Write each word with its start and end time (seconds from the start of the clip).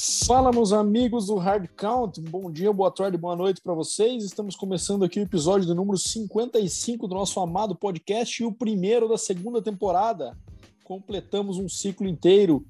Fala, 0.00 0.52
meus 0.52 0.72
amigos 0.72 1.26
do 1.26 1.34
Hard 1.34 1.66
Count. 1.76 2.20
Bom 2.20 2.52
dia, 2.52 2.72
boa 2.72 2.88
tarde, 2.88 3.18
boa 3.18 3.34
noite 3.34 3.60
para 3.60 3.74
vocês. 3.74 4.22
Estamos 4.22 4.54
começando 4.54 5.04
aqui 5.04 5.18
o 5.18 5.24
episódio 5.24 5.66
do 5.66 5.74
número 5.74 5.98
55 5.98 7.08
do 7.08 7.16
nosso 7.16 7.40
amado 7.40 7.74
podcast 7.74 8.40
e 8.40 8.46
o 8.46 8.52
primeiro 8.52 9.08
da 9.08 9.18
segunda 9.18 9.60
temporada. 9.60 10.38
Completamos 10.84 11.58
um 11.58 11.68
ciclo 11.68 12.06
inteiro 12.06 12.64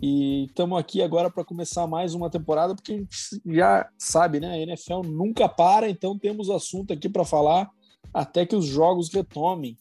e 0.00 0.46
estamos 0.46 0.78
aqui 0.78 1.02
agora 1.02 1.30
para 1.30 1.44
começar 1.44 1.86
mais 1.86 2.14
uma 2.14 2.30
temporada, 2.30 2.74
porque 2.74 2.92
a 2.92 2.96
gente 2.96 3.42
já 3.44 3.86
sabe, 3.98 4.40
né? 4.40 4.52
A 4.52 4.58
NFL 4.60 5.02
nunca 5.04 5.50
para, 5.50 5.86
então 5.86 6.18
temos 6.18 6.48
assunto 6.48 6.94
aqui 6.94 7.10
para 7.10 7.26
falar 7.26 7.68
até 8.10 8.46
que 8.46 8.56
os 8.56 8.64
jogos 8.64 9.12
retomem. 9.12 9.76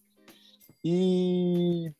E 0.84 1.94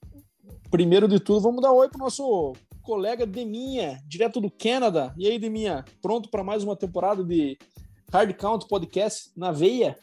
primeiro 0.70 1.08
de 1.08 1.22
tudo, 1.22 1.40
vamos 1.40 1.62
dar 1.62 1.72
oi 1.72 1.88
para 1.88 2.02
o 2.02 2.04
nosso 2.04 2.54
colega 2.82 3.26
Deminha, 3.26 4.00
direto 4.08 4.42
do 4.42 4.50
Canadá. 4.50 5.14
E 5.18 5.28
aí, 5.28 5.38
Deminha, 5.38 5.86
pronto 6.02 6.30
para 6.30 6.44
mais 6.44 6.64
uma 6.64 6.76
temporada 6.76 7.24
de 7.24 7.58
Hard 8.12 8.34
Count 8.36 8.68
Podcast 8.68 9.32
na 9.36 9.52
veia? 9.52 9.98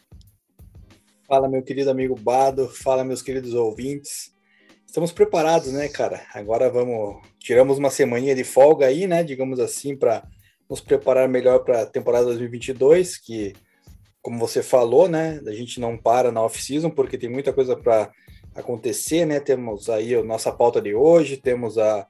Fala, 1.27 1.49
meu 1.49 1.61
querido 1.61 1.89
amigo 1.89 2.15
Bado, 2.15 2.69
fala, 2.69 3.03
meus 3.03 3.21
queridos 3.21 3.53
ouvintes. 3.53 4.33
Estamos 4.85 5.11
preparados, 5.11 5.73
né, 5.73 5.89
cara? 5.89 6.25
Agora 6.33 6.69
vamos. 6.69 7.21
Tiramos 7.39 7.77
uma 7.77 7.89
semaninha 7.89 8.33
de 8.33 8.43
folga 8.43 8.85
aí, 8.85 9.05
né, 9.05 9.23
digamos 9.23 9.59
assim, 9.59 9.95
para 9.95 10.23
nos 10.69 10.81
preparar 10.81 11.27
melhor 11.27 11.59
para 11.63 11.81
a 11.81 11.85
temporada 11.85 12.25
2022, 12.25 13.17
que, 13.17 13.53
como 14.21 14.39
você 14.39 14.63
falou, 14.63 15.07
né, 15.07 15.41
a 15.45 15.51
gente 15.51 15.79
não 15.79 15.97
para 15.97 16.31
na 16.31 16.41
off-season, 16.41 16.89
porque 16.89 17.17
tem 17.17 17.29
muita 17.29 17.53
coisa 17.53 17.75
para 17.75 18.11
acontecer, 18.55 19.25
né? 19.25 19.39
Temos 19.39 19.89
aí 19.89 20.15
a 20.15 20.23
nossa 20.23 20.51
pauta 20.51 20.81
de 20.81 20.95
hoje, 20.95 21.37
temos 21.37 21.77
a 21.77 22.07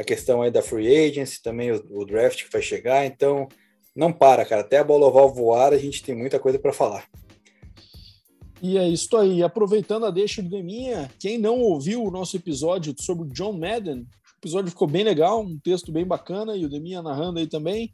a 0.00 0.04
questão 0.04 0.40
aí 0.40 0.50
da 0.50 0.62
free 0.62 0.88
agency, 0.88 1.42
também 1.42 1.70
o, 1.70 1.84
o, 1.90 2.06
draft 2.06 2.44
que 2.44 2.52
vai 2.52 2.62
chegar, 2.62 3.04
então 3.04 3.46
não 3.94 4.10
para, 4.10 4.46
cara. 4.46 4.62
Até 4.62 4.78
a 4.78 4.84
bola 4.84 5.06
oval 5.06 5.32
voar, 5.32 5.74
a 5.74 5.78
gente 5.78 6.02
tem 6.02 6.16
muita 6.16 6.40
coisa 6.40 6.58
para 6.58 6.72
falar. 6.72 7.06
E 8.62 8.78
é 8.78 8.88
isso 8.88 9.14
aí. 9.16 9.42
Aproveitando 9.42 10.06
a 10.06 10.10
deixa 10.10 10.42
do 10.42 10.48
Deminha, 10.48 11.10
quem 11.18 11.36
não 11.36 11.60
ouviu 11.60 12.02
o 12.02 12.10
nosso 12.10 12.34
episódio 12.34 12.94
sobre 12.98 13.28
o 13.28 13.32
John 13.32 13.52
Madden, 13.52 14.00
o 14.00 14.38
episódio 14.40 14.70
ficou 14.70 14.88
bem 14.88 15.04
legal, 15.04 15.42
um 15.42 15.58
texto 15.58 15.92
bem 15.92 16.06
bacana, 16.06 16.56
e 16.56 16.64
o 16.64 16.68
Deminha 16.68 17.02
narrando 17.02 17.38
aí 17.38 17.46
também, 17.46 17.92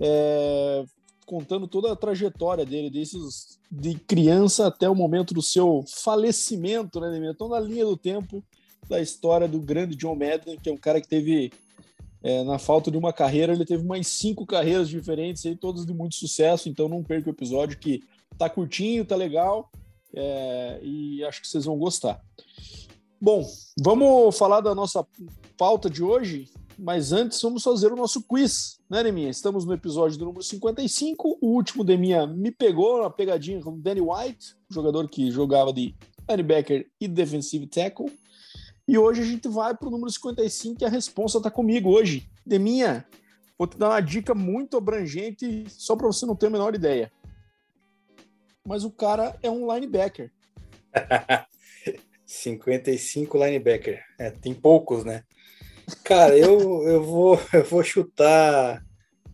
é, 0.00 0.84
contando 1.24 1.68
toda 1.68 1.92
a 1.92 1.96
trajetória 1.96 2.66
dele, 2.66 2.90
desses 2.90 3.56
de 3.70 3.94
criança 3.94 4.66
até 4.66 4.88
o 4.88 4.94
momento 4.96 5.32
do 5.32 5.42
seu 5.42 5.84
falecimento, 5.88 6.98
né, 6.98 7.08
Deminha? 7.10 7.32
Então, 7.32 7.48
na 7.48 7.60
linha 7.60 7.84
do 7.84 7.96
tempo, 7.96 8.42
da 8.88 9.00
história 9.00 9.48
do 9.48 9.60
grande 9.60 9.96
John 9.96 10.14
Madden, 10.14 10.58
que 10.58 10.68
é 10.68 10.72
um 10.72 10.76
cara 10.76 11.00
que 11.00 11.08
teve, 11.08 11.52
é, 12.22 12.44
na 12.44 12.58
falta 12.58 12.90
de 12.90 12.96
uma 12.96 13.12
carreira, 13.12 13.52
ele 13.52 13.64
teve 13.64 13.84
mais 13.84 14.06
cinco 14.08 14.46
carreiras 14.46 14.88
diferentes, 14.88 15.44
aí, 15.46 15.56
todas 15.56 15.84
de 15.84 15.92
muito 15.92 16.14
sucesso, 16.14 16.68
então 16.68 16.88
não 16.88 17.02
perca 17.02 17.28
o 17.28 17.32
episódio 17.32 17.78
que 17.78 18.02
tá 18.38 18.48
curtinho, 18.48 19.04
tá 19.04 19.16
legal, 19.16 19.70
é, 20.14 20.80
e 20.82 21.24
acho 21.24 21.40
que 21.40 21.48
vocês 21.48 21.64
vão 21.64 21.76
gostar. 21.76 22.20
Bom, 23.20 23.44
vamos 23.80 24.36
falar 24.36 24.60
da 24.60 24.74
nossa 24.74 25.06
pauta 25.56 25.88
de 25.88 26.02
hoje, 26.02 26.48
mas 26.78 27.12
antes 27.12 27.40
vamos 27.40 27.62
fazer 27.62 27.90
o 27.92 27.96
nosso 27.96 28.22
quiz, 28.22 28.78
né, 28.90 29.02
Neminha? 29.02 29.30
Estamos 29.30 29.64
no 29.64 29.72
episódio 29.72 30.18
do 30.18 30.26
número 30.26 30.42
55, 30.42 31.38
o 31.40 31.54
último 31.54 31.82
Deminha 31.82 32.26
me 32.26 32.50
pegou 32.50 33.02
na 33.02 33.10
pegadinha 33.10 33.60
com 33.62 33.80
Danny 33.80 34.02
White, 34.02 34.54
jogador 34.70 35.08
que 35.08 35.30
jogava 35.30 35.72
de 35.72 35.94
linebacker 36.28 36.86
e 37.00 37.08
defensive 37.08 37.66
tackle, 37.66 38.12
e 38.88 38.96
hoje 38.96 39.22
a 39.22 39.24
gente 39.24 39.48
vai 39.48 39.76
para 39.76 39.88
o 39.88 39.90
número 39.90 40.10
55 40.10 40.82
e 40.82 40.84
a 40.84 40.88
resposta 40.88 41.38
está 41.38 41.50
comigo 41.50 41.90
hoje. 41.90 42.30
Deminha, 42.44 43.04
vou 43.58 43.66
te 43.66 43.76
dar 43.76 43.90
uma 43.90 44.00
dica 44.00 44.34
muito 44.34 44.76
abrangente, 44.76 45.64
só 45.68 45.96
para 45.96 46.06
você 46.06 46.24
não 46.24 46.36
ter 46.36 46.46
a 46.46 46.50
menor 46.50 46.74
ideia. 46.74 47.10
Mas 48.64 48.84
o 48.84 48.90
cara 48.90 49.36
é 49.42 49.50
um 49.50 49.72
linebacker. 49.72 50.30
55 52.24 53.36
linebacker. 53.38 54.02
É, 54.18 54.30
tem 54.30 54.54
poucos, 54.54 55.04
né? 55.04 55.22
Cara, 56.04 56.36
eu, 56.36 56.82
eu, 56.86 57.02
vou, 57.02 57.40
eu 57.52 57.64
vou 57.64 57.82
chutar 57.82 58.84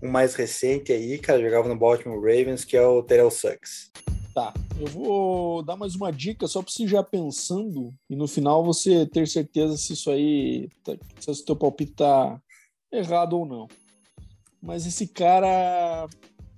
um 0.02 0.10
mais 0.10 0.34
recente 0.34 0.92
aí, 0.92 1.19
cara, 1.19 1.40
jogava 1.40 1.69
no 1.69 1.78
Baltimore 1.78 2.20
Ravens, 2.20 2.64
que 2.64 2.76
é 2.76 2.86
o 2.86 3.02
Terrell 3.02 3.30
Suggs. 3.30 3.90
Tá, 4.34 4.54
eu 4.81 4.87
vou 4.87 5.62
dar 5.62 5.76
mais 5.76 5.94
uma 5.94 6.10
dica 6.10 6.47
só 6.47 6.62
para 6.62 6.72
você 6.72 6.88
já 6.88 7.03
pensando 7.03 7.93
e 8.09 8.16
no 8.16 8.26
final 8.26 8.65
você 8.65 9.04
ter 9.04 9.28
certeza 9.28 9.76
se 9.76 9.93
isso 9.93 10.10
aí, 10.10 10.70
tá, 10.82 10.97
se 11.20 11.31
o 11.31 11.44
teu 11.44 11.54
palpite 11.54 11.93
tá 11.93 12.41
errado 12.91 13.38
ou 13.38 13.44
não. 13.44 13.69
Mas 14.62 14.87
esse 14.87 15.06
cara 15.06 16.09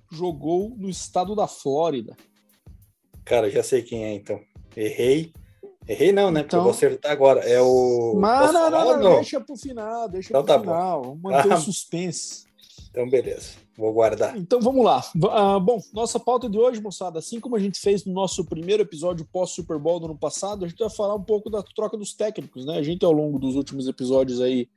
jogou 0.09 0.73
no 0.77 0.89
estado 0.89 1.35
da 1.35 1.47
Flórida. 1.47 2.15
Cara, 3.25 3.49
já 3.49 3.61
sei 3.61 3.81
quem 3.81 4.05
é 4.05 4.13
então. 4.13 4.39
Errei. 4.77 5.33
Errei 5.87 6.13
não, 6.13 6.31
né? 6.31 6.41
Então... 6.41 6.43
Porque 6.43 6.55
eu 6.55 6.61
vou 6.61 6.71
acertar 6.71 7.11
agora. 7.11 7.41
É 7.41 7.59
o. 7.59 8.15
Mas 8.15 8.53
não, 8.53 8.69
não, 8.69 8.99
não, 8.99 9.15
deixa 9.15 9.41
pro 9.41 9.57
final, 9.57 10.07
deixa 10.07 10.29
então, 10.29 10.43
pro 10.43 10.53
tá 10.53 10.59
final. 10.59 11.01
Bom. 11.01 11.07
Vamos 11.09 11.21
manter 11.23 11.51
ah, 11.51 11.55
o 11.55 11.61
suspense. 11.61 12.44
Então, 12.95 13.09
beleza. 13.09 13.49
Vou 13.77 13.91
guardar. 13.91 14.37
Então 14.37 14.61
vamos 14.61 14.85
lá. 14.85 15.03
Uh, 15.13 15.59
bom, 15.59 15.81
nossa 15.93 16.17
pauta 16.17 16.49
de 16.49 16.57
hoje, 16.57 16.81
moçada, 16.81 17.19
assim 17.19 17.41
como 17.41 17.57
a 17.57 17.59
gente 17.59 17.77
fez 17.77 18.05
no 18.05 18.13
nosso 18.13 18.45
primeiro 18.45 18.83
episódio 18.83 19.27
pós-Super 19.29 19.77
Bowl 19.77 19.99
do 19.99 20.05
ano 20.05 20.17
passado, 20.17 20.63
a 20.63 20.67
gente 20.69 20.79
vai 20.79 20.89
falar 20.89 21.13
um 21.13 21.21
pouco 21.21 21.49
da 21.49 21.61
troca 21.61 21.97
dos 21.97 22.13
técnicos, 22.13 22.65
né? 22.65 22.77
A 22.77 22.81
gente, 22.81 23.03
ao 23.03 23.11
longo 23.11 23.37
dos 23.37 23.55
últimos 23.55 23.85
episódios 23.89 24.39
aí, 24.39 24.69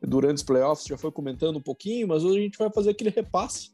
durante 0.00 0.38
os 0.38 0.42
playoffs, 0.42 0.86
já 0.86 0.96
foi 0.96 1.12
comentando 1.12 1.58
um 1.58 1.60
pouquinho, 1.60 2.08
mas 2.08 2.24
hoje 2.24 2.38
a 2.38 2.42
gente 2.42 2.56
vai 2.56 2.70
fazer 2.70 2.90
aquele 2.92 3.10
repasse 3.10 3.72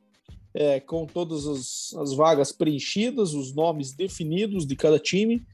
é, 0.52 0.80
com 0.80 1.06
todas 1.06 1.46
as, 1.46 1.94
as 2.00 2.12
vagas 2.12 2.50
preenchidas, 2.50 3.34
os 3.34 3.54
nomes 3.54 3.92
definidos 3.92 4.66
de 4.66 4.74
cada 4.74 4.98
time, 4.98 5.46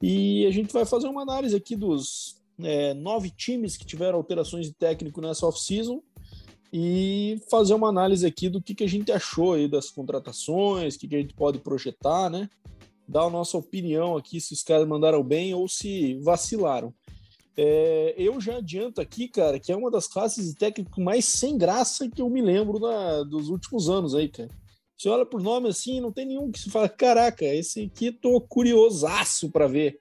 e 0.00 0.46
a 0.46 0.52
gente 0.52 0.72
vai 0.72 0.86
fazer 0.86 1.08
uma 1.08 1.22
análise 1.22 1.56
aqui 1.56 1.74
dos 1.74 2.40
é, 2.62 2.94
nove 2.94 3.30
times 3.30 3.76
que 3.76 3.84
tiveram 3.84 4.16
alterações 4.16 4.66
de 4.66 4.74
técnico 4.74 5.20
nessa 5.20 5.44
off-season 5.44 6.00
e 6.72 7.40
fazer 7.50 7.74
uma 7.74 7.88
análise 7.88 8.26
aqui 8.26 8.48
do 8.48 8.60
que, 8.60 8.74
que 8.74 8.84
a 8.84 8.88
gente 8.88 9.12
achou 9.12 9.54
aí 9.54 9.68
das 9.68 9.90
contratações, 9.90 10.94
o 10.94 10.98
que, 10.98 11.08
que 11.08 11.16
a 11.16 11.20
gente 11.20 11.34
pode 11.34 11.58
projetar, 11.58 12.28
né? 12.28 12.48
Dar 13.08 13.22
a 13.22 13.30
nossa 13.30 13.56
opinião 13.56 14.16
aqui 14.16 14.40
se 14.40 14.52
os 14.52 14.62
caras 14.62 14.86
mandaram 14.86 15.22
bem 15.22 15.54
ou 15.54 15.68
se 15.68 16.14
vacilaram. 16.22 16.92
É, 17.56 18.14
eu 18.18 18.38
já 18.40 18.58
adianto 18.58 19.00
aqui, 19.00 19.28
cara, 19.28 19.58
que 19.58 19.72
é 19.72 19.76
uma 19.76 19.90
das 19.90 20.06
classes 20.06 20.48
de 20.48 20.54
técnico 20.54 21.00
mais 21.00 21.24
sem 21.24 21.56
graça 21.56 22.10
que 22.10 22.20
eu 22.20 22.28
me 22.28 22.42
lembro 22.42 22.78
dos 23.24 23.48
últimos 23.48 23.88
anos 23.88 24.14
aí, 24.14 24.28
cara. 24.28 24.50
Você 24.96 25.08
olha 25.08 25.26
por 25.26 25.42
nome 25.42 25.68
assim, 25.68 26.00
não 26.00 26.10
tem 26.10 26.26
nenhum 26.26 26.50
que 26.50 26.58
se 26.58 26.70
fala, 26.70 26.88
caraca, 26.88 27.44
esse 27.44 27.82
aqui 27.82 28.10
tô 28.10 28.40
curiosaço 28.40 29.50
para 29.50 29.66
ver. 29.66 30.00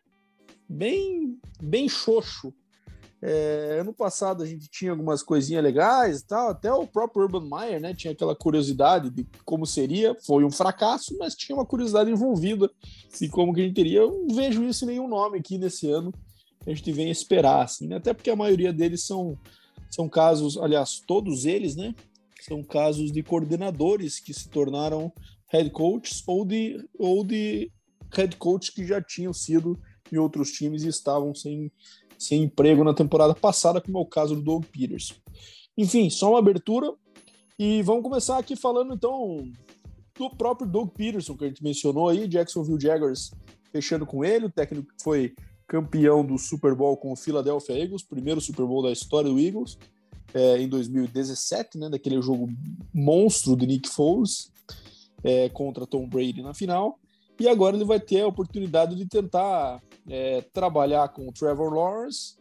Bem, 0.67 1.37
bem 1.61 1.87
xoxo. 1.87 2.53
É, 3.27 3.79
ano 3.79 3.91
passado 3.91 4.43
a 4.43 4.45
gente 4.45 4.67
tinha 4.67 4.91
algumas 4.91 5.23
coisinhas 5.23 5.63
legais 5.63 6.19
e 6.19 6.27
tal, 6.27 6.49
até 6.49 6.71
o 6.71 6.85
próprio 6.85 7.23
Urban 7.23 7.49
Meyer, 7.49 7.81
né, 7.81 7.91
tinha 7.91 8.13
aquela 8.13 8.35
curiosidade 8.35 9.09
de 9.09 9.25
como 9.43 9.65
seria, 9.65 10.15
foi 10.23 10.43
um 10.45 10.51
fracasso, 10.51 11.17
mas 11.17 11.33
tinha 11.33 11.55
uma 11.55 11.65
curiosidade 11.65 12.11
envolvida 12.11 12.69
de 13.19 13.27
como 13.27 13.51
que 13.51 13.61
a 13.61 13.63
gente 13.63 13.73
teria. 13.73 14.01
Eu 14.01 14.27
não 14.27 14.35
vejo 14.35 14.63
isso 14.63 14.85
em 14.85 14.89
nenhum 14.89 15.07
nome 15.07 15.39
aqui 15.39 15.57
nesse 15.57 15.89
ano 15.89 16.11
que 16.63 16.69
a 16.69 16.75
gente 16.75 16.91
vem 16.91 17.09
esperar, 17.09 17.63
assim, 17.63 17.87
né? 17.87 17.95
até 17.95 18.13
porque 18.13 18.29
a 18.29 18.35
maioria 18.35 18.71
deles 18.71 19.07
são, 19.07 19.35
são 19.89 20.07
casos, 20.07 20.55
aliás, 20.55 21.01
todos 21.07 21.45
eles, 21.45 21.75
né, 21.75 21.95
são 22.41 22.61
casos 22.63 23.11
de 23.11 23.23
coordenadores 23.23 24.19
que 24.19 24.35
se 24.35 24.49
tornaram 24.49 25.11
head 25.47 25.71
coaches 25.71 26.21
ou 26.27 26.45
de, 26.45 26.87
ou 26.99 27.25
de 27.25 27.71
head 28.13 28.35
coaches 28.35 28.69
que 28.69 28.85
já 28.85 29.01
tinham 29.01 29.33
sido 29.33 29.79
em 30.11 30.17
outros 30.17 30.51
times 30.51 30.83
e 30.83 30.89
estavam 30.89 31.33
sem 31.33 31.71
sem 32.17 32.43
emprego 32.43 32.83
na 32.83 32.93
temporada 32.93 33.33
passada, 33.33 33.81
como 33.81 33.97
é 33.97 34.01
o 34.01 34.05
caso 34.05 34.35
do 34.35 34.41
Doug 34.41 34.65
Peters. 34.65 35.13
Enfim, 35.77 36.09
só 36.09 36.31
uma 36.31 36.39
abertura. 36.39 36.93
E 37.57 37.81
vamos 37.83 38.03
começar 38.03 38.37
aqui 38.37 38.55
falando 38.55 38.93
então 38.93 39.49
do 40.17 40.29
próprio 40.29 40.67
Doug 40.67 40.89
Peterson, 40.89 41.35
que 41.35 41.45
a 41.45 41.47
gente 41.47 41.63
mencionou 41.63 42.09
aí, 42.09 42.27
Jacksonville 42.27 42.79
Jaguars 42.79 43.31
fechando 43.71 44.05
com 44.05 44.23
ele, 44.23 44.45
o 44.45 44.51
técnico 44.51 44.87
que 44.87 45.03
foi 45.03 45.35
campeão 45.67 46.25
do 46.25 46.37
Super 46.37 46.73
Bowl 46.75 46.95
com 46.95 47.11
o 47.11 47.15
Philadelphia 47.15 47.77
Eagles, 47.77 48.03
primeiro 48.03 48.39
Super 48.39 48.65
Bowl 48.65 48.83
da 48.83 48.91
história 48.91 49.29
do 49.29 49.39
Eagles, 49.39 49.77
é, 50.33 50.61
em 50.61 50.67
2017, 50.67 51.77
né, 51.77 51.89
daquele 51.89 52.21
jogo 52.21 52.47
monstro 52.93 53.55
de 53.55 53.65
Nick 53.65 53.89
Foles 53.89 54.51
é, 55.23 55.49
contra 55.49 55.87
Tom 55.87 56.07
Brady 56.07 56.41
na 56.41 56.53
final. 56.53 56.99
E 57.39 57.47
agora 57.47 57.75
ele 57.75 57.85
vai 57.85 57.99
ter 57.99 58.21
a 58.21 58.27
oportunidade 58.27 58.95
de 58.95 59.05
tentar 59.07 59.81
é, 60.09 60.41
trabalhar 60.53 61.09
com 61.09 61.27
o 61.27 61.33
Trevor 61.33 61.73
Lawrence 61.73 62.35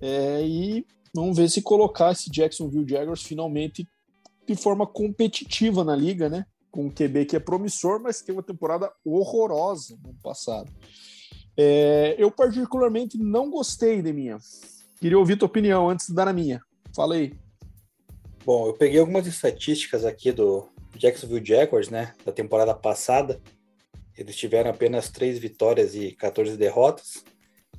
é, 0.00 0.42
e 0.44 0.86
vamos 1.14 1.36
ver 1.36 1.48
se 1.48 1.62
colocar 1.62 2.12
esse 2.12 2.30
Jacksonville 2.30 2.88
Jaguars 2.88 3.22
finalmente 3.22 3.88
de 4.46 4.54
forma 4.54 4.86
competitiva 4.86 5.82
na 5.82 5.96
liga, 5.96 6.28
né? 6.28 6.44
Com 6.70 6.86
um 6.86 6.90
QB 6.90 7.24
que 7.24 7.36
é 7.36 7.40
promissor, 7.40 8.00
mas 8.00 8.20
tem 8.20 8.34
uma 8.34 8.42
temporada 8.42 8.92
horrorosa 9.04 9.98
no 10.04 10.14
passado. 10.22 10.70
É, 11.56 12.14
eu 12.18 12.30
particularmente 12.30 13.16
não 13.16 13.50
gostei 13.50 14.02
de 14.02 14.12
minha. 14.12 14.36
Queria 15.00 15.18
ouvir 15.18 15.38
tua 15.38 15.46
opinião 15.46 15.88
antes 15.88 16.08
de 16.08 16.14
dar 16.14 16.28
a 16.28 16.32
minha. 16.32 16.60
Fala 16.94 17.14
aí. 17.14 17.32
Bom, 18.44 18.68
eu 18.68 18.74
peguei 18.74 19.00
algumas 19.00 19.26
estatísticas 19.26 20.04
aqui 20.04 20.30
do 20.30 20.68
Jacksonville 20.96 21.44
Jaguars, 21.44 21.88
né, 21.88 22.14
da 22.24 22.32
temporada 22.32 22.74
passada. 22.74 23.40
Eles 24.16 24.36
tiveram 24.36 24.70
apenas 24.70 25.10
três 25.10 25.38
vitórias 25.38 25.94
e 25.94 26.12
14 26.12 26.56
derrotas. 26.56 27.24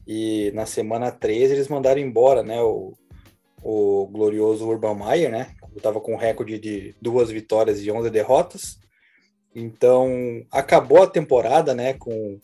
E 0.05 0.51
na 0.53 0.65
semana 0.65 1.11
13 1.11 1.53
eles 1.53 1.67
mandaram 1.67 1.99
embora, 1.99 2.41
né, 2.41 2.61
o, 2.61 2.93
o 3.61 4.07
glorioso 4.07 4.65
Urban 4.65 4.95
Meyer, 4.95 5.29
né, 5.29 5.55
estava 5.75 5.99
com 5.99 6.13
um 6.13 6.17
recorde 6.17 6.57
de 6.57 6.95
duas 7.01 7.29
vitórias 7.29 7.81
e 7.81 7.91
11 7.91 8.09
derrotas. 8.09 8.79
Então, 9.53 10.45
acabou 10.51 11.03
a 11.03 11.09
temporada, 11.09 11.73
né, 11.73 11.93
com, 11.93 12.39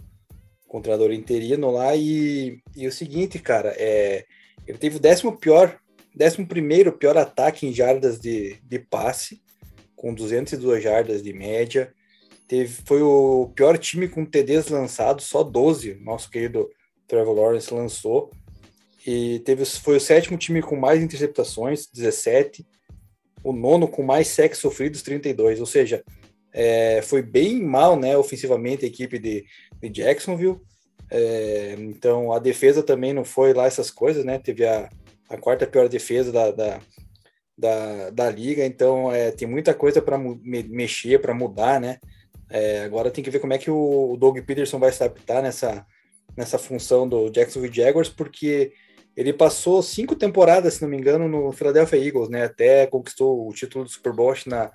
com 0.67 0.79
o 0.79 0.81
treinador 0.81 1.13
interino 1.13 1.69
lá 1.69 1.95
e, 1.95 2.59
e 2.75 2.87
o 2.87 2.91
seguinte, 2.91 3.39
cara, 3.39 3.73
é, 3.77 4.25
ele 4.67 4.77
teve 4.77 4.97
o 4.97 4.99
décimo 4.99 5.37
pior, 5.37 5.79
décimo 6.15 6.47
primeiro 6.47 6.91
pior 6.91 7.17
ataque 7.17 7.67
em 7.67 7.73
jardas 7.73 8.19
de, 8.19 8.57
de 8.63 8.79
passe, 8.79 9.41
com 9.95 10.13
202 10.13 10.83
jardas 10.83 11.21
de 11.21 11.31
média. 11.31 11.93
Teve, 12.47 12.73
foi 12.85 13.01
o 13.01 13.51
pior 13.55 13.77
time 13.77 14.07
com 14.07 14.25
TDs 14.25 14.67
lançados, 14.67 15.25
só 15.25 15.43
12, 15.43 15.95
nosso 15.95 16.29
querido 16.29 16.69
Trevor 17.07 17.35
Lawrence 17.35 17.73
lançou. 17.73 18.31
E 19.05 19.39
teve, 19.39 19.65
foi 19.65 19.97
o 19.97 20.01
sétimo 20.01 20.37
time 20.37 20.61
com 20.61 20.75
mais 20.75 21.01
interceptações, 21.01 21.87
17 21.87 22.65
o 23.43 23.51
nono 23.51 23.87
com 23.87 24.01
mais 24.01 24.29
sacks 24.29 24.59
sofridos, 24.59 25.01
32. 25.01 25.59
Ou 25.59 25.65
seja, 25.65 26.03
é, 26.51 27.01
foi 27.01 27.21
bem 27.21 27.61
mal, 27.61 27.99
né, 27.99 28.15
ofensivamente, 28.15 28.85
a 28.85 28.87
equipe 28.87 29.19
de, 29.19 29.45
de 29.81 29.89
Jacksonville. 29.89 30.59
É, 31.11 31.75
então, 31.77 32.31
a 32.31 32.39
defesa 32.39 32.81
também 32.81 33.13
não 33.13 33.25
foi 33.25 33.53
lá 33.53 33.65
essas 33.65 33.91
coisas, 33.91 34.23
né? 34.23 34.39
Teve 34.39 34.65
a, 34.65 34.89
a 35.29 35.37
quarta 35.37 35.67
pior 35.67 35.89
defesa 35.89 36.31
da, 36.31 36.51
da, 36.51 36.79
da, 37.57 38.09
da 38.09 38.29
liga. 38.29 38.65
Então, 38.65 39.11
é, 39.11 39.29
tem 39.31 39.47
muita 39.47 39.73
coisa 39.73 40.01
para 40.01 40.17
me, 40.17 40.63
mexer, 40.63 41.19
para 41.19 41.33
mudar, 41.33 41.79
né? 41.79 41.99
É, 42.53 42.83
agora 42.83 43.09
tem 43.09 43.23
que 43.23 43.31
ver 43.31 43.39
como 43.39 43.53
é 43.53 43.57
que 43.57 43.71
o, 43.71 44.15
Doug 44.15 44.37
Peterson 44.41 44.77
vai 44.77 44.91
se 44.91 45.03
adaptar 45.03 45.41
nessa, 45.41 45.83
nessa 46.37 46.59
função 46.59 47.09
do 47.09 47.31
Jacksonville 47.31 47.73
Jaguars, 47.73 48.09
porque 48.09 48.73
ele 49.17 49.33
passou 49.33 49.81
cinco 49.81 50.15
temporadas, 50.15 50.75
se 50.75 50.83
não 50.83 50.87
me 50.87 50.95
engano, 50.95 51.27
no 51.27 51.51
Philadelphia 51.51 51.97
Eagles, 51.97 52.29
né? 52.29 52.43
Até 52.43 52.85
conquistou 52.85 53.49
o 53.49 53.53
título 53.53 53.85
do 53.85 53.89
Super 53.89 54.13
Bowl 54.13 54.35
na, 54.45 54.71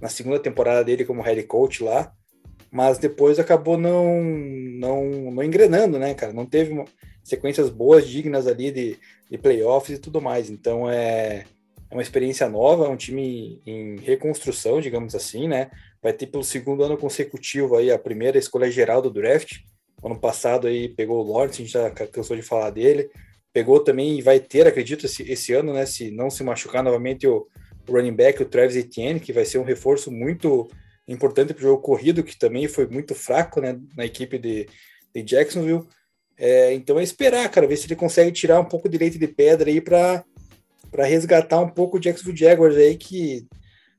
na 0.00 0.08
segunda 0.08 0.40
temporada 0.40 0.82
dele 0.82 1.04
como 1.04 1.22
head 1.22 1.40
coach 1.44 1.84
lá, 1.84 2.12
mas 2.68 2.98
depois 2.98 3.38
acabou 3.38 3.78
não, 3.78 4.20
não, 4.20 5.30
não 5.30 5.42
engrenando, 5.44 6.00
né, 6.00 6.14
cara? 6.14 6.32
Não 6.32 6.44
teve 6.44 6.84
sequências 7.22 7.70
boas, 7.70 8.08
dignas 8.08 8.48
ali 8.48 8.72
de, 8.72 8.98
de 9.30 9.38
playoffs 9.38 9.96
e 9.96 10.00
tudo 10.00 10.20
mais. 10.20 10.50
Então 10.50 10.90
é, 10.90 11.44
é 11.90 11.94
uma 11.94 12.02
experiência 12.02 12.48
nova, 12.48 12.86
é 12.86 12.88
um 12.88 12.96
time 12.96 13.60
em 13.66 13.96
reconstrução, 13.96 14.80
digamos 14.80 15.14
assim, 15.14 15.48
né? 15.48 15.70
Vai 16.02 16.12
ter 16.12 16.26
pelo 16.26 16.44
segundo 16.44 16.84
ano 16.84 16.96
consecutivo 16.96 17.76
aí 17.76 17.90
a 17.90 17.98
primeira 17.98 18.38
escolha 18.38 18.70
geral 18.70 19.02
do 19.02 19.10
draft. 19.10 19.58
Ano 20.02 20.18
passado 20.18 20.66
aí 20.66 20.88
pegou 20.88 21.24
o 21.24 21.32
Lawrence, 21.32 21.60
a 21.60 21.64
gente 21.64 21.72
já 21.72 21.90
cansou 21.90 22.36
de 22.36 22.42
falar 22.42 22.70
dele 22.70 23.10
pegou 23.52 23.80
também 23.80 24.18
e 24.18 24.22
vai 24.22 24.38
ter, 24.38 24.66
acredito, 24.66 25.06
esse, 25.06 25.22
esse 25.30 25.52
ano, 25.52 25.72
né? 25.72 25.86
Se 25.86 26.10
não 26.10 26.30
se 26.30 26.42
machucar 26.42 26.82
novamente 26.82 27.26
o, 27.26 27.46
running 27.88 28.14
back, 28.14 28.40
o 28.40 28.46
Travis 28.46 28.76
Etienne, 28.76 29.18
que 29.18 29.32
vai 29.32 29.44
ser 29.44 29.58
um 29.58 29.64
reforço 29.64 30.12
muito 30.12 30.70
importante 31.08 31.52
para 31.52 31.60
o 31.60 31.68
jogo 31.68 31.82
corrido, 31.82 32.22
que 32.22 32.38
também 32.38 32.68
foi 32.68 32.86
muito 32.86 33.14
fraco 33.14 33.60
né, 33.60 33.80
na 33.96 34.04
equipe 34.04 34.38
de, 34.38 34.68
de 35.12 35.22
Jacksonville. 35.22 35.86
É, 36.38 36.72
então 36.72 37.00
é 37.00 37.02
esperar, 37.02 37.50
cara, 37.50 37.66
ver 37.66 37.76
se 37.76 37.86
ele 37.86 37.96
consegue 37.96 38.30
tirar 38.30 38.60
um 38.60 38.64
pouco 38.64 38.88
de 38.88 38.96
leite 38.96 39.18
de 39.18 39.26
pedra 39.26 39.68
aí 39.68 39.80
para 39.80 40.24
resgatar 40.92 41.60
um 41.60 41.68
pouco 41.68 41.96
o 41.96 42.00
Jacksonville 42.00 42.36
Jaguars 42.36 42.76
aí, 42.76 42.96
que, 42.96 43.46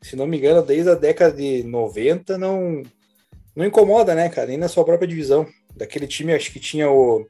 se 0.02 0.16
não 0.16 0.28
me 0.28 0.38
engano, 0.38 0.62
desde 0.62 0.90
a 0.90 0.96
década 0.96 1.36
de 1.36 1.64
90 1.64 2.38
não, 2.38 2.84
não 3.56 3.66
incomoda, 3.66 4.14
né, 4.16 4.30
cara, 4.30 4.48
nem 4.48 4.58
na 4.58 4.68
sua 4.68 4.84
própria 4.84 5.08
divisão. 5.08 5.48
Daquele 5.76 6.08
time, 6.08 6.34
acho 6.34 6.52
que 6.52 6.60
tinha 6.60 6.90
o. 6.90 7.26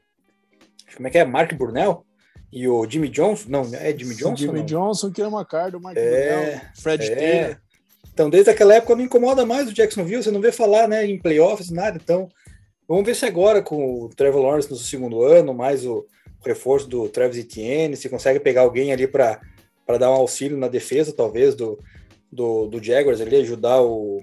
Como 0.96 1.06
é 1.06 1.10
que 1.10 1.18
é? 1.18 1.24
Mark 1.24 1.54
Burnell? 1.54 2.04
e 2.52 2.68
o 2.68 2.86
Jimmy 2.88 3.08
Johnson, 3.08 3.48
não, 3.48 3.62
é 3.72 3.96
Jimmy 3.96 4.14
Johnson? 4.14 4.36
Jimmy 4.36 4.58
não? 4.58 4.66
Johnson, 4.66 5.10
que 5.10 5.22
é 5.22 5.26
uma 5.26 5.42
cara, 5.42 5.78
o 5.78 5.80
Mark 5.80 5.96
é, 5.96 6.60
Fred 6.74 7.10
é. 7.10 7.14
Taylor. 7.14 7.56
Então, 8.12 8.28
desde 8.28 8.50
aquela 8.50 8.74
época 8.74 8.94
não 8.94 9.04
incomoda 9.04 9.46
mais 9.46 9.68
o 9.68 9.72
Jacksonville, 9.72 10.22
você 10.22 10.30
não 10.30 10.40
vê 10.40 10.52
falar 10.52 10.86
né, 10.86 11.06
em 11.06 11.18
playoffs, 11.18 11.70
nada. 11.70 11.98
Então, 12.02 12.28
vamos 12.86 13.06
ver 13.06 13.16
se 13.16 13.24
agora 13.24 13.62
com 13.62 14.02
o 14.02 14.10
Trevor 14.10 14.42
Lawrence 14.42 14.70
no 14.70 14.76
segundo 14.76 15.22
ano, 15.22 15.54
mais 15.54 15.86
o, 15.86 16.04
reforço 16.44 16.88
do 16.88 17.08
Travis 17.08 17.38
Etienne, 17.38 17.96
se 17.96 18.08
consegue 18.08 18.40
pegar 18.40 18.62
alguém 18.62 18.92
ali 18.92 19.06
para 19.06 19.40
dar 19.86 20.10
um 20.10 20.14
auxílio 20.14 20.56
na 20.56 20.68
defesa, 20.68 21.12
talvez, 21.12 21.54
do, 21.54 21.78
do, 22.30 22.66
do 22.66 22.82
Jaguars 22.82 23.20
ali, 23.20 23.36
ajudar 23.36 23.82
o, 23.82 24.22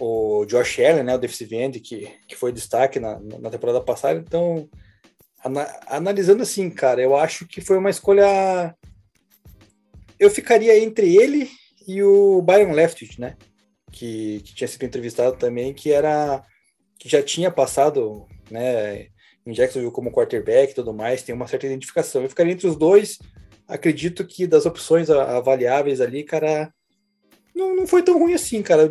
o 0.00 0.44
Josh 0.46 0.78
Allen, 0.78 1.02
né, 1.02 1.14
o 1.14 1.18
defensive 1.18 1.56
end, 1.56 1.80
que, 1.80 2.08
que 2.26 2.36
foi 2.36 2.52
destaque 2.52 3.00
na, 3.00 3.18
na 3.18 3.50
temporada 3.50 3.80
passada. 3.80 4.18
Então, 4.18 4.68
analisando 5.86 6.42
assim, 6.42 6.70
cara, 6.70 7.00
eu 7.00 7.16
acho 7.16 7.46
que 7.46 7.60
foi 7.60 7.78
uma 7.78 7.90
escolha. 7.90 8.74
Eu 10.18 10.30
ficaria 10.30 10.78
entre 10.78 11.16
ele 11.16 11.48
e 11.86 12.02
o 12.02 12.42
Byron 12.42 12.72
Leftwich, 12.72 13.20
né? 13.20 13.36
Que, 13.90 14.40
que, 14.44 14.54
tinha 14.54 14.68
sido 14.68 14.84
entrevistado 14.84 15.36
também, 15.36 15.72
que 15.72 15.90
era 15.90 16.44
que 16.98 17.08
já 17.08 17.22
tinha 17.22 17.50
passado, 17.50 18.26
né, 18.50 19.06
em 19.46 19.52
Jacksonville 19.52 19.92
como 19.92 20.10
quarterback 20.10 20.72
e 20.72 20.74
tudo 20.74 20.92
mais, 20.92 21.22
tem 21.22 21.34
uma 21.34 21.46
certa 21.46 21.66
identificação. 21.66 22.22
Eu 22.22 22.28
ficaria 22.28 22.52
entre 22.52 22.66
os 22.66 22.76
dois. 22.76 23.18
Acredito 23.68 24.26
que 24.26 24.46
das 24.46 24.64
opções 24.64 25.10
avaliáveis 25.10 26.00
ali, 26.00 26.24
cara, 26.24 26.72
não, 27.54 27.76
não 27.76 27.86
foi 27.86 28.02
tão 28.02 28.18
ruim 28.18 28.32
assim, 28.32 28.62
cara. 28.62 28.90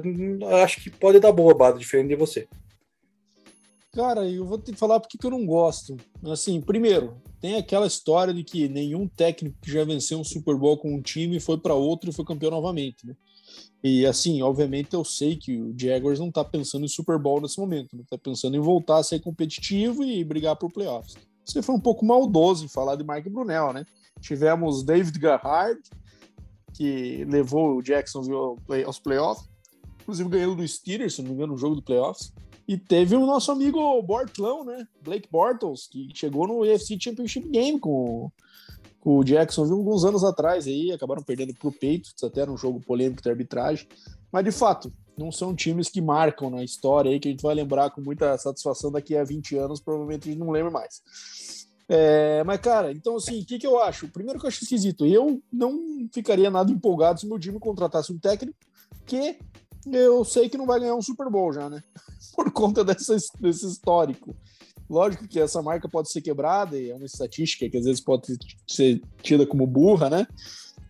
Acho 0.63 0.81
que 0.81 0.89
pode 0.89 1.19
dar 1.19 1.31
boa, 1.31 1.55
Bado, 1.55 1.79
diferente 1.79 2.09
de 2.09 2.15
você. 2.15 2.47
Cara, 3.93 4.29
eu 4.29 4.45
vou 4.45 4.59
te 4.59 4.73
falar 4.73 4.99
porque 4.99 5.17
que 5.17 5.25
eu 5.25 5.31
não 5.31 5.43
gosto. 5.45 5.97
Assim, 6.25 6.61
primeiro, 6.61 7.19
tem 7.41 7.55
aquela 7.55 7.87
história 7.87 8.31
de 8.31 8.43
que 8.43 8.67
nenhum 8.67 9.07
técnico 9.07 9.57
que 9.59 9.71
já 9.71 9.83
venceu 9.83 10.19
um 10.19 10.23
Super 10.23 10.55
Bowl 10.55 10.77
com 10.77 10.93
um 10.93 11.01
time 11.01 11.39
foi 11.39 11.57
para 11.57 11.73
outro 11.73 12.09
e 12.09 12.13
foi 12.13 12.23
campeão 12.23 12.51
novamente, 12.51 13.07
né? 13.07 13.15
E 13.83 14.05
assim, 14.05 14.41
obviamente 14.41 14.93
eu 14.93 15.03
sei 15.03 15.35
que 15.35 15.57
o 15.57 15.73
Jaguars 15.75 16.19
não 16.19 16.31
tá 16.31 16.43
pensando 16.43 16.85
em 16.85 16.89
Super 16.89 17.17
Bowl 17.17 17.41
nesse 17.41 17.59
momento, 17.59 17.93
não 17.93 18.01
né? 18.01 18.05
tá 18.09 18.17
pensando 18.17 18.55
em 18.55 18.59
voltar 18.59 18.97
a 18.97 19.03
ser 19.03 19.19
competitivo 19.19 20.03
e 20.03 20.23
brigar 20.23 20.55
por 20.55 20.71
playoffs. 20.71 21.15
Você 21.45 21.61
foi 21.61 21.73
um 21.73 21.79
pouco 21.79 22.05
maldoso 22.05 22.65
em 22.65 22.67
falar 22.67 22.95
de 22.95 23.07
Mike 23.07 23.29
Brunel, 23.29 23.71
né? 23.71 23.85
Tivemos 24.19 24.83
David 24.83 25.17
Garrard, 25.19 25.79
que 26.73 27.25
levou 27.25 27.77
o 27.77 27.81
Jacksonville 27.81 28.57
aos 28.85 28.99
playoffs, 28.99 29.47
inclusive 30.01 30.29
ganhando 30.29 30.55
do 30.55 30.67
Steelers, 30.67 31.15
se 31.15 31.21
não 31.21 31.29
me 31.29 31.35
engano, 31.35 31.53
no 31.53 31.59
jogo 31.59 31.75
do 31.75 31.81
playoffs. 31.81 32.31
E 32.67 32.77
teve 32.77 33.15
o 33.15 33.25
nosso 33.25 33.51
amigo 33.51 34.01
Bortlão, 34.01 34.65
né? 34.65 34.85
Blake 35.01 35.29
Bortles, 35.31 35.87
que 35.87 36.09
chegou 36.13 36.45
no 36.47 36.59
UFC 36.59 36.97
Championship 36.99 37.47
Game 37.47 37.79
com, 37.79 38.29
com 38.99 39.17
o 39.17 39.23
Jacksonville 39.23 39.77
alguns 39.77 40.03
anos 40.03 40.23
atrás 40.23 40.67
aí, 40.67 40.91
acabaram 40.91 41.23
perdendo 41.23 41.53
pro 41.53 41.71
Patriots, 41.71 42.23
até 42.23 42.45
num 42.45 42.57
jogo 42.57 42.79
polêmico 42.81 43.21
de 43.21 43.29
arbitragem. 43.29 43.87
Mas 44.31 44.43
de 44.43 44.51
fato, 44.51 44.91
não 45.17 45.31
são 45.31 45.55
times 45.55 45.89
que 45.89 46.01
marcam 46.01 46.49
na 46.49 46.63
história 46.63 47.09
aí, 47.09 47.19
que 47.19 47.29
a 47.29 47.31
gente 47.31 47.41
vai 47.41 47.55
lembrar 47.55 47.89
com 47.89 48.01
muita 48.01 48.37
satisfação 48.37 48.91
daqui 48.91 49.15
a 49.15 49.23
20 49.23 49.55
anos, 49.55 49.79
provavelmente 49.79 50.27
a 50.27 50.31
gente 50.31 50.39
não 50.39 50.51
lembra 50.51 50.69
mais. 50.69 51.01
É, 51.89 52.43
mas, 52.43 52.59
cara, 52.59 52.91
então 52.91 53.15
assim, 53.15 53.41
o 53.41 53.45
que, 53.45 53.57
que 53.57 53.67
eu 53.67 53.81
acho? 53.81 54.09
Primeiro 54.09 54.39
que 54.39 54.45
eu 54.45 54.49
acho 54.49 54.63
esquisito, 54.63 55.05
eu 55.05 55.41
não 55.51 56.07
ficaria 56.13 56.49
nada 56.49 56.71
empolgado 56.71 57.19
se 57.19 57.27
meu 57.27 57.39
time 57.39 57.59
contratasse 57.59 58.11
um 58.11 58.19
técnico 58.19 58.57
que 59.05 59.37
eu 59.91 60.25
sei 60.25 60.49
que 60.49 60.57
não 60.57 60.65
vai 60.65 60.79
ganhar 60.79 60.95
um 60.95 61.01
Super 61.01 61.29
Bowl 61.29 61.53
já, 61.53 61.69
né? 61.69 61.81
Por 62.35 62.51
conta 62.51 62.83
dessa, 62.83 63.15
desse 63.39 63.65
histórico. 63.65 64.35
Lógico 64.89 65.27
que 65.27 65.39
essa 65.39 65.61
marca 65.61 65.87
pode 65.87 66.11
ser 66.11 66.21
quebrada 66.21 66.77
e 66.77 66.91
é 66.91 66.95
uma 66.95 67.05
estatística 67.05 67.69
que 67.69 67.77
às 67.77 67.85
vezes 67.85 68.01
pode 68.01 68.37
ser 68.65 69.01
tida 69.21 69.45
como 69.45 69.67
burra, 69.67 70.09
né? 70.09 70.27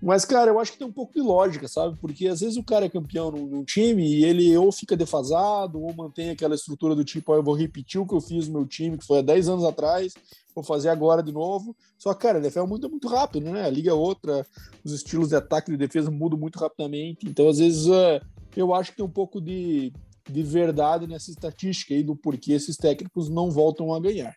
Mas, 0.02 0.26
cara, 0.26 0.52
eu 0.52 0.60
acho 0.60 0.74
que 0.74 0.78
tem 0.78 0.86
um 0.86 0.92
pouco 0.92 1.14
de 1.14 1.22
lógica, 1.22 1.68
sabe? 1.68 1.98
Porque 2.00 2.28
às 2.28 2.42
vezes 2.42 2.56
o 2.56 2.64
cara 2.64 2.86
é 2.86 2.90
campeão 2.90 3.32
num, 3.32 3.48
num 3.48 3.64
time 3.64 4.06
e 4.06 4.24
ele 4.24 4.56
ou 4.56 4.72
fica 4.72 4.96
defasado 4.96 5.82
ou 5.82 5.94
mantém 5.94 6.30
aquela 6.30 6.54
estrutura 6.54 6.96
do 6.96 7.04
tipo, 7.04 7.34
ah, 7.34 7.38
eu 7.38 7.44
vou 7.44 7.56
repetir 7.56 8.00
o 8.00 8.06
que 8.06 8.14
eu 8.14 8.22
fiz 8.22 8.48
no 8.48 8.60
meu 8.60 8.68
time, 8.68 8.98
que 8.98 9.06
foi 9.06 9.20
há 9.20 9.22
10 9.24 9.50
anos 9.50 9.66
atrás, 9.66 10.14
vou 10.58 10.64
fazer 10.64 10.90
agora 10.90 11.22
de 11.22 11.32
novo. 11.32 11.76
Só 11.98 12.14
cara, 12.14 12.40
a 12.40 12.42
NFL 12.42 12.66
muda 12.66 12.90
muito 12.90 13.08
rápido, 13.08 13.52
né? 13.52 13.66
A 13.66 13.70
liga 13.70 13.92
é 13.92 13.94
outra, 13.94 14.46
os 14.84 14.92
estilos 14.92 15.30
de 15.30 15.36
ataque 15.36 15.70
e 15.70 15.74
de 15.74 15.78
defesa 15.78 16.10
mudam 16.10 16.40
muito 16.40 16.58
rapidamente. 16.58 17.28
Então, 17.28 17.48
às 17.48 17.60
vezes, 17.60 17.86
uh, 17.88 18.20
eu 18.56 18.74
acho 18.74 18.92
que 18.92 18.98
tem 18.98 19.06
um 19.06 19.10
pouco 19.10 19.40
de, 19.40 19.94
de 20.30 20.44
verdade 20.44 21.08
nessa 21.08 21.30
estatística 21.30 21.94
aí 21.94 22.04
do 22.04 22.16
porquê 22.16 22.54
esses 22.54 22.76
técnicos 22.76 23.30
não 23.30 23.52
voltam 23.52 23.94
a 23.94 24.00
ganhar. 24.00 24.36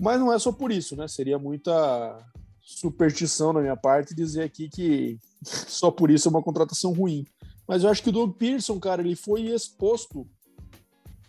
Mas 0.00 0.20
não 0.20 0.32
é 0.32 0.38
só 0.38 0.52
por 0.52 0.70
isso, 0.70 0.94
né? 0.94 1.08
Seria 1.08 1.38
muita 1.38 2.18
superstição 2.60 3.54
da 3.54 3.60
minha 3.60 3.76
parte 3.76 4.14
dizer 4.14 4.42
aqui 4.42 4.68
que 4.68 5.18
só 5.42 5.90
por 5.90 6.10
isso 6.10 6.28
é 6.28 6.30
uma 6.30 6.42
contratação 6.42 6.92
ruim. 6.92 7.26
Mas 7.66 7.82
eu 7.82 7.90
acho 7.90 8.02
que 8.02 8.10
o 8.10 8.12
Doug 8.12 8.36
Pearson, 8.36 8.78
cara, 8.78 9.02
ele 9.02 9.16
foi 9.16 9.42
exposto 9.42 10.26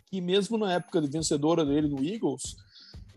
que 0.10 0.20
mesmo 0.20 0.58
na 0.58 0.74
época 0.74 1.02
de 1.02 1.08
vencedora 1.08 1.66
dele 1.66 1.88
no 1.88 2.04
Eagles, 2.04 2.58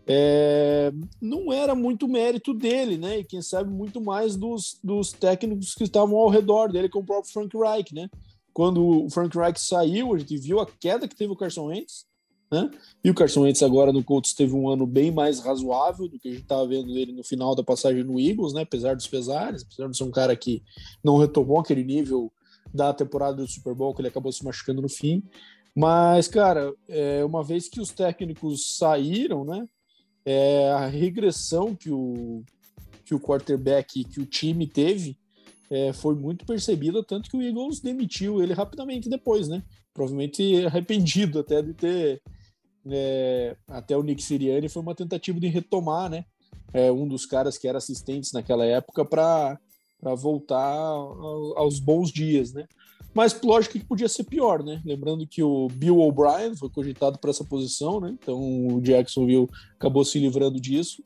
é, 0.05 0.91
não 1.21 1.51
era 1.51 1.73
muito 1.73 2.07
mérito 2.07 2.53
dele, 2.53 2.97
né? 2.97 3.19
E 3.19 3.23
quem 3.23 3.41
sabe 3.41 3.69
muito 3.71 4.01
mais 4.01 4.35
dos, 4.35 4.79
dos 4.83 5.11
técnicos 5.11 5.73
que 5.73 5.83
estavam 5.83 6.17
ao 6.17 6.29
redor 6.29 6.71
dele, 6.71 6.89
como 6.89 7.03
o 7.03 7.07
próprio 7.07 7.31
Frank 7.31 7.57
Reich, 7.57 7.93
né? 7.93 8.09
Quando 8.53 9.05
o 9.05 9.09
Frank 9.09 9.35
Reich 9.37 9.59
saiu, 9.59 10.13
a 10.13 10.19
gente 10.19 10.37
viu 10.37 10.59
a 10.59 10.65
queda 10.65 11.07
que 11.07 11.15
teve 11.15 11.31
o 11.31 11.35
Carson 11.35 11.65
Wentz, 11.65 12.05
né? 12.51 12.69
E 13.03 13.09
o 13.09 13.15
Carson 13.15 13.41
Wentz 13.41 13.63
agora 13.63 13.91
no 13.91 14.03
Colts 14.03 14.33
teve 14.33 14.53
um 14.53 14.69
ano 14.69 14.85
bem 14.85 15.09
mais 15.09 15.39
razoável 15.39 16.07
do 16.07 16.19
que 16.19 16.27
a 16.27 16.31
gente 16.31 16.43
estava 16.43 16.67
vendo 16.67 16.95
ele 16.97 17.11
no 17.11 17.23
final 17.23 17.55
da 17.55 17.63
passagem 17.63 18.03
no 18.03 18.19
Eagles, 18.19 18.53
né? 18.53 18.61
Apesar 18.61 18.95
dos 18.95 19.07
pesares, 19.07 19.63
apesar 19.63 19.89
de 19.89 19.97
ser 19.97 20.03
um 20.03 20.11
cara 20.11 20.35
que 20.35 20.61
não 21.03 21.17
retomou 21.17 21.59
aquele 21.59 21.83
nível 21.83 22.31
da 22.73 22.93
temporada 22.93 23.37
do 23.37 23.47
Super 23.47 23.73
Bowl, 23.73 23.93
que 23.93 24.01
ele 24.01 24.09
acabou 24.09 24.31
se 24.31 24.43
machucando 24.43 24.81
no 24.81 24.89
fim. 24.89 25.23
Mas, 25.75 26.27
cara, 26.27 26.73
é, 26.87 27.25
uma 27.25 27.43
vez 27.43 27.67
que 27.67 27.81
os 27.81 27.89
técnicos 27.89 28.77
saíram, 28.77 29.43
né? 29.43 29.67
É, 30.25 30.69
a 30.71 30.87
regressão 30.87 31.75
que 31.75 31.89
o, 31.89 32.43
que 33.05 33.13
o 33.13 33.19
quarterback, 33.19 34.03
que 34.03 34.19
o 34.19 34.25
time 34.25 34.65
teve, 34.65 35.17
é, 35.69 35.91
foi 35.91 36.15
muito 36.15 36.45
percebida, 36.45 37.03
tanto 37.03 37.29
que 37.29 37.37
o 37.37 37.41
Eagles 37.41 37.79
demitiu 37.79 38.41
ele 38.41 38.53
rapidamente 38.53 39.09
depois, 39.09 39.47
né? 39.47 39.63
Provavelmente 39.93 40.65
arrependido 40.65 41.39
até 41.39 41.61
de 41.61 41.73
ter. 41.73 42.21
É, 42.85 43.55
até 43.67 43.95
o 43.95 44.03
Nick 44.03 44.21
Sirianni 44.21 44.67
foi 44.67 44.81
uma 44.81 44.95
tentativa 44.95 45.39
de 45.39 45.47
retomar, 45.47 46.09
né? 46.09 46.25
É, 46.73 46.91
um 46.91 47.07
dos 47.07 47.25
caras 47.25 47.57
que 47.57 47.67
era 47.67 47.77
assistentes 47.77 48.31
naquela 48.33 48.65
época 48.65 49.05
para 49.05 49.59
voltar 50.17 50.75
aos 51.55 51.79
bons 51.79 52.11
dias, 52.11 52.53
né? 52.53 52.65
Mas 53.13 53.39
lógico 53.41 53.77
que 53.77 53.85
podia 53.85 54.09
ser 54.09 54.23
pior, 54.23 54.63
né? 54.63 54.81
Lembrando 54.83 55.27
que 55.27 55.43
o 55.43 55.67
Bill 55.67 55.99
O'Brien 55.99 56.55
foi 56.55 56.69
cogitado 56.69 57.19
para 57.19 57.29
essa 57.29 57.43
posição, 57.43 57.99
né? 57.99 58.15
Então 58.19 58.67
o 58.67 58.81
Jacksonville 58.81 59.49
acabou 59.75 60.03
se 60.03 60.19
livrando 60.19 60.59
disso. 60.59 61.03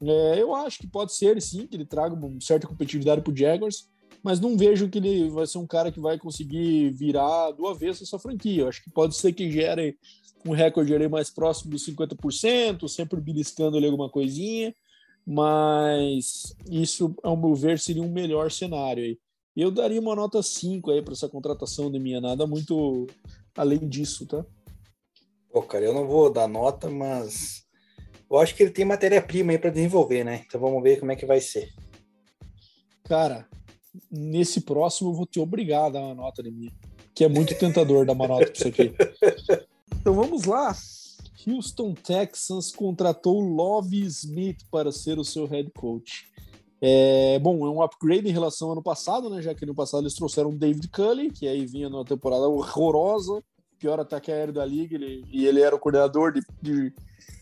É, 0.00 0.40
eu 0.40 0.54
acho 0.54 0.78
que 0.78 0.86
pode 0.86 1.14
ser, 1.14 1.40
sim, 1.40 1.66
que 1.66 1.76
ele 1.76 1.84
traga 1.84 2.14
uma 2.14 2.30
certa 2.40 2.66
competitividade 2.66 3.22
para 3.22 3.32
o 3.32 3.36
Jaguars, 3.36 3.88
mas 4.22 4.40
não 4.40 4.56
vejo 4.56 4.88
que 4.88 4.98
ele 4.98 5.28
vai 5.28 5.46
ser 5.46 5.58
um 5.58 5.66
cara 5.66 5.92
que 5.92 6.00
vai 6.00 6.18
conseguir 6.18 6.90
virar 6.90 7.50
do 7.52 7.66
avesso 7.66 8.02
essa 8.02 8.18
franquia. 8.18 8.62
Eu 8.62 8.68
acho 8.68 8.82
que 8.82 8.90
pode 8.90 9.14
ser 9.14 9.32
que 9.32 9.50
gere 9.50 9.96
um 10.46 10.52
recorde 10.52 10.94
ali 10.94 11.08
mais 11.08 11.30
próximo 11.30 11.70
dos 11.70 11.86
50%, 11.86 12.88
sempre 12.88 13.20
beliscando 13.20 13.76
ali 13.76 13.86
alguma 13.86 14.10
coisinha, 14.10 14.74
mas 15.26 16.54
isso, 16.70 17.14
ao 17.22 17.36
meu 17.36 17.54
ver, 17.54 17.78
seria 17.78 18.02
um 18.02 18.12
melhor 18.12 18.50
cenário 18.50 19.04
aí. 19.04 19.18
Eu 19.56 19.70
daria 19.70 20.00
uma 20.00 20.16
nota 20.16 20.42
5 20.42 20.90
aí 20.90 21.00
para 21.02 21.12
essa 21.12 21.28
contratação 21.28 21.90
de 21.90 21.98
minha, 21.98 22.20
nada 22.20 22.46
muito 22.46 23.06
além 23.56 23.88
disso, 23.88 24.26
tá? 24.26 24.44
Pô, 25.52 25.62
cara, 25.62 25.84
eu 25.84 25.94
não 25.94 26.06
vou 26.06 26.32
dar 26.32 26.48
nota, 26.48 26.90
mas 26.90 27.64
eu 28.28 28.38
acho 28.38 28.54
que 28.56 28.64
ele 28.64 28.72
tem 28.72 28.84
matéria-prima 28.84 29.52
aí 29.52 29.58
para 29.58 29.70
desenvolver, 29.70 30.24
né? 30.24 30.44
Então 30.44 30.60
vamos 30.60 30.82
ver 30.82 30.98
como 30.98 31.12
é 31.12 31.16
que 31.16 31.24
vai 31.24 31.40
ser. 31.40 31.72
Cara, 33.04 33.48
nesse 34.10 34.62
próximo 34.62 35.10
eu 35.10 35.14
vou 35.14 35.26
te 35.26 35.38
obrigar 35.38 35.86
a 35.86 35.90
dar 35.90 36.00
uma 36.00 36.14
nota 36.14 36.42
de 36.42 36.50
mim, 36.50 36.70
que 37.14 37.22
é 37.22 37.28
muito 37.28 37.56
tentador 37.56 38.04
dar 38.04 38.14
uma 38.14 38.26
nota 38.26 38.46
para 38.46 38.54
isso 38.54 38.68
aqui. 38.68 38.92
Então 40.00 40.12
vamos 40.12 40.44
lá. 40.44 40.76
Houston 41.46 41.94
Texans 41.94 42.70
contratou 42.70 43.40
Love 43.40 44.02
Smith 44.04 44.58
para 44.70 44.92
ser 44.92 45.18
o 45.18 45.24
seu 45.24 45.46
head 45.46 45.70
coach. 45.70 46.26
É, 46.86 47.38
bom, 47.38 47.64
é 47.64 47.70
um 47.70 47.82
upgrade 47.82 48.28
em 48.28 48.32
relação 48.32 48.68
ao 48.68 48.72
ano 48.72 48.82
passado, 48.82 49.30
né? 49.30 49.40
Já 49.40 49.54
que 49.54 49.64
no 49.64 49.74
passado 49.74 50.02
eles 50.02 50.12
trouxeram 50.12 50.50
o 50.50 50.54
David 50.54 50.86
Cully, 50.88 51.30
que 51.30 51.48
aí 51.48 51.64
vinha 51.64 51.88
numa 51.88 52.04
temporada 52.04 52.46
horrorosa, 52.46 53.42
pior 53.78 53.98
ataque 53.98 54.30
aéreo 54.30 54.52
da 54.52 54.66
liga, 54.66 54.94
ele, 54.94 55.24
e 55.32 55.46
ele 55.46 55.62
era 55.62 55.74
o 55.74 55.78
coordenador 55.78 56.30
de, 56.34 56.42
de, 56.60 56.92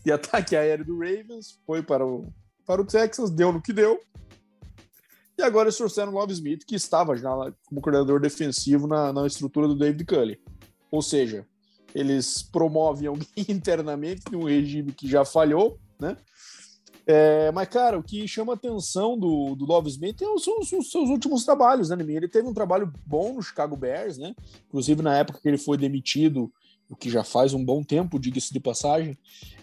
de, 0.05 0.11
ataque 0.13 0.55
aéreo 0.55 0.85
do 0.85 0.97
Ravens, 0.97 1.59
foi 1.65 1.83
para 1.83 2.07
o, 2.07 2.31
para 2.65 2.81
o 2.81 2.85
Texas, 2.85 3.29
deu 3.29 3.51
no 3.51 3.61
que 3.61 3.73
deu. 3.73 3.99
E 5.37 5.43
agora 5.43 5.65
eles 5.65 5.75
trouxeram 5.75 6.13
o 6.13 6.15
Love 6.15 6.31
Smith, 6.31 6.63
que 6.65 6.75
estava 6.75 7.17
já 7.17 7.29
como 7.65 7.81
coordenador 7.81 8.21
defensivo 8.21 8.87
na, 8.87 9.11
na 9.11 9.27
estrutura 9.27 9.67
do 9.67 9.75
David 9.75 10.05
Cully. 10.05 10.39
Ou 10.89 11.01
seja, 11.01 11.45
eles 11.93 12.43
promovem 12.43 13.09
alguém 13.09 13.27
internamente 13.49 14.21
em 14.31 14.37
um 14.37 14.45
regime 14.45 14.93
que 14.93 15.05
já 15.05 15.25
falhou, 15.25 15.77
né? 15.99 16.15
É, 17.05 17.51
mas, 17.51 17.67
cara, 17.67 17.99
o 17.99 18.03
que 18.03 18.27
chama 18.27 18.53
a 18.53 18.55
atenção 18.55 19.17
do, 19.17 19.55
do 19.55 19.65
Love 19.65 19.89
Smith 19.89 20.21
é 20.21 20.27
os, 20.27 20.47
os, 20.47 20.71
os, 20.71 20.89
seus 20.89 21.09
últimos 21.09 21.43
trabalhos, 21.43 21.89
né, 21.89 21.97
Ele 21.99 22.29
teve 22.29 22.47
um 22.47 22.53
trabalho 22.53 22.91
bom 23.05 23.33
no 23.33 23.41
Chicago 23.41 23.75
Bears, 23.75 24.17
né? 24.17 24.33
Inclusive 24.67 25.01
na 25.01 25.17
época 25.17 25.39
que 25.41 25.47
ele 25.47 25.57
foi 25.57 25.77
demitido, 25.77 26.51
o 26.89 26.95
que 26.95 27.09
já 27.09 27.23
faz 27.23 27.53
um 27.53 27.63
bom 27.63 27.83
tempo, 27.83 28.19
diga-se 28.19 28.53
de 28.53 28.59
passagem, 28.59 29.17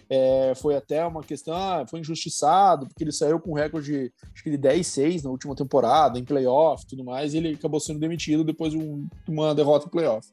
é, 0.07 0.53
foi 0.55 0.75
até 0.75 1.05
uma 1.05 1.23
questão, 1.23 1.55
ah, 1.55 1.85
foi 1.87 2.01
injustiçado, 2.01 2.85
porque 2.85 3.03
ele 3.03 3.11
saiu 3.11 3.39
com 3.39 3.51
um 3.51 3.55
recorde 3.55 4.13
acho 4.33 4.43
que 4.43 4.49
de 4.49 4.57
10-6 4.57 5.23
na 5.23 5.29
última 5.29 5.55
temporada, 5.55 6.19
em 6.19 6.25
playoff 6.25 6.85
tudo 6.85 7.03
mais, 7.03 7.33
e 7.33 7.37
ele 7.37 7.53
acabou 7.53 7.79
sendo 7.79 7.99
demitido 7.99 8.43
depois 8.43 8.73
de, 8.73 8.77
um, 8.77 9.07
uma 9.27 9.55
derrota 9.55 9.87
em 9.87 9.89
playoff. 9.89 10.27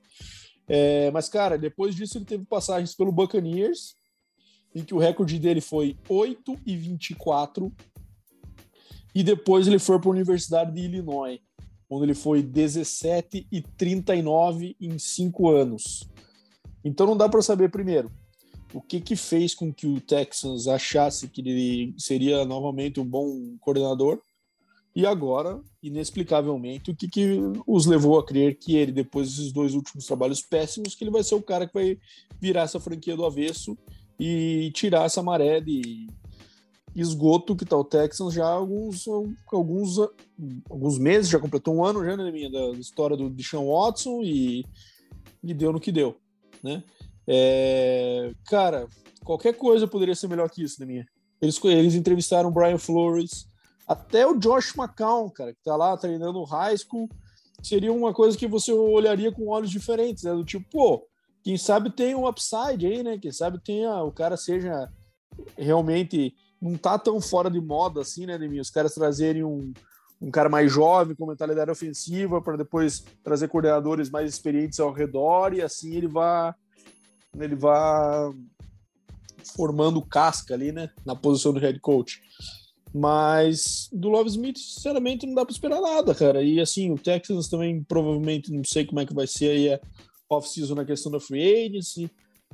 É, 0.68 1.10
mas, 1.12 1.28
cara, 1.28 1.56
depois 1.56 1.94
disso 1.94 2.18
ele 2.18 2.26
teve 2.26 2.44
passagens 2.44 2.94
pelo 2.94 3.10
Buccaneers, 3.10 3.96
em 4.74 4.82
que 4.82 4.94
o 4.94 4.98
recorde 4.98 5.38
dele 5.38 5.60
foi 5.60 5.96
8 6.08 6.58
e 6.66 6.76
24. 6.76 7.72
E 9.14 9.22
depois 9.22 9.66
ele 9.66 9.78
foi 9.78 9.98
para 9.98 10.08
a 10.08 10.12
Universidade 10.12 10.72
de 10.72 10.80
Illinois, 10.80 11.40
onde 11.88 12.04
ele 12.04 12.14
foi 12.14 12.42
17 12.42 13.46
e 13.50 13.60
39 13.60 14.76
em 14.80 14.98
cinco 14.98 15.48
anos. 15.50 16.08
Então 16.84 17.06
não 17.06 17.16
dá 17.16 17.28
para 17.28 17.42
saber 17.42 17.70
primeiro 17.70 18.10
o 18.72 18.80
que 18.82 19.00
que 19.00 19.16
fez 19.16 19.54
com 19.54 19.72
que 19.72 19.86
o 19.86 20.00
Texans 20.00 20.68
achasse 20.68 21.28
que 21.28 21.40
ele 21.40 21.94
seria 21.96 22.44
novamente 22.44 23.00
um 23.00 23.04
bom 23.04 23.56
coordenador 23.60 24.20
e 24.98 25.06
agora, 25.06 25.60
inexplicavelmente, 25.80 26.90
o 26.90 26.96
que, 26.96 27.06
que 27.06 27.38
os 27.66 27.86
levou 27.86 28.18
a 28.18 28.26
crer 28.26 28.58
que 28.58 28.74
ele, 28.74 28.90
depois 28.90 29.28
desses 29.28 29.52
dois 29.52 29.74
últimos 29.74 30.06
trabalhos 30.06 30.42
péssimos, 30.42 30.96
que 30.96 31.04
ele 31.04 31.10
vai 31.12 31.22
ser 31.22 31.36
o 31.36 31.42
cara 31.42 31.68
que 31.68 31.72
vai 31.72 31.98
virar 32.40 32.62
essa 32.62 32.80
franquia 32.80 33.16
do 33.16 33.24
avesso 33.24 33.78
e 34.18 34.70
tirar 34.72 35.04
essa 35.04 35.22
maré 35.22 35.60
de 35.60 36.08
esgoto 36.94 37.54
que 37.54 37.64
está 37.64 37.76
o 37.76 37.84
Texans 37.84 38.34
já 38.34 38.44
há 38.44 38.52
alguns, 38.52 39.06
alguns, 39.52 39.98
alguns 40.68 40.98
meses, 40.98 41.30
já 41.30 41.38
completou 41.38 41.74
um 41.74 41.84
ano 41.84 42.04
já, 42.04 42.16
né, 42.16 42.30
minha, 42.30 42.50
da 42.50 42.70
história 42.78 43.16
do 43.16 43.30
Deshaun 43.30 43.68
Watson 43.70 44.20
e, 44.22 44.64
e 45.42 45.54
deu 45.54 45.72
no 45.72 45.80
que 45.80 45.92
deu, 45.92 46.16
né? 46.62 46.82
É, 47.26 48.32
cara, 48.46 48.88
qualquer 49.22 49.54
coisa 49.54 49.86
poderia 49.86 50.14
ser 50.14 50.28
melhor 50.28 50.50
que 50.50 50.62
isso, 50.62 50.80
né, 50.80 50.86
minha? 50.86 51.06
Eles, 51.40 51.62
eles 51.64 51.94
entrevistaram 51.94 52.48
o 52.48 52.52
Brian 52.52 52.78
Flores, 52.78 53.46
até 53.86 54.26
o 54.26 54.36
Josh 54.36 54.74
McCown, 54.76 55.30
cara, 55.30 55.52
que 55.52 55.62
tá 55.62 55.76
lá 55.76 55.96
treinando 55.96 56.42
high 56.44 56.76
school, 56.76 57.08
seria 57.62 57.92
uma 57.92 58.12
coisa 58.12 58.36
que 58.36 58.46
você 58.46 58.72
olharia 58.72 59.30
com 59.30 59.48
olhos 59.48 59.70
diferentes, 59.70 60.24
né? 60.24 60.32
Do 60.32 60.44
tipo, 60.44 60.68
pô, 60.70 61.07
quem 61.48 61.56
sabe 61.56 61.88
tem 61.88 62.14
um 62.14 62.28
upside 62.28 62.86
aí, 62.86 63.02
né? 63.02 63.16
Quem 63.16 63.32
sabe 63.32 63.58
tenha, 63.58 64.02
o 64.02 64.12
cara 64.12 64.36
seja 64.36 64.86
realmente 65.56 66.34
não 66.60 66.76
tá 66.76 66.98
tão 66.98 67.22
fora 67.22 67.50
de 67.50 67.58
moda 67.58 68.02
assim, 68.02 68.26
né, 68.26 68.36
Demi? 68.36 68.60
Os 68.60 68.68
caras 68.68 68.92
trazerem 68.92 69.42
um, 69.42 69.72
um 70.20 70.30
cara 70.30 70.50
mais 70.50 70.70
jovem 70.70 71.16
com 71.16 71.24
mentalidade 71.24 71.70
ofensiva 71.70 72.42
para 72.42 72.58
depois 72.58 73.02
trazer 73.24 73.48
coordenadores 73.48 74.10
mais 74.10 74.30
experientes 74.30 74.78
ao 74.78 74.92
redor 74.92 75.54
e 75.54 75.62
assim 75.62 75.96
ele 75.96 76.06
vai 76.06 76.52
ele 77.40 77.56
vai 77.56 78.30
formando 79.56 80.04
casca 80.04 80.52
ali, 80.52 80.70
né, 80.70 80.90
na 81.02 81.16
posição 81.16 81.54
do 81.54 81.60
head 81.60 81.80
coach. 81.80 82.20
Mas 82.92 83.88
do 83.90 84.10
Love 84.10 84.28
Smith, 84.28 84.58
sinceramente, 84.58 85.26
não 85.26 85.34
dá 85.34 85.46
para 85.46 85.52
esperar 85.52 85.80
nada, 85.80 86.14
cara. 86.14 86.42
E 86.42 86.60
assim, 86.60 86.90
o 86.90 86.98
Texans 86.98 87.48
também 87.48 87.82
provavelmente 87.84 88.52
não 88.52 88.62
sei 88.64 88.84
como 88.84 89.00
é 89.00 89.06
que 89.06 89.14
vai 89.14 89.26
ser 89.26 89.50
aí 89.50 89.72
a 89.72 89.80
off-season 90.28 90.74
na 90.74 90.84
questão 90.84 91.10
da 91.10 91.20
free 91.20 91.66
agency. 91.66 92.10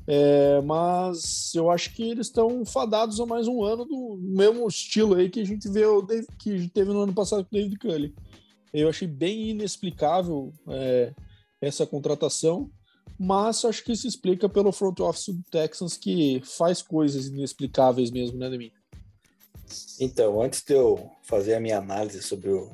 É, 0.06 0.60
mas 0.62 1.54
eu 1.54 1.70
acho 1.70 1.94
que 1.94 2.02
eles 2.02 2.26
estão 2.26 2.64
fadados 2.64 3.20
a 3.20 3.26
mais 3.26 3.48
um 3.48 3.62
ano 3.62 3.84
do 3.84 4.18
mesmo 4.20 4.66
estilo 4.68 5.14
aí 5.14 5.30
que 5.30 5.40
a 5.40 5.46
gente 5.46 5.68
vê 5.68 5.86
o 5.86 6.02
Dave, 6.02 6.26
que 6.38 6.68
teve 6.68 6.92
no 6.92 7.00
ano 7.00 7.14
passado 7.14 7.44
com 7.44 7.56
o 7.56 7.58
David 7.58 7.78
Cully. 7.78 8.14
Eu 8.72 8.88
achei 8.88 9.08
bem 9.08 9.50
inexplicável 9.50 10.52
é, 10.68 11.14
essa 11.60 11.86
contratação, 11.86 12.70
mas 13.18 13.64
acho 13.64 13.84
que 13.84 13.96
se 13.96 14.06
explica 14.06 14.48
pelo 14.48 14.72
front 14.72 14.98
office 15.00 15.28
do 15.28 15.42
Texans 15.50 15.96
que 15.96 16.42
faz 16.44 16.82
coisas 16.82 17.26
inexplicáveis 17.26 18.10
mesmo, 18.10 18.36
né, 18.36 18.50
Demi? 18.50 18.72
Então, 19.98 20.42
antes 20.42 20.62
de 20.62 20.74
eu 20.74 21.10
fazer 21.22 21.54
a 21.54 21.60
minha 21.60 21.78
análise 21.78 22.22
sobre 22.22 22.50
o 22.50 22.72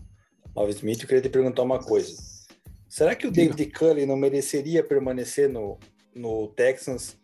Love 0.56 0.72
Smith, 0.72 1.00
eu 1.02 1.06
queria 1.06 1.22
te 1.22 1.28
perguntar 1.28 1.62
uma 1.62 1.78
coisa. 1.78 2.16
Será 2.90 3.14
que 3.14 3.24
o 3.24 3.30
David 3.30 3.70
Cully 3.70 4.04
não 4.04 4.16
mereceria 4.16 4.82
permanecer 4.82 5.48
no, 5.48 5.78
no 6.12 6.48
Texans 6.48 7.16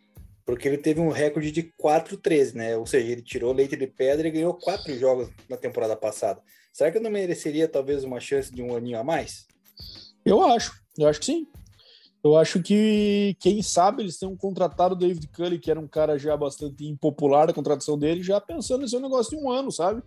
porque 0.45 0.69
ele 0.69 0.79
teve 0.79 1.01
um 1.01 1.09
recorde 1.09 1.51
de 1.51 1.65
4-13, 1.83 2.55
né? 2.55 2.77
Ou 2.77 2.87
seja, 2.87 3.11
ele 3.11 3.21
tirou 3.21 3.53
leite 3.53 3.75
de 3.75 3.89
pedra 3.89 4.29
e 4.29 4.31
ganhou 4.31 4.55
quatro 4.55 4.97
jogos 4.97 5.29
na 5.49 5.57
temporada 5.57 5.97
passada. 5.97 6.41
Será 6.73 6.93
que 6.93 7.01
não 7.01 7.11
mereceria 7.11 7.67
talvez 7.67 8.05
uma 8.05 8.21
chance 8.21 8.55
de 8.55 8.63
um 8.63 8.77
aninho 8.77 9.01
a 9.01 9.03
mais? 9.03 9.45
Eu 10.25 10.41
acho, 10.45 10.81
eu 10.97 11.09
acho 11.09 11.19
que 11.19 11.27
sim. 11.27 11.49
Eu 12.23 12.37
acho 12.37 12.63
que, 12.63 13.37
quem 13.41 13.61
sabe, 13.61 14.05
eles 14.05 14.19
tenham 14.19 14.37
contratado 14.37 14.95
o 14.95 14.99
David 14.99 15.27
Cully, 15.29 15.59
que 15.59 15.71
era 15.71 15.81
um 15.81 15.89
cara 15.89 16.17
já 16.17 16.37
bastante 16.37 16.87
impopular, 16.87 17.51
a 17.51 17.53
contratação 17.53 17.99
dele, 17.99 18.23
já 18.23 18.41
pensando 18.41 18.83
nesse 18.83 18.99
negócio 19.01 19.37
de 19.37 19.45
um 19.45 19.51
ano, 19.51 19.73
sabe? 19.73 20.01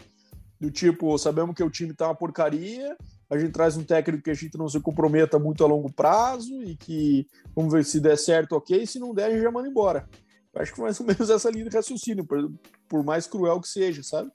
Do 0.57 0.71
tipo, 0.71 1.17
sabemos 1.17 1.53
que 1.53 1.63
o 1.63 1.69
time 1.69 1.93
tá 1.93 2.07
uma 2.07 2.15
porcaria, 2.15 2.95
a 3.29 3.37
gente 3.37 3.51
traz 3.51 3.77
um 3.77 3.83
técnico 3.83 4.23
que 4.23 4.31
a 4.31 4.35
gente 4.35 4.57
não 4.57 4.67
se 4.67 4.79
comprometa 4.79 5.37
muito 5.37 5.63
a 5.63 5.67
longo 5.67 5.91
prazo 5.91 6.63
e 6.63 6.75
que, 6.75 7.27
vamos 7.55 7.71
ver 7.71 7.85
se 7.85 7.99
der 7.99 8.17
certo, 8.17 8.53
ok, 8.53 8.85
se 8.87 8.97
não 8.97 9.13
der, 9.13 9.25
a 9.25 9.29
gente 9.29 9.43
já 9.43 9.51
manda 9.51 9.67
embora. 9.67 10.09
Eu 10.53 10.61
acho 10.61 10.73
que 10.73 10.81
mais 10.81 10.99
ou 10.99 11.05
menos 11.05 11.29
essa 11.29 11.49
linha 11.51 11.69
de 11.69 11.75
raciocínio, 11.75 12.25
por, 12.25 12.51
por 12.87 13.03
mais 13.03 13.27
cruel 13.27 13.61
que 13.61 13.67
seja, 13.67 14.01
sabe? 14.01 14.31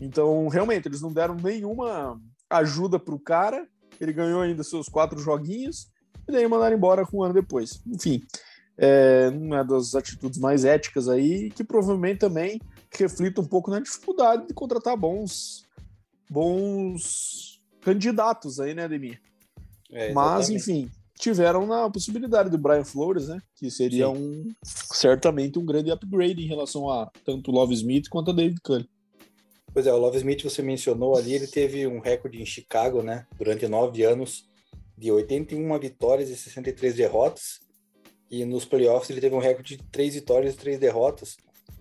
Então, 0.00 0.48
realmente, 0.48 0.88
eles 0.88 1.02
não 1.02 1.12
deram 1.12 1.34
nenhuma 1.34 2.18
ajuda 2.48 2.98
para 2.98 3.14
o 3.14 3.20
cara, 3.20 3.68
ele 4.00 4.12
ganhou 4.12 4.40
ainda 4.40 4.64
seus 4.64 4.88
quatro 4.88 5.20
joguinhos, 5.20 5.88
e 6.26 6.32
daí 6.32 6.48
mandaram 6.48 6.76
embora 6.76 7.06
um 7.12 7.22
ano 7.22 7.34
depois. 7.34 7.82
Enfim, 7.86 8.22
é 8.78 9.28
uma 9.32 9.62
das 9.62 9.94
atitudes 9.94 10.38
mais 10.38 10.64
éticas 10.64 11.08
aí, 11.08 11.50
que 11.50 11.62
provavelmente 11.62 12.20
também 12.20 12.60
reflita 12.90 13.40
um 13.40 13.46
pouco 13.46 13.70
na 13.70 13.80
dificuldade 13.80 14.46
de 14.46 14.54
contratar 14.54 14.96
bons, 14.96 15.66
bons 16.30 17.53
candidatos 17.84 18.58
aí, 18.58 18.74
né, 18.74 18.84
Ademir? 18.84 19.20
É, 19.92 20.12
Mas, 20.12 20.50
enfim, 20.50 20.90
tiveram 21.18 21.66
na 21.66 21.88
possibilidade 21.88 22.50
do 22.50 22.58
Brian 22.58 22.84
Flores, 22.84 23.28
né? 23.28 23.40
Que 23.54 23.70
seria 23.70 24.06
Sim. 24.06 24.12
um 24.12 24.54
certamente 24.64 25.58
um 25.58 25.64
grande 25.64 25.90
upgrade 25.90 26.42
em 26.42 26.48
relação 26.48 26.90
a 26.90 27.10
tanto 27.24 27.50
o 27.50 27.54
Love 27.54 27.74
Smith 27.74 28.08
quanto 28.08 28.30
a 28.30 28.34
David 28.34 28.60
Cully. 28.62 28.88
Pois 29.72 29.86
é, 29.86 29.92
o 29.92 29.98
Love 29.98 30.18
Smith 30.18 30.42
você 30.42 30.62
mencionou 30.62 31.16
ali, 31.16 31.34
ele 31.34 31.46
teve 31.46 31.86
um 31.86 32.00
recorde 32.00 32.40
em 32.40 32.46
Chicago, 32.46 33.02
né? 33.02 33.26
Durante 33.36 33.66
nove 33.66 34.02
anos, 34.04 34.46
de 34.96 35.10
81 35.10 35.78
vitórias 35.78 36.30
e 36.30 36.36
63 36.36 36.94
derrotas. 36.94 37.60
E 38.30 38.44
nos 38.44 38.64
playoffs 38.64 39.10
ele 39.10 39.20
teve 39.20 39.34
um 39.34 39.40
recorde 39.40 39.76
de 39.76 39.82
três 39.84 40.14
vitórias 40.14 40.54
e 40.54 40.56
três 40.56 40.78
derrotas, 40.78 41.36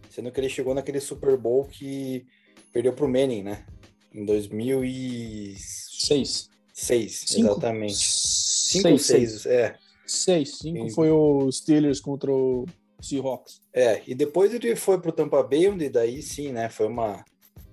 sendo 0.10 0.32
que 0.32 0.40
ele 0.40 0.50
chegou 0.50 0.74
naquele 0.74 1.00
Super 1.00 1.38
Bowl 1.38 1.66
que 1.66 2.26
perdeu 2.72 2.94
para 2.94 3.06
o 3.06 3.10
Manning, 3.10 3.44
né? 3.44 3.66
Em 4.14 4.26
2006. 4.26 6.52
Seis, 6.74 7.26
exatamente. 7.38 7.96
Cinco 7.96 8.90
ou 8.90 8.98
seis, 8.98 9.46
é. 9.46 9.76
Seis, 10.06 10.58
cinco 10.58 10.88
e... 10.88 10.92
foi 10.92 11.12
o 11.12 11.50
Steelers 11.52 12.02
contra 12.02 12.32
o 12.32 12.66
Seahawks. 13.02 13.62
É, 13.72 14.02
e 14.08 14.16
depois 14.16 14.54
ele 14.54 14.76
foi 14.76 15.00
pro 15.00 15.12
Tampa 15.12 15.44
Bay, 15.44 15.68
onde 15.68 15.88
daí 15.90 16.22
sim, 16.22 16.52
né, 16.52 16.70
foi 16.70 16.88
uma, 16.88 17.24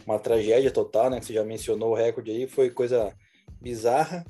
uma 0.06 0.18
tragédia 0.18 0.70
total, 0.70 1.08
né, 1.08 1.18
que 1.18 1.26
você 1.26 1.32
já 1.32 1.44
mencionou 1.44 1.90
o 1.90 1.94
recorde 1.94 2.30
aí, 2.30 2.46
foi 2.46 2.70
coisa 2.70 3.14
bizarra. 3.60 4.24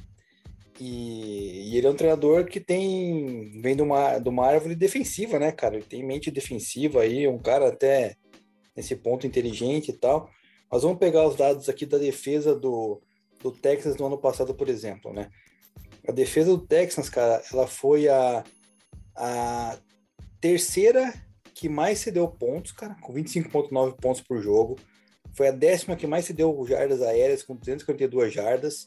E, 0.78 1.72
e, 1.72 1.76
ele 1.76 1.86
é 1.86 1.90
um 1.90 1.96
treinador 1.96 2.46
que 2.46 2.58
tem 2.58 3.50
vem 3.60 3.76
de 3.76 3.82
uma, 3.82 4.18
de 4.18 4.28
uma 4.28 4.46
árvore 4.46 4.74
defensiva, 4.74 5.38
né, 5.38 5.52
cara? 5.52 5.76
Ele 5.76 5.84
tem 5.84 6.02
mente 6.02 6.30
defensiva 6.30 7.02
aí, 7.02 7.28
um 7.28 7.38
cara 7.38 7.68
até 7.68 8.16
nesse 8.74 8.96
ponto 8.96 9.26
inteligente 9.26 9.90
e 9.90 9.92
tal. 9.92 10.30
Mas 10.70 10.82
vamos 10.82 10.98
pegar 10.98 11.26
os 11.26 11.36
dados 11.36 11.68
aqui 11.68 11.84
da 11.84 11.98
defesa 11.98 12.54
do, 12.54 13.00
do 13.42 13.50
Texas 13.50 13.96
no 13.96 14.06
ano 14.06 14.18
passado, 14.18 14.54
por 14.54 14.68
exemplo, 14.68 15.12
né? 15.12 15.30
A 16.06 16.12
defesa 16.12 16.50
do 16.50 16.64
Texans, 16.64 17.08
cara, 17.08 17.42
ela 17.52 17.66
foi 17.66 18.08
a, 18.08 18.44
a 19.16 19.78
terceira 20.40 21.12
que 21.54 21.68
mais 21.68 21.98
cedeu 21.98 22.26
pontos, 22.28 22.72
cara, 22.72 22.96
com 23.02 23.12
25,9 23.12 23.96
pontos 24.00 24.22
por 24.22 24.40
jogo. 24.40 24.76
Foi 25.34 25.48
a 25.48 25.52
décima 25.52 25.96
que 25.96 26.06
mais 26.06 26.24
cedeu 26.24 26.64
jardas 26.66 27.02
aéreas, 27.02 27.42
com 27.42 27.54
242 27.54 28.32
jardas. 28.32 28.86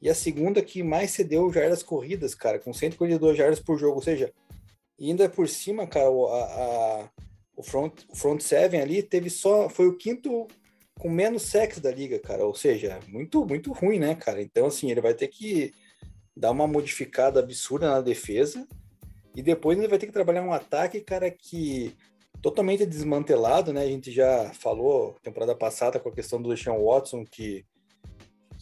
E 0.00 0.08
a 0.08 0.14
segunda 0.14 0.62
que 0.62 0.82
mais 0.82 1.10
cedeu 1.10 1.50
jardas 1.52 1.82
corridas, 1.82 2.34
cara, 2.34 2.58
com 2.58 2.72
142 2.72 3.36
jardas 3.36 3.58
por 3.58 3.78
jogo. 3.78 3.96
Ou 3.96 4.02
seja, 4.02 4.32
ainda 5.00 5.28
por 5.28 5.48
cima, 5.48 5.86
cara, 5.86 6.06
a, 6.06 6.10
a, 6.10 7.10
o, 7.56 7.62
front, 7.62 8.02
o 8.08 8.16
front 8.16 8.40
seven 8.40 8.80
ali 8.80 9.02
teve 9.02 9.28
só. 9.28 9.68
Foi 9.68 9.86
o 9.88 9.96
quinto 9.96 10.46
com 10.98 11.08
menos 11.08 11.42
sexo 11.42 11.80
da 11.80 11.90
liga, 11.90 12.18
cara. 12.18 12.44
Ou 12.44 12.54
seja, 12.54 13.00
muito, 13.08 13.44
muito 13.44 13.72
ruim, 13.72 13.98
né, 13.98 14.14
cara? 14.14 14.40
Então, 14.40 14.66
assim, 14.66 14.90
ele 14.90 15.00
vai 15.00 15.14
ter 15.14 15.28
que 15.28 15.72
dar 16.36 16.50
uma 16.50 16.66
modificada 16.66 17.40
absurda 17.40 17.90
na 17.90 18.00
defesa 18.00 18.66
e 19.34 19.42
depois 19.42 19.78
ele 19.78 19.88
vai 19.88 19.98
ter 19.98 20.06
que 20.06 20.12
trabalhar 20.12 20.42
um 20.42 20.52
ataque, 20.52 21.00
cara, 21.00 21.30
que 21.30 21.94
totalmente 22.40 22.84
desmantelado, 22.84 23.72
né? 23.72 23.82
A 23.82 23.88
gente 23.88 24.12
já 24.12 24.52
falou 24.54 25.16
temporada 25.22 25.54
passada 25.54 25.98
com 25.98 26.08
a 26.08 26.12
questão 26.12 26.40
do 26.40 26.50
Deshaun 26.50 26.84
Watson 26.84 27.24
que 27.24 27.64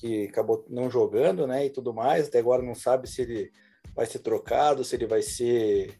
que 0.02 0.26
acabou 0.26 0.64
não 0.68 0.90
jogando, 0.90 1.46
né, 1.46 1.66
e 1.66 1.70
tudo 1.70 1.94
mais. 1.94 2.26
Até 2.26 2.40
agora 2.40 2.60
não 2.60 2.74
sabe 2.74 3.08
se 3.08 3.22
ele 3.22 3.52
vai 3.94 4.04
ser 4.04 4.18
trocado, 4.18 4.82
se 4.82 4.96
ele 4.96 5.06
vai 5.06 5.22
ser 5.22 5.96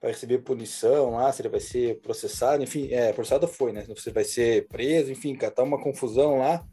vai 0.00 0.12
receber 0.12 0.38
punição 0.38 1.12
lá, 1.12 1.32
se 1.32 1.42
ele 1.42 1.48
vai 1.48 1.60
ser 1.60 2.00
processado, 2.00 2.62
enfim, 2.62 2.88
é, 2.92 3.12
processado 3.12 3.48
foi, 3.48 3.72
né? 3.72 3.86
Se 3.96 4.10
vai 4.10 4.24
ser 4.24 4.68
preso, 4.68 5.10
enfim, 5.10 5.34
cara, 5.34 5.52
tá 5.52 5.62
uma 5.62 5.82
confusão 5.82 6.38
lá. 6.38 6.64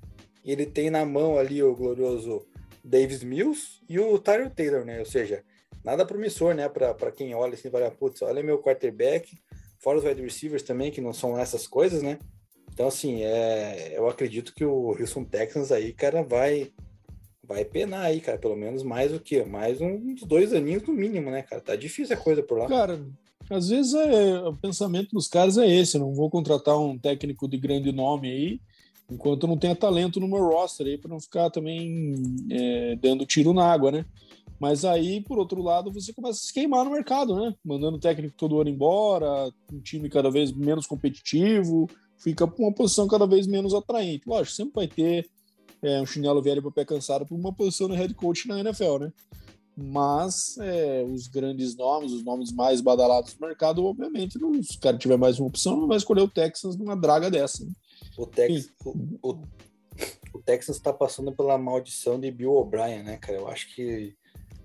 E 0.43 0.51
ele 0.51 0.65
tem 0.65 0.89
na 0.89 1.05
mão 1.05 1.37
ali 1.37 1.63
o 1.63 1.75
glorioso 1.75 2.45
Davis 2.83 3.23
Mills 3.23 3.81
e 3.87 3.99
o 3.99 4.19
Tyler 4.19 4.53
Taylor, 4.53 4.83
né? 4.83 4.99
Ou 4.99 5.05
seja, 5.05 5.43
nada 5.83 6.05
promissor, 6.05 6.53
né? 6.53 6.67
Para 6.67 7.11
quem 7.11 7.33
olha 7.33 7.53
assim, 7.53 7.69
vai, 7.69 7.89
putz, 7.89 8.21
olha 8.21 8.43
meu 8.43 8.61
quarterback, 8.61 9.37
fora 9.79 9.97
os 9.97 10.03
wide 10.03 10.21
receivers 10.21 10.63
também, 10.63 10.91
que 10.91 10.99
não 10.99 11.13
são 11.13 11.37
essas 11.39 11.65
coisas, 11.65 12.03
né? 12.03 12.19
Então, 12.73 12.87
assim, 12.87 13.23
é, 13.23 13.93
eu 13.95 14.09
acredito 14.09 14.53
que 14.53 14.65
o 14.65 14.97
Houston 14.99 15.23
Texans 15.23 15.71
aí, 15.71 15.93
cara, 15.93 16.23
vai 16.23 16.73
vai 17.45 17.65
penar 17.65 18.05
aí, 18.05 18.21
cara, 18.21 18.37
pelo 18.37 18.55
menos 18.55 18.83
mais 18.83 19.13
o 19.13 19.19
que? 19.19 19.43
Mais 19.43 19.81
uns 19.81 20.21
dois 20.23 20.53
aninhos 20.53 20.83
no 20.83 20.93
mínimo, 20.93 21.29
né, 21.29 21.43
cara? 21.43 21.61
Tá 21.61 21.75
difícil 21.75 22.15
a 22.15 22.19
coisa 22.19 22.41
por 22.41 22.57
lá. 22.57 22.67
Cara, 22.67 23.05
às 23.49 23.67
vezes 23.69 23.93
é, 23.93 24.39
o 24.39 24.55
pensamento 24.55 25.09
dos 25.11 25.27
caras 25.27 25.57
é 25.57 25.67
esse, 25.67 25.97
não 25.97 26.13
vou 26.13 26.29
contratar 26.29 26.79
um 26.79 26.97
técnico 26.97 27.47
de 27.47 27.57
grande 27.57 27.91
nome 27.91 28.29
aí, 28.29 28.61
enquanto 29.11 29.47
não 29.47 29.57
tenha 29.57 29.75
talento 29.75 30.19
no 30.19 30.27
meu 30.27 30.43
roster 30.43 30.87
aí, 30.87 30.97
para 30.97 31.09
não 31.09 31.19
ficar 31.19 31.49
também 31.49 32.13
é, 32.49 32.95
dando 32.95 33.25
tiro 33.25 33.53
na 33.53 33.65
água, 33.65 33.91
né? 33.91 34.05
Mas 34.59 34.85
aí, 34.85 35.19
por 35.19 35.37
outro 35.37 35.61
lado, 35.61 35.91
você 35.91 36.13
começa 36.13 36.39
a 36.39 36.41
se 36.41 36.53
queimar 36.53 36.85
no 36.85 36.91
mercado, 36.91 37.35
né? 37.35 37.53
Mandando 37.65 37.97
o 37.97 37.99
técnico 37.99 38.35
todo 38.37 38.61
ano 38.61 38.69
embora, 38.69 39.51
um 39.71 39.81
time 39.81 40.09
cada 40.09 40.31
vez 40.31 40.53
menos 40.53 40.87
competitivo, 40.87 41.89
fica 42.17 42.45
uma 42.45 42.71
posição 42.71 43.05
cada 43.07 43.27
vez 43.27 43.45
menos 43.45 43.73
atraente. 43.73 44.23
Lógico, 44.25 44.55
sempre 44.55 44.73
vai 44.75 44.87
ter 44.87 45.29
é, 45.83 46.01
um 46.01 46.05
chinelo 46.05 46.41
velho 46.41 46.61
para 46.61 46.71
pé 46.71 46.85
cansado 46.85 47.25
por 47.25 47.35
uma 47.35 47.53
posição 47.53 47.89
de 47.89 47.95
head 47.95 48.13
coach 48.13 48.47
na 48.47 48.59
NFL, 48.59 48.99
né? 48.99 49.13
Mas 49.75 50.57
é, 50.59 51.03
os 51.03 51.27
grandes 51.27 51.75
nomes, 51.75 52.11
os 52.11 52.23
nomes 52.23 52.51
mais 52.51 52.79
badalados 52.79 53.33
do 53.33 53.45
mercado, 53.45 53.83
obviamente, 53.85 54.37
se 54.63 54.77
o 54.77 54.79
cara 54.79 54.97
tiver 54.97 55.17
mais 55.17 55.39
uma 55.39 55.47
opção, 55.47 55.75
não 55.75 55.87
vai 55.87 55.97
escolher 55.97 56.21
o 56.21 56.29
Texas 56.29 56.75
numa 56.77 56.95
draga 56.95 57.29
dessa. 57.29 57.65
Né? 57.65 57.71
O, 58.15 58.27
Tex, 58.27 58.69
o, 58.85 58.91
o, 59.21 59.41
o 60.33 60.39
Texas 60.39 60.75
está 60.77 60.93
passando 60.93 61.31
pela 61.31 61.57
maldição 61.57 62.19
de 62.19 62.31
Bill 62.31 62.53
O'Brien, 62.53 63.03
né, 63.03 63.17
cara? 63.17 63.39
Eu 63.39 63.47
acho 63.47 63.73
que 63.73 64.15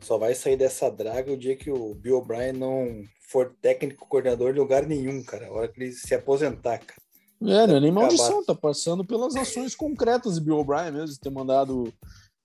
só 0.01 0.19
vai 0.19 0.35
sair 0.35 0.57
dessa 0.57 0.91
draga 0.91 1.33
o 1.33 1.39
dia 1.39 1.57
que 1.57 1.71
o 1.71 1.95
Bill 1.95 2.19
O'Brien 2.19 2.53
não 2.53 3.03
for 3.21 3.57
técnico 3.63 4.07
coordenador 4.07 4.55
em 4.55 4.59
lugar 4.59 4.87
nenhum, 4.87 5.23
cara. 5.25 5.47
A 5.47 5.53
hora 5.53 5.69
que 5.69 5.83
ele 5.83 5.93
se 5.93 6.15
aposentar, 6.15 6.79
cara. 6.79 7.08
É, 7.41 7.67
não 7.67 7.77
é 7.77 7.81
nem 7.81 7.93
maldição, 7.93 8.45
tá 8.45 8.55
passando 8.55 9.05
pelas 9.05 9.37
ações 9.37 9.75
concretas 9.75 10.35
de 10.35 10.41
Bill 10.41 10.59
O'Brien 10.59 10.91
mesmo, 10.91 11.17
ter 11.21 11.31
mandado 11.31 11.93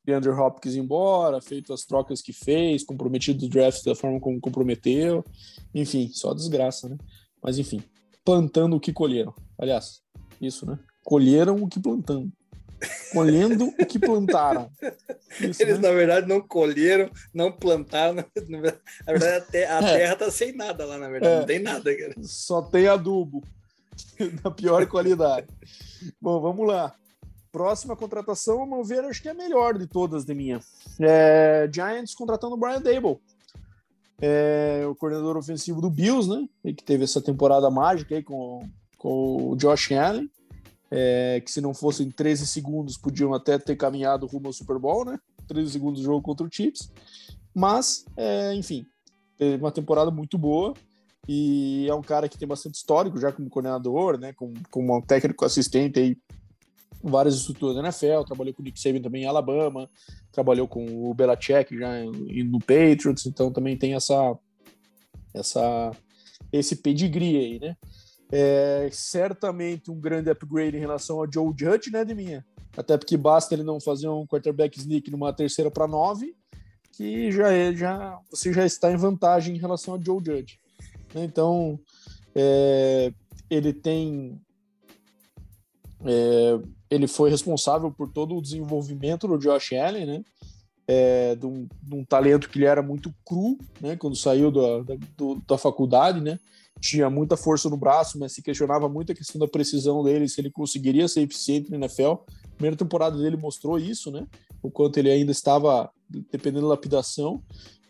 DeAndre 0.06 0.32
Hopkins 0.32 0.76
embora, 0.76 1.42
feito 1.42 1.74
as 1.74 1.84
trocas 1.84 2.22
que 2.22 2.32
fez, 2.32 2.84
comprometido 2.84 3.46
o 3.46 3.50
draft 3.50 3.84
da 3.84 3.96
forma 3.96 4.20
como 4.20 4.40
comprometeu. 4.40 5.26
Enfim, 5.74 6.10
só 6.14 6.34
desgraça, 6.34 6.90
né? 6.90 6.98
Mas 7.42 7.58
enfim, 7.58 7.82
plantando 8.24 8.76
o 8.76 8.80
que 8.80 8.94
colheram. 8.94 9.34
Aliás, 9.58 10.02
isso, 10.40 10.66
né? 10.66 10.78
Colheram 11.04 11.62
o 11.62 11.68
que 11.68 11.80
plantando. 11.80 12.32
Colhendo 13.12 13.66
o 13.80 13.86
que 13.86 13.98
plantaram. 13.98 14.70
Isso, 15.40 15.64
Eles, 15.64 15.80
né? 15.80 15.88
na 15.88 15.96
verdade, 15.96 16.28
não 16.28 16.42
colheram, 16.42 17.10
não 17.34 17.52
plantaram. 17.52 18.16
Na 18.50 19.14
verdade, 19.14 19.38
a, 19.38 19.42
terra, 19.42 19.80
a 19.80 19.90
é. 19.90 19.98
terra 19.98 20.16
tá 20.16 20.30
sem 20.30 20.56
nada 20.56 20.86
lá, 20.86 20.98
na 20.98 21.10
verdade. 21.10 21.34
É. 21.34 21.40
Não 21.40 21.46
tem 21.46 21.60
nada, 21.60 21.98
cara. 21.98 22.14
Só 22.22 22.62
tem 22.62 22.88
adubo. 22.88 23.42
da 24.44 24.52
pior 24.52 24.86
qualidade. 24.88 25.48
Bom, 26.22 26.40
vamos 26.40 26.68
lá. 26.68 26.94
Próxima 27.52 27.96
contratação, 27.96 28.62
ao 28.62 28.66
meu 28.66 28.84
ver, 28.84 29.06
acho 29.06 29.22
que 29.22 29.28
é 29.28 29.32
a 29.32 29.36
melhor 29.36 29.78
de 29.78 29.86
todas 29.86 30.26
de 30.26 30.34
minha. 30.34 30.60
É, 31.00 31.70
Giants 31.72 32.16
contratando 32.16 32.56
o 32.56 32.58
Brian 32.58 32.82
Dable. 32.82 33.20
É, 34.20 34.84
o 34.90 34.96
coordenador 34.96 35.38
ofensivo 35.38 35.82
do 35.82 35.90
Bills, 35.90 36.30
né? 36.30 36.48
Que 36.74 36.84
teve 36.84 37.04
essa 37.04 37.22
temporada 37.22 37.70
mágica 37.70 38.16
aí 38.16 38.24
com, 38.24 38.68
com 38.98 39.52
o 39.52 39.56
Josh 39.56 39.92
Allen. 39.92 40.30
É, 40.90 41.42
que 41.42 41.52
se 41.52 41.60
não 41.60 41.74
fossem 41.74 42.10
13 42.10 42.46
segundos, 42.48 42.98
podiam 42.98 43.34
até 43.34 43.58
ter 43.58 43.76
caminhado 43.76 44.28
rumo 44.28 44.48
ao 44.48 44.54
Super 44.54 44.78
Bowl, 44.78 45.06
né? 45.06 45.20
13 45.48 45.72
segundos 45.72 46.00
de 46.00 46.06
jogo 46.06 46.22
contra 46.22 46.46
o 46.46 46.50
Chiefs. 46.52 46.92
Mas, 47.54 48.06
é, 48.16 48.54
enfim, 48.54 48.86
teve 49.38 49.64
uma 49.64 49.72
temporada 49.72 50.10
muito 50.10 50.38
boa 50.38 50.74
e 51.28 51.88
é 51.90 51.94
um 51.94 52.02
cara 52.02 52.28
que 52.28 52.38
tem 52.38 52.48
bastante 52.48 52.76
histórico 52.76 53.20
já 53.20 53.32
como 53.32 53.50
coordenador, 53.50 54.18
né? 54.18 54.34
Como, 54.34 54.54
como 54.70 54.98
um 54.98 55.02
técnico 55.02 55.46
assistente 55.46 56.00
aí 56.00 56.18
várias 57.04 57.36
estruturas 57.36 57.76
da 57.76 57.82
NFL, 57.82 58.24
trabalhou 58.26 58.54
com 58.54 58.62
o 58.62 58.66
Nick 58.66 58.80
Saban 58.80 59.02
também 59.02 59.24
em 59.24 59.26
Alabama, 59.26 59.90
trabalhou 60.32 60.68
com 60.68 61.10
o 61.10 61.14
Belichick 61.14 61.78
já 61.78 61.92
no 62.04 62.60
Patriots, 62.60 63.26
então 63.26 63.52
também 63.52 63.78
tem 63.78 63.94
essa 63.94 64.38
essa, 65.34 65.92
esse 66.52 66.76
pedigree 66.78 67.38
aí, 67.38 67.60
né? 67.60 67.76
É, 68.32 68.90
certamente 68.92 69.92
um 69.92 70.00
grande 70.00 70.30
upgrade 70.30 70.78
em 70.78 70.80
relação 70.80 71.20
ao 71.20 71.32
Joe 71.32 71.54
Judge, 71.58 71.92
né, 71.92 72.06
de 72.06 72.16
minha? 72.16 72.46
Até 72.76 72.98
porque 72.98 73.18
basta 73.18 73.54
ele 73.54 73.64
não 73.64 73.80
fazer 73.80 74.08
um 74.08 74.26
quarterback 74.26 74.78
sneak 74.80 75.12
numa 75.12 75.34
terceira 75.34 75.70
para 75.70 75.88
nove, 75.88 76.36
que 76.92 77.32
já 77.32 77.52
é, 77.52 77.74
já 77.76 78.20
você 78.30 78.54
já 78.54 78.66
está 78.66 78.92
em 78.92 78.98
vantagem 78.98 79.56
em 79.56 79.60
relação 79.60 79.96
ao 79.96 80.04
Joe 80.04 80.22
Judge. 80.24 80.60
Né? 81.14 81.24
Então, 81.24 81.80
é, 82.36 83.14
ele 83.50 83.74
tem 83.74 84.40
é, 86.06 86.60
ele 86.90 87.08
foi 87.08 87.30
responsável 87.30 87.92
por 87.92 88.12
todo 88.12 88.36
o 88.36 88.42
desenvolvimento 88.42 89.28
do 89.28 89.38
Josh 89.38 89.74
Allen, 89.74 90.06
né? 90.06 90.24
É, 90.86 91.36
de, 91.36 91.46
um, 91.46 91.66
de, 91.82 91.96
um, 91.96 92.04
talento 92.04 92.50
que 92.50 92.58
ele 92.58 92.66
era 92.66 92.82
muito 92.84 93.14
cru, 93.26 93.58
né? 93.80 93.96
Quando 93.96 94.18
saiu 94.18 94.52
da, 94.52 94.82
da, 94.82 94.96
do, 95.16 95.42
da 95.48 95.58
faculdade, 95.58 96.20
né? 96.20 96.38
tinha 96.84 97.10
muita 97.10 97.38
força 97.38 97.70
no 97.70 97.78
braço, 97.78 98.20
mas 98.20 98.34
se 98.34 98.42
questionava 98.42 98.90
muito 98.90 99.12
a 99.12 99.16
questão 99.16 99.40
da 99.40 99.48
precisão 99.48 100.04
dele, 100.04 100.28
se 100.28 100.42
ele 100.42 100.52
conseguiria 100.52 101.08
ser 101.08 101.22
eficiente 101.22 101.72
na 101.72 101.78
NFL. 101.78 102.12
A 102.12 102.56
primeira 102.56 102.76
temporada 102.76 103.18
dele 103.18 103.38
mostrou 103.38 103.80
isso, 103.80 104.12
né? 104.12 104.28
O 104.62 104.70
quanto 104.70 104.98
ele 104.98 105.10
ainda 105.10 105.32
estava 105.32 105.90
dependendo 106.10 106.64
da 106.64 106.74
lapidação. 106.74 107.42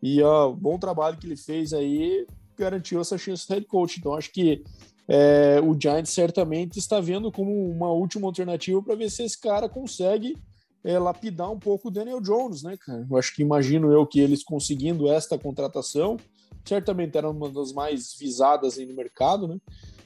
E 0.02 0.22
o 0.22 0.54
bom 0.54 0.78
trabalho 0.78 1.18
que 1.18 1.26
ele 1.26 1.36
fez 1.36 1.74
aí 1.74 2.28
garantiu 2.58 3.00
essa 3.02 3.18
chance 3.18 3.48
de 3.48 3.54
head 3.54 3.66
coach. 3.66 4.00
Então 4.00 4.14
acho 4.14 4.32
que 4.32 4.64
é, 5.08 5.60
o 5.62 5.80
Giants 5.80 6.12
certamente 6.12 6.80
está 6.80 7.00
vendo 7.00 7.32
como 7.32 7.52
uma 7.70 7.92
última 7.92 8.28
alternativa 8.28 8.82
para 8.82 8.96
ver 8.96 9.10
se 9.10 9.24
esse 9.24 9.40
cara 9.40 9.68
consegue 9.68 10.38
é, 10.84 10.98
lapidar 11.00 11.52
um 11.52 11.60
pouco 11.60 11.88
o 11.88 11.92
Daniel 11.92 12.22
Jones, 12.22 12.64
né, 12.64 12.78
cara? 12.78 13.06
Eu 13.10 13.18
acho 13.18 13.34
que 13.36 13.42
imagino 13.42 13.92
eu 13.92 14.06
que 14.06 14.20
eles 14.20 14.44
conseguindo 14.44 15.12
esta 15.12 15.38
contratação, 15.38 16.18
certamente 16.66 17.18
era 17.18 17.30
uma 17.30 17.50
das 17.50 17.72
mais 17.72 18.16
visadas 18.18 18.78
no 18.78 18.94
mercado, 18.94 19.48
né? 19.48 19.58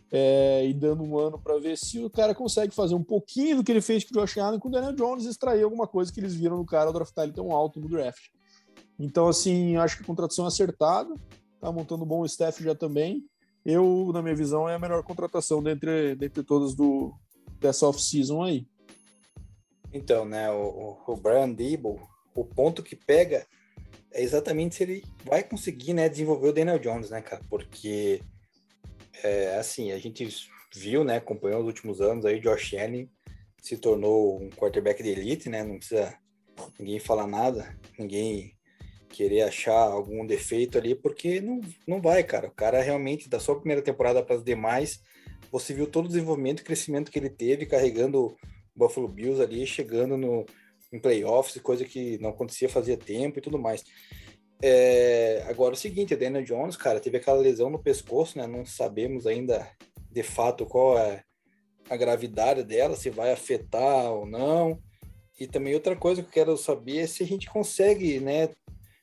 É, 0.10 0.66
e 0.66 0.74
dando 0.74 1.04
um 1.04 1.18
ano 1.18 1.38
para 1.38 1.60
ver 1.60 1.78
se 1.78 2.00
o 2.00 2.10
cara 2.10 2.34
consegue 2.34 2.74
fazer 2.74 2.96
um 2.96 3.04
pouquinho 3.04 3.58
do 3.58 3.64
que 3.64 3.72
ele 3.72 3.82
fez 3.82 4.06
com 4.06 4.18
o 4.18 4.22
Josh 4.22 4.38
Allen 4.38 4.58
com 4.58 4.70
o 4.70 4.72
Daniel 4.72 4.94
Jones 4.94 5.26
extrair 5.26 5.64
alguma 5.64 5.86
coisa 5.86 6.14
que 6.14 6.20
eles 6.20 6.34
viram 6.34 6.56
no 6.56 6.66
cara 6.66 6.94
draftar 6.94 7.26
ele 7.26 7.34
tão 7.34 7.52
alto 7.52 7.80
no 7.80 7.90
draft. 7.90 8.30
Então, 8.98 9.28
assim, 9.28 9.76
acho 9.76 9.98
que 9.98 10.04
a 10.04 10.06
contratação 10.06 10.46
é 10.46 10.48
acertada, 10.48 11.14
tá 11.60 11.72
montando 11.72 12.04
um 12.04 12.08
bom 12.08 12.26
staff 12.26 12.64
já 12.64 12.76
também. 12.76 13.26
Eu, 13.66 14.12
na 14.14 14.22
minha 14.22 14.36
visão, 14.36 14.68
é 14.68 14.76
a 14.76 14.80
melhor 14.80 15.04
contratação 15.04 15.62
dentre, 15.62 16.16
dentre 16.16 16.44
todas 16.44 16.74
do, 16.74 17.14
dessa 17.60 17.88
off-season 17.88 18.44
aí. 18.44 18.68
Então, 19.92 20.26
né, 20.26 20.50
o, 20.52 20.98
o 21.06 21.16
Brian 21.18 21.50
Dable, 21.50 22.00
o 22.34 22.46
ponto 22.46 22.84
que 22.84 22.96
pega 22.96 23.46
é 24.12 24.22
exatamente 24.22 24.76
se 24.76 24.84
ele 24.84 25.04
vai 25.26 25.44
conseguir, 25.44 25.94
né, 25.94 26.08
desenvolver 26.08 26.50
o 26.50 26.54
Daniel 26.54 26.80
Jones, 26.80 27.10
né, 27.10 27.22
cara? 27.22 27.42
Porque, 27.50 28.22
é, 29.24 29.58
assim, 29.58 29.92
a 29.92 29.98
gente 29.98 30.28
viu, 30.74 31.04
né, 31.04 31.18
acompanhou 31.18 31.62
os 31.62 31.68
últimos 31.68 32.02
anos 32.02 32.26
aí, 32.26 32.40
Josh 32.40 32.74
Allen 32.74 33.10
se 33.62 33.78
tornou 33.78 34.42
um 34.42 34.50
quarterback 34.50 35.04
de 35.04 35.10
elite, 35.10 35.50
né? 35.50 35.64
Não 35.64 35.78
precisa 35.78 36.18
ninguém 36.80 37.00
falar 37.00 37.28
nada, 37.28 37.78
ninguém 38.00 38.57
querer 39.10 39.42
achar 39.44 39.92
algum 39.92 40.26
defeito 40.26 40.78
ali, 40.78 40.96
porque 40.96 41.42
não, 41.42 41.62
não 41.88 42.02
vai, 42.02 42.24
cara. 42.24 42.48
O 42.48 42.52
cara 42.52 42.82
realmente, 42.82 43.30
da 43.30 43.40
sua 43.40 43.58
primeira 43.58 43.82
temporada 43.82 44.24
para 44.24 44.36
as 44.36 44.44
demais, 44.44 45.02
você 45.52 45.74
viu 45.74 45.88
todo 45.88 46.06
o 46.06 46.10
desenvolvimento 46.10 46.62
e 46.62 46.64
crescimento 46.64 47.12
que 47.12 47.20
ele 47.20 47.30
teve 47.30 47.66
carregando 47.66 48.26
o 48.26 48.36
Buffalo 48.76 49.08
Bills 49.08 49.42
ali, 49.42 49.66
chegando 49.66 50.18
no, 50.18 50.46
em 50.92 51.00
playoffs, 51.00 51.62
coisa 51.62 51.86
que 51.86 52.18
não 52.20 52.30
acontecia 52.30 52.70
fazia 52.70 52.98
tempo 52.98 53.40
e 53.40 53.42
tudo 53.42 53.58
mais. 53.58 53.84
É, 54.62 55.46
agora 55.48 55.74
o 55.74 55.78
seguinte, 55.78 56.16
Daniel 56.16 56.44
Jones, 56.44 56.76
cara, 56.76 57.00
teve 57.00 57.18
aquela 57.18 57.40
lesão 57.40 57.70
no 57.70 57.82
pescoço, 57.82 58.38
né? 58.38 58.48
Não 58.48 58.66
sabemos 58.66 59.28
ainda 59.28 59.70
de 60.12 60.24
fato 60.24 60.66
qual 60.66 60.98
é 60.98 61.24
a 61.90 61.96
gravidade 61.96 62.64
dela, 62.64 62.96
se 62.96 63.10
vai 63.10 63.32
afetar 63.32 64.12
ou 64.12 64.26
não. 64.26 64.80
E 65.40 65.46
também 65.48 65.76
outra 65.76 65.96
coisa 65.96 66.22
que 66.22 66.28
eu 66.28 66.34
quero 66.34 66.58
saber 66.58 67.00
é 67.00 67.08
se 67.08 67.22
a 67.24 67.26
gente 67.26 67.48
consegue, 67.50 68.20
né, 68.20 68.50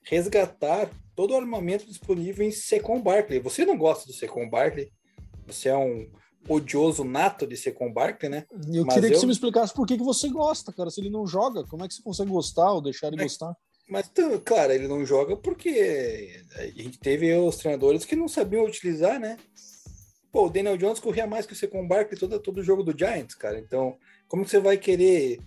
resgatar 0.05 0.91
todo 1.15 1.33
o 1.33 1.37
armamento 1.37 1.87
disponível 1.87 2.47
em 2.47 2.51
Secon 2.51 3.01
Barkley. 3.01 3.41
Você 3.41 3.65
não 3.65 3.77
gosta 3.77 4.07
do 4.07 4.13
Secon 4.13 4.49
Barkley? 4.49 4.91
Você 5.47 5.69
é 5.69 5.77
um 5.77 6.09
odioso 6.49 7.05
nato 7.05 7.47
de 7.47 7.57
Secon 7.57 7.93
Barkley, 7.93 8.31
né? 8.31 8.45
Eu 8.73 8.85
Mas 8.85 8.95
queria 8.95 9.11
que 9.11 9.17
você 9.17 9.27
me 9.27 9.33
explicasse 9.33 9.73
por 9.73 9.87
que, 9.87 9.97
que 9.97 10.05
você 10.05 10.29
gosta, 10.29 10.73
cara. 10.73 10.91
Se 10.91 11.01
ele 11.01 11.11
não 11.11 11.27
joga, 11.27 11.65
como 11.65 11.85
é 11.85 11.89
que 11.89 11.95
você 11.95 12.03
consegue 12.03 12.31
gostar 12.31 12.73
ou 12.73 12.83
deixar 12.83 13.09
ele 13.09 13.21
é, 13.21 13.25
gostar? 13.25 13.57
Mas, 13.89 14.11
claro, 14.45 14.73
ele 14.73 14.89
não 14.89 15.05
joga 15.05 15.37
porque 15.37 16.43
a 16.57 16.67
gente 16.67 16.99
teve 16.99 17.33
os 17.35 17.57
treinadores 17.57 18.05
que 18.05 18.17
não 18.17 18.29
sabiam 18.29 18.65
utilizar, 18.65 19.19
né? 19.19 19.39
Pô, 20.33 20.47
o 20.47 20.51
Daniel 20.51 20.77
Jones 20.77 20.99
corria 20.99 21.27
mais 21.27 21.47
que 21.47 21.53
o 21.53 21.57
Secon 21.57 21.87
Barkley 21.87 22.19
todo, 22.19 22.39
todo 22.41 22.63
jogo 22.63 22.83
do 22.83 22.97
Giants, 22.97 23.35
cara. 23.35 23.59
Então, 23.59 23.97
como 24.27 24.45
que 24.45 24.51
você 24.51 24.59
vai 24.59 24.77
querer 24.77 25.39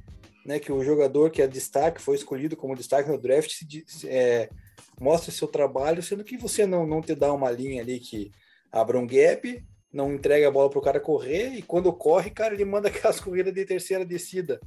né, 0.48 0.60
que 0.60 0.72
o 0.72 0.82
jogador 0.82 1.30
que 1.30 1.42
é 1.42 1.48
destaque, 1.48 2.02
foi 2.02 2.16
escolhido 2.16 2.56
como 2.56 2.74
destaque 2.74 3.10
no 3.10 3.18
draft, 3.18 3.52
se, 3.52 4.08
é, 4.08 4.50
mostre 4.98 5.30
seu 5.30 5.46
trabalho, 5.46 6.02
sendo 6.02 6.24
que 6.24 6.38
você 6.38 6.66
não, 6.66 6.88
não 6.88 7.02
te 7.02 7.14
dá 7.14 7.34
uma 7.34 7.52
linha 7.52 7.82
ali 7.82 8.00
que 8.00 8.32
abra 8.72 8.98
um 8.98 9.06
gap, 9.06 9.62
não 9.92 10.14
entrega 10.14 10.48
a 10.48 10.52
bola 10.52 10.70
para 10.70 10.80
o 10.80 10.82
cara 10.82 11.02
correr, 11.02 11.50
e 11.50 11.62
quando 11.62 11.92
corre, 11.92 12.30
cara, 12.30 12.54
ele 12.54 12.64
manda 12.64 12.88
aquelas 12.90 13.20
corridas 13.20 13.54
de 13.54 13.66
terceira 13.66 14.06
descida, 14.06 14.58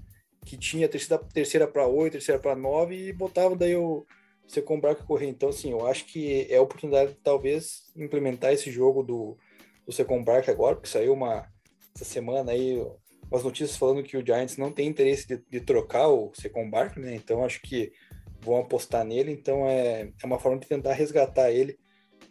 que 0.44 0.54
tinha 0.54 0.86
terceira, 0.86 1.24
terceira 1.32 1.66
para 1.66 1.86
oito, 1.86 2.12
terceira 2.12 2.38
para 2.38 2.54
nove, 2.54 3.08
e 3.08 3.12
botava 3.12 3.56
daí 3.56 3.74
o 3.74 4.04
você 4.46 4.60
comprar 4.60 4.96
que 4.96 5.04
correr. 5.04 5.28
Então, 5.28 5.48
assim, 5.48 5.70
eu 5.70 5.86
acho 5.86 6.04
que 6.06 6.46
é 6.50 6.56
a 6.56 6.62
oportunidade 6.62 7.12
de 7.12 7.18
talvez 7.20 7.92
implementar 7.96 8.52
esse 8.52 8.68
jogo 8.70 9.02
do, 9.02 9.38
do 9.86 9.92
Second 9.92 10.24
Bark 10.24 10.48
agora, 10.50 10.74
porque 10.74 10.88
saiu 10.88 11.12
uma 11.12 11.48
essa 11.94 12.04
semana 12.04 12.52
aí 12.52 12.84
umas 13.30 13.44
notícias 13.44 13.76
falando 13.76 14.02
que 14.02 14.16
o 14.16 14.24
Giants 14.24 14.56
não 14.56 14.72
tem 14.72 14.88
interesse 14.88 15.26
de, 15.26 15.42
de 15.48 15.60
trocar 15.60 16.08
o 16.08 16.32
Secon 16.34 16.68
Barkley, 16.68 17.04
né? 17.04 17.14
Então 17.14 17.44
acho 17.44 17.60
que 17.62 17.92
vão 18.40 18.58
apostar 18.58 19.04
nele. 19.04 19.30
Então 19.30 19.66
é, 19.66 20.10
é 20.22 20.26
uma 20.26 20.38
forma 20.38 20.58
de 20.58 20.66
tentar 20.66 20.94
resgatar 20.94 21.50
ele. 21.50 21.78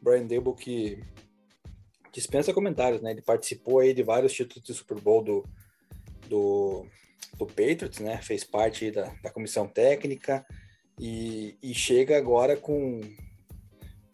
Brian 0.01 0.25
Dable 0.25 0.55
que 0.55 1.01
dispensa 2.12 2.53
comentários, 2.53 3.01
né? 3.01 3.12
Ele 3.12 3.21
participou 3.21 3.79
aí 3.79 3.93
de 3.93 4.03
vários 4.03 4.33
títulos 4.33 4.63
de 4.63 4.73
Super 4.73 4.99
Bowl 4.99 5.23
do, 5.23 5.43
do, 6.27 6.85
do 7.38 7.45
Patriots, 7.45 7.99
né? 7.99 8.17
Fez 8.21 8.43
parte 8.43 8.91
da, 8.91 9.13
da 9.23 9.31
comissão 9.31 9.67
técnica 9.67 10.45
e, 10.99 11.57
e 11.63 11.73
chega 11.73 12.17
agora 12.17 12.57
com, 12.57 12.99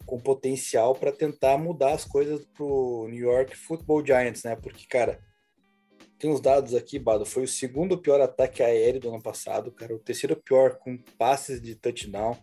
com 0.04 0.20
potencial 0.20 0.94
para 0.94 1.10
tentar 1.10 1.58
mudar 1.58 1.94
as 1.94 2.04
coisas 2.04 2.44
pro 2.54 3.08
New 3.08 3.24
York 3.24 3.56
Football 3.56 4.06
Giants, 4.06 4.44
né? 4.44 4.54
Porque, 4.54 4.86
cara, 4.86 5.20
tem 6.18 6.30
uns 6.30 6.40
dados 6.40 6.74
aqui, 6.74 6.98
Bado. 6.98 7.26
Foi 7.26 7.44
o 7.44 7.48
segundo 7.48 7.98
pior 7.98 8.20
ataque 8.20 8.62
aéreo 8.62 9.00
do 9.00 9.08
ano 9.08 9.22
passado, 9.22 9.70
cara. 9.70 9.94
O 9.94 9.98
terceiro 9.98 10.36
pior 10.36 10.76
com 10.78 10.96
passes 11.18 11.60
de 11.60 11.74
touchdown. 11.74 12.36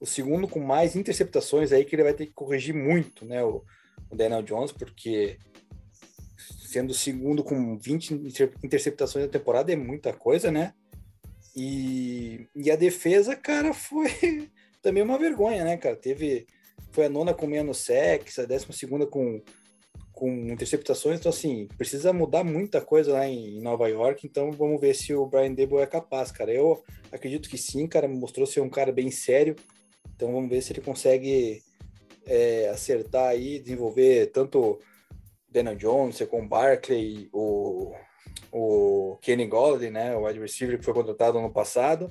O 0.00 0.06
segundo 0.06 0.48
com 0.48 0.60
mais 0.60 0.96
interceptações 0.96 1.72
aí 1.72 1.84
que 1.84 1.94
ele 1.94 2.02
vai 2.02 2.14
ter 2.14 2.26
que 2.26 2.32
corrigir 2.32 2.74
muito, 2.74 3.24
né? 3.24 3.42
O, 3.44 3.64
o 4.10 4.16
Daniel 4.16 4.42
Jones, 4.42 4.72
porque 4.72 5.38
sendo 6.66 6.90
o 6.90 6.94
segundo 6.94 7.42
com 7.42 7.78
20 7.78 8.14
interceptações 8.62 9.24
na 9.24 9.30
temporada 9.30 9.72
é 9.72 9.76
muita 9.76 10.12
coisa, 10.12 10.50
né? 10.50 10.74
E, 11.54 12.46
e 12.54 12.70
a 12.70 12.76
defesa, 12.76 13.34
cara, 13.34 13.72
foi 13.72 14.10
também 14.82 15.02
uma 15.02 15.18
vergonha, 15.18 15.64
né, 15.64 15.76
cara? 15.76 15.96
Teve. 15.96 16.46
Foi 16.92 17.06
a 17.06 17.08
nona 17.08 17.32
com 17.34 17.46
menos 17.46 17.78
sacks, 17.78 18.38
a 18.38 18.44
décima 18.46 18.72
segunda 18.72 19.06
com 19.06 19.42
com 20.16 20.30
interceptações, 20.50 21.20
então 21.20 21.28
assim, 21.28 21.68
precisa 21.76 22.10
mudar 22.10 22.42
muita 22.42 22.80
coisa 22.80 23.12
lá 23.12 23.28
em 23.28 23.60
Nova 23.60 23.86
York, 23.86 24.26
então 24.26 24.50
vamos 24.50 24.80
ver 24.80 24.94
se 24.94 25.12
o 25.14 25.26
Brian 25.26 25.52
Debo 25.52 25.78
é 25.78 25.86
capaz, 25.86 26.32
cara. 26.32 26.50
Eu 26.50 26.82
acredito 27.12 27.50
que 27.50 27.58
sim, 27.58 27.86
cara, 27.86 28.08
mostrou 28.08 28.46
ser 28.46 28.62
um 28.62 28.70
cara 28.70 28.90
bem 28.90 29.10
sério, 29.10 29.54
então 30.14 30.32
vamos 30.32 30.48
ver 30.48 30.62
se 30.62 30.72
ele 30.72 30.80
consegue 30.80 31.62
é, 32.24 32.70
acertar 32.70 33.28
aí, 33.28 33.58
desenvolver 33.58 34.28
tanto 34.32 34.80
Daniel 35.50 35.76
Jones, 35.76 36.22
com 36.30 36.48
Barkley, 36.48 37.28
o, 37.30 37.92
o 38.50 39.18
Kenny 39.20 39.46
Golladay, 39.46 39.90
né, 39.90 40.16
o 40.16 40.24
wide 40.24 40.40
receiver 40.40 40.78
que 40.78 40.84
foi 40.86 40.94
contratado 40.94 41.36
ano 41.36 41.52
passado, 41.52 42.10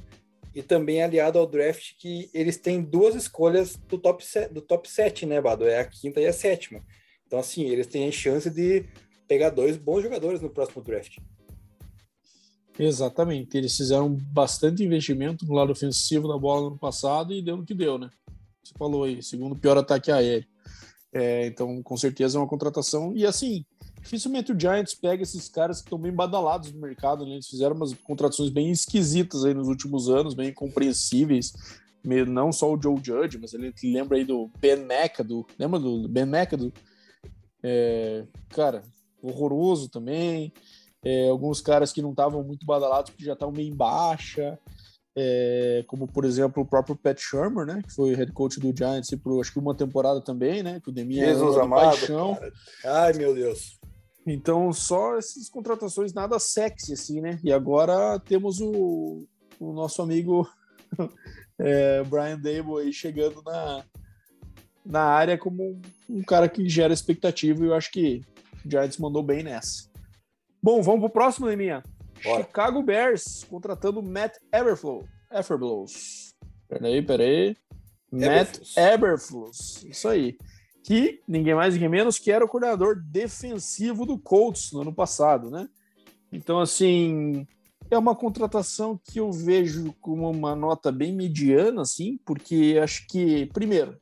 e 0.53 0.61
também 0.61 1.01
aliado 1.01 1.39
ao 1.39 1.47
draft 1.47 1.93
que 1.97 2.29
eles 2.35 2.57
têm 2.57 2.83
duas 2.83 3.15
escolhas 3.15 3.75
do 3.75 3.97
top, 3.97 4.23
do 4.51 4.61
top 4.61 4.87
7, 4.87 5.25
né, 5.25 5.41
Bado? 5.41 5.67
É 5.67 5.79
a 5.79 5.85
quinta 5.85 6.21
e 6.21 6.27
a 6.27 6.31
sétima. 6.31 6.81
Então, 7.27 7.39
assim, 7.39 7.63
eles 7.63 7.87
têm 7.87 8.07
a 8.07 8.11
chance 8.11 8.49
de 8.49 8.85
pegar 9.27 9.49
dois 9.49 9.77
bons 9.77 10.03
jogadores 10.03 10.41
no 10.41 10.49
próximo 10.49 10.83
draft. 10.83 11.17
Exatamente. 12.77 13.57
Eles 13.57 13.75
fizeram 13.75 14.09
bastante 14.09 14.83
investimento 14.83 15.45
no 15.45 15.53
lado 15.53 15.71
ofensivo 15.71 16.27
da 16.27 16.37
bola 16.37 16.69
no 16.69 16.77
passado 16.77 17.33
e 17.33 17.41
deu 17.41 17.57
no 17.57 17.65
que 17.65 17.73
deu, 17.73 17.97
né? 17.97 18.09
Você 18.63 18.73
falou 18.77 19.03
aí, 19.03 19.21
segundo 19.21 19.55
pior 19.55 19.77
ataque 19.77 20.11
aéreo. 20.11 20.47
É, 21.13 21.47
então, 21.47 21.81
com 21.81 21.95
certeza 21.95 22.37
é 22.37 22.41
uma 22.41 22.47
contratação. 22.47 23.13
E 23.15 23.25
assim, 23.25 23.63
dificilmente 24.01 24.51
o 24.51 24.59
Giants 24.59 24.93
pega 24.93 25.23
esses 25.23 25.47
caras 25.47 25.77
que 25.77 25.87
estão 25.87 25.97
bem 25.97 26.11
badalados 26.11 26.73
no 26.73 26.81
mercado, 26.81 27.25
né? 27.25 27.33
Eles 27.33 27.47
fizeram 27.47 27.75
umas 27.75 27.93
contratações 27.93 28.49
bem 28.49 28.69
esquisitas 28.69 29.45
aí 29.45 29.53
nos 29.53 29.67
últimos 29.67 30.09
anos, 30.09 30.33
bem 30.33 30.49
incompreensíveis. 30.49 31.53
não 32.27 32.51
só 32.51 32.73
o 32.73 32.81
Joe 32.81 32.99
Judge, 33.01 33.37
mas 33.37 33.53
ele 33.53 33.73
lembra 33.83 34.17
aí 34.17 34.25
do 34.25 34.51
Ben 34.59 34.73
McAdoo, 34.73 35.47
lembra 35.57 35.79
do 35.79 36.07
Ben 36.09 36.23
McAdoo? 36.23 36.73
É, 37.67 38.23
cara, 38.49 38.83
horroroso 39.23 39.89
também. 39.89 40.53
É, 41.03 41.29
alguns 41.29 41.61
caras 41.61 41.91
que 41.91 42.01
não 42.01 42.11
estavam 42.11 42.43
muito 42.43 42.63
badalados 42.65 43.09
porque 43.09 43.25
já 43.25 43.33
estavam 43.33 43.53
meio 43.53 43.71
em 43.71 43.75
baixa, 43.75 44.59
é, 45.15 45.83
como 45.87 46.07
por 46.07 46.25
exemplo 46.25 46.61
o 46.61 46.65
próprio 46.65 46.95
Pat 46.95 47.19
Shermer, 47.19 47.65
né, 47.65 47.81
que 47.85 47.93
foi 47.93 48.13
head 48.13 48.31
coach 48.33 48.59
do 48.59 48.75
Giants 48.75 49.09
por 49.23 49.39
acho 49.39 49.51
que 49.51 49.59
uma 49.59 49.75
temporada 49.75 50.21
também, 50.21 50.61
né, 50.61 50.79
que 50.79 50.89
o 50.89 50.93
Demi 50.93 51.15
Jesus 51.15 51.57
amado, 51.57 51.97
paixão. 51.97 52.35
Cara. 52.35 52.53
Ai 52.85 53.13
meu 53.13 53.33
Deus. 53.33 53.79
Então 54.27 54.71
só 54.73 55.17
essas 55.17 55.49
contratações 55.49 56.13
nada 56.13 56.39
sexy 56.39 56.93
assim, 56.93 57.21
né? 57.21 57.39
E 57.43 57.51
agora 57.51 58.19
temos 58.19 58.59
o, 58.59 59.27
o 59.59 59.73
nosso 59.73 60.01
amigo 60.01 60.47
é, 61.59 62.03
Brian 62.03 62.39
Dable 62.39 62.81
aí 62.81 62.91
chegando 62.91 63.43
na, 63.43 63.85
na 64.85 65.01
área 65.01 65.37
como 65.37 65.81
um 66.09 66.21
cara 66.21 66.47
que 66.47 66.69
gera 66.69 66.93
expectativa 66.93 67.63
e 67.63 67.67
eu 67.67 67.73
acho 67.73 67.91
que 67.91 68.21
o 68.63 68.69
Giants 68.69 68.97
mandou 68.97 69.23
bem 69.23 69.43
nessa. 69.43 69.89
Bom, 70.61 70.81
vamos 70.81 71.01
pro 71.01 71.09
próximo, 71.09 71.47
Leminha. 71.47 71.83
Chicago 72.21 72.81
Bears 72.81 73.43
contratando 73.43 74.01
Matt 74.01 74.37
Eberflow. 74.53 75.05
Everflows. 75.31 76.33
Peraí, 76.67 77.01
peraí. 77.01 77.55
Matt 78.11 78.59
Eberflows. 78.77 79.83
Isso 79.83 80.07
aí. 80.07 80.37
Que 80.83 81.21
ninguém 81.27 81.55
mais, 81.55 81.73
ninguém 81.73 81.89
menos 81.89 82.17
que 82.17 82.31
era 82.31 82.45
o 82.45 82.47
coordenador 82.47 83.01
defensivo 83.03 84.05
do 84.05 84.17
Colts 84.17 84.71
no 84.71 84.81
ano 84.81 84.93
passado, 84.93 85.49
né? 85.49 85.67
Então, 86.31 86.59
assim, 86.59 87.47
é 87.89 87.97
uma 87.97 88.15
contratação 88.15 88.99
que 89.03 89.19
eu 89.19 89.31
vejo 89.31 89.93
como 90.01 90.29
uma 90.29 90.55
nota 90.55 90.91
bem 90.91 91.13
mediana, 91.13 91.81
assim, 91.81 92.19
porque 92.25 92.79
acho 92.81 93.05
que, 93.07 93.47
primeiro, 93.47 93.97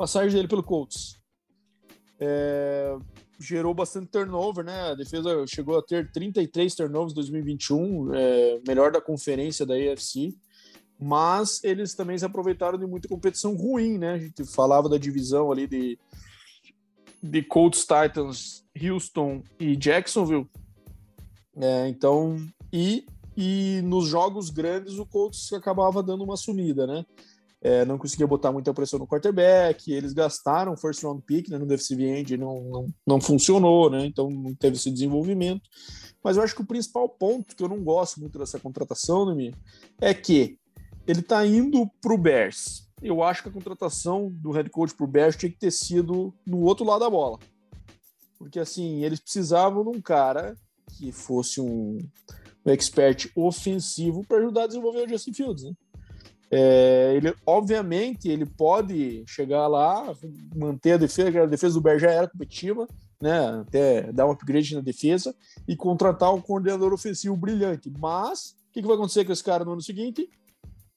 passagem 0.00 0.32
dele 0.32 0.48
pelo 0.48 0.62
Colts 0.62 1.20
é, 2.18 2.96
gerou 3.38 3.74
bastante 3.74 4.06
turnover, 4.06 4.64
né? 4.64 4.92
A 4.92 4.94
defesa 4.94 5.46
chegou 5.46 5.76
a 5.76 5.82
ter 5.82 6.10
33 6.10 6.74
turnovers 6.74 7.12
em 7.12 7.16
2021, 7.16 8.14
é, 8.14 8.60
melhor 8.66 8.90
da 8.92 9.00
conferência 9.00 9.66
da 9.66 9.74
AFC, 9.74 10.34
mas 10.98 11.62
eles 11.62 11.94
também 11.94 12.16
se 12.16 12.24
aproveitaram 12.24 12.78
de 12.78 12.86
muita 12.86 13.08
competição 13.08 13.54
ruim, 13.54 13.98
né? 13.98 14.12
A 14.14 14.18
gente 14.18 14.42
falava 14.46 14.88
da 14.88 14.96
divisão 14.96 15.52
ali 15.52 15.66
de, 15.66 15.98
de 17.22 17.42
Colts, 17.42 17.80
Titans, 17.80 18.64
Houston 18.82 19.42
e 19.58 19.76
Jacksonville. 19.76 20.48
É, 21.56 21.88
então, 21.88 22.38
e, 22.72 23.04
e 23.36 23.82
nos 23.84 24.08
jogos 24.08 24.48
grandes 24.48 24.98
o 24.98 25.04
Colts 25.04 25.52
acabava 25.52 26.02
dando 26.02 26.24
uma 26.24 26.38
sumida, 26.38 26.86
né? 26.86 27.04
É, 27.62 27.84
não 27.84 27.98
conseguia 27.98 28.26
botar 28.26 28.52
muita 28.52 28.72
pressão 28.72 28.98
no 28.98 29.06
quarterback, 29.06 29.92
eles 29.92 30.12
gastaram 30.12 30.76
first 30.76 31.02
round 31.02 31.22
pick 31.22 31.48
né, 31.48 31.58
no 31.58 31.66
defensive 31.66 32.04
end, 32.04 32.36
não, 32.36 32.62
não, 32.62 32.86
não 33.06 33.20
funcionou, 33.20 33.90
né, 33.90 34.06
então 34.06 34.30
não 34.30 34.54
teve 34.54 34.76
esse 34.76 34.90
desenvolvimento. 34.90 35.68
Mas 36.24 36.36
eu 36.36 36.42
acho 36.42 36.54
que 36.54 36.62
o 36.62 36.66
principal 36.66 37.08
ponto 37.08 37.54
que 37.54 37.62
eu 37.62 37.68
não 37.68 37.82
gosto 37.82 38.20
muito 38.20 38.38
dessa 38.38 38.58
contratação, 38.58 39.34
né, 39.34 39.50
é 40.00 40.14
que 40.14 40.58
ele 41.06 41.20
está 41.20 41.46
indo 41.46 41.90
para 42.00 42.14
o 42.14 42.18
Bears. 42.18 42.88
Eu 43.02 43.22
acho 43.22 43.42
que 43.42 43.48
a 43.48 43.52
contratação 43.52 44.30
do 44.30 44.50
head 44.50 44.68
coach 44.70 44.94
para 44.94 45.04
o 45.04 45.08
Bears 45.08 45.36
tinha 45.36 45.50
que 45.50 45.58
ter 45.58 45.70
sido 45.70 46.34
no 46.46 46.60
outro 46.60 46.84
lado 46.84 47.00
da 47.00 47.10
bola. 47.10 47.38
Porque 48.38 48.58
assim, 48.58 49.02
eles 49.04 49.20
precisavam 49.20 49.82
de 49.82 49.96
um 49.96 50.00
cara 50.00 50.54
que 50.96 51.10
fosse 51.10 51.60
um, 51.60 51.98
um 52.64 52.70
expert 52.70 53.30
ofensivo 53.34 54.24
para 54.26 54.38
ajudar 54.38 54.64
a 54.64 54.66
desenvolver 54.66 55.06
o 55.06 55.08
Justin 55.08 55.32
Fields, 55.32 55.64
né? 55.64 55.72
É, 56.52 57.12
ele, 57.14 57.32
obviamente, 57.46 58.28
ele 58.28 58.44
pode 58.44 59.22
chegar 59.26 59.68
lá, 59.68 60.12
manter 60.54 60.92
a 60.92 60.96
defesa, 60.96 61.42
a 61.44 61.46
defesa 61.46 61.80
do 61.80 61.98
já 61.98 62.10
era 62.10 62.28
competitiva, 62.28 62.88
né, 63.22 63.60
até 63.60 64.12
dar 64.12 64.26
um 64.26 64.32
upgrade 64.32 64.74
na 64.74 64.80
defesa 64.80 65.34
e 65.68 65.76
contratar 65.76 66.34
um 66.34 66.40
coordenador 66.40 66.92
ofensivo 66.92 67.36
brilhante. 67.36 67.92
Mas, 68.00 68.56
o 68.68 68.72
que, 68.72 68.80
que 68.80 68.86
vai 68.86 68.96
acontecer 68.96 69.24
com 69.24 69.32
esse 69.32 69.44
cara 69.44 69.64
no 69.64 69.72
ano 69.72 69.82
seguinte? 69.82 70.28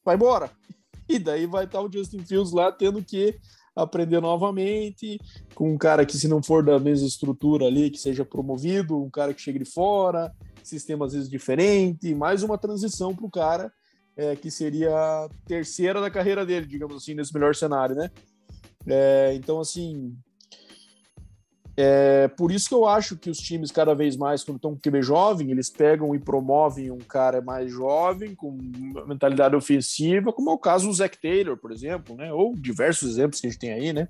Vai 0.04 0.16
embora. 0.16 0.50
E 1.06 1.20
daí 1.20 1.46
vai 1.46 1.66
estar 1.66 1.82
o 1.82 1.92
Justin 1.92 2.24
Fields 2.24 2.54
lá 2.54 2.72
tendo 2.72 3.04
que 3.04 3.36
aprender 3.76 4.22
novamente, 4.22 5.20
com 5.54 5.74
um 5.74 5.78
cara 5.78 6.06
que, 6.06 6.18
se 6.18 6.30
não 6.30 6.42
for 6.42 6.64
da 6.64 6.80
mesma 6.80 7.06
estrutura 7.06 7.66
ali, 7.66 7.90
que 7.90 7.98
seja 7.98 8.24
promovido, 8.24 9.04
um 9.04 9.10
cara 9.10 9.34
que 9.34 9.42
chegue 9.42 9.60
de 9.60 9.66
fora, 9.66 10.34
sistema 10.64 11.06
às 11.06 11.12
vezes 11.12 11.30
diferente, 11.30 12.16
mais 12.16 12.42
uma 12.42 12.58
transição 12.58 13.14
para 13.14 13.26
o 13.26 13.30
cara 13.30 13.70
é, 14.16 14.36
que 14.36 14.52
seria 14.52 14.96
a 14.96 15.30
terceira 15.46 16.00
da 16.00 16.10
carreira 16.10 16.46
dele, 16.46 16.66
digamos 16.66 16.98
assim, 16.98 17.14
nesse 17.14 17.34
melhor 17.34 17.56
cenário, 17.56 17.96
né? 17.96 18.10
É, 18.86 19.34
então, 19.36 19.60
assim, 19.60 20.16
é 21.76 22.28
por 22.28 22.52
isso 22.52 22.70
que 22.70 22.76
eu 22.76 22.86
acho 22.86 23.18
que 23.18 23.30
os 23.30 23.40
times, 23.40 23.72
cada 23.72 23.96
vez 23.96 24.16
mais, 24.16 24.44
quando 24.44 24.58
estão 24.58 24.76
com 24.76 24.80
QB 24.80 25.02
jovem, 25.02 25.50
eles 25.50 25.72
pegam 25.72 26.14
e 26.14 26.20
promovem 26.20 26.92
um 26.92 27.00
cara 27.00 27.42
mais 27.42 27.72
jovem, 27.72 28.36
com 28.36 28.56
mentalidade 29.08 29.56
ofensiva, 29.56 30.32
como 30.32 30.52
é 30.52 30.54
o 30.54 30.60
caso 30.60 30.88
do 30.88 30.94
Zach 30.94 31.20
Taylor, 31.20 31.58
por 31.58 31.72
exemplo, 31.72 32.16
né? 32.16 32.32
Ou 32.32 32.54
diversos 32.56 33.10
exemplos 33.10 33.42
que 33.42 33.48
a 33.48 33.50
gente 33.50 33.60
tem 33.60 33.74
aí, 33.74 33.92
né? 33.92 34.08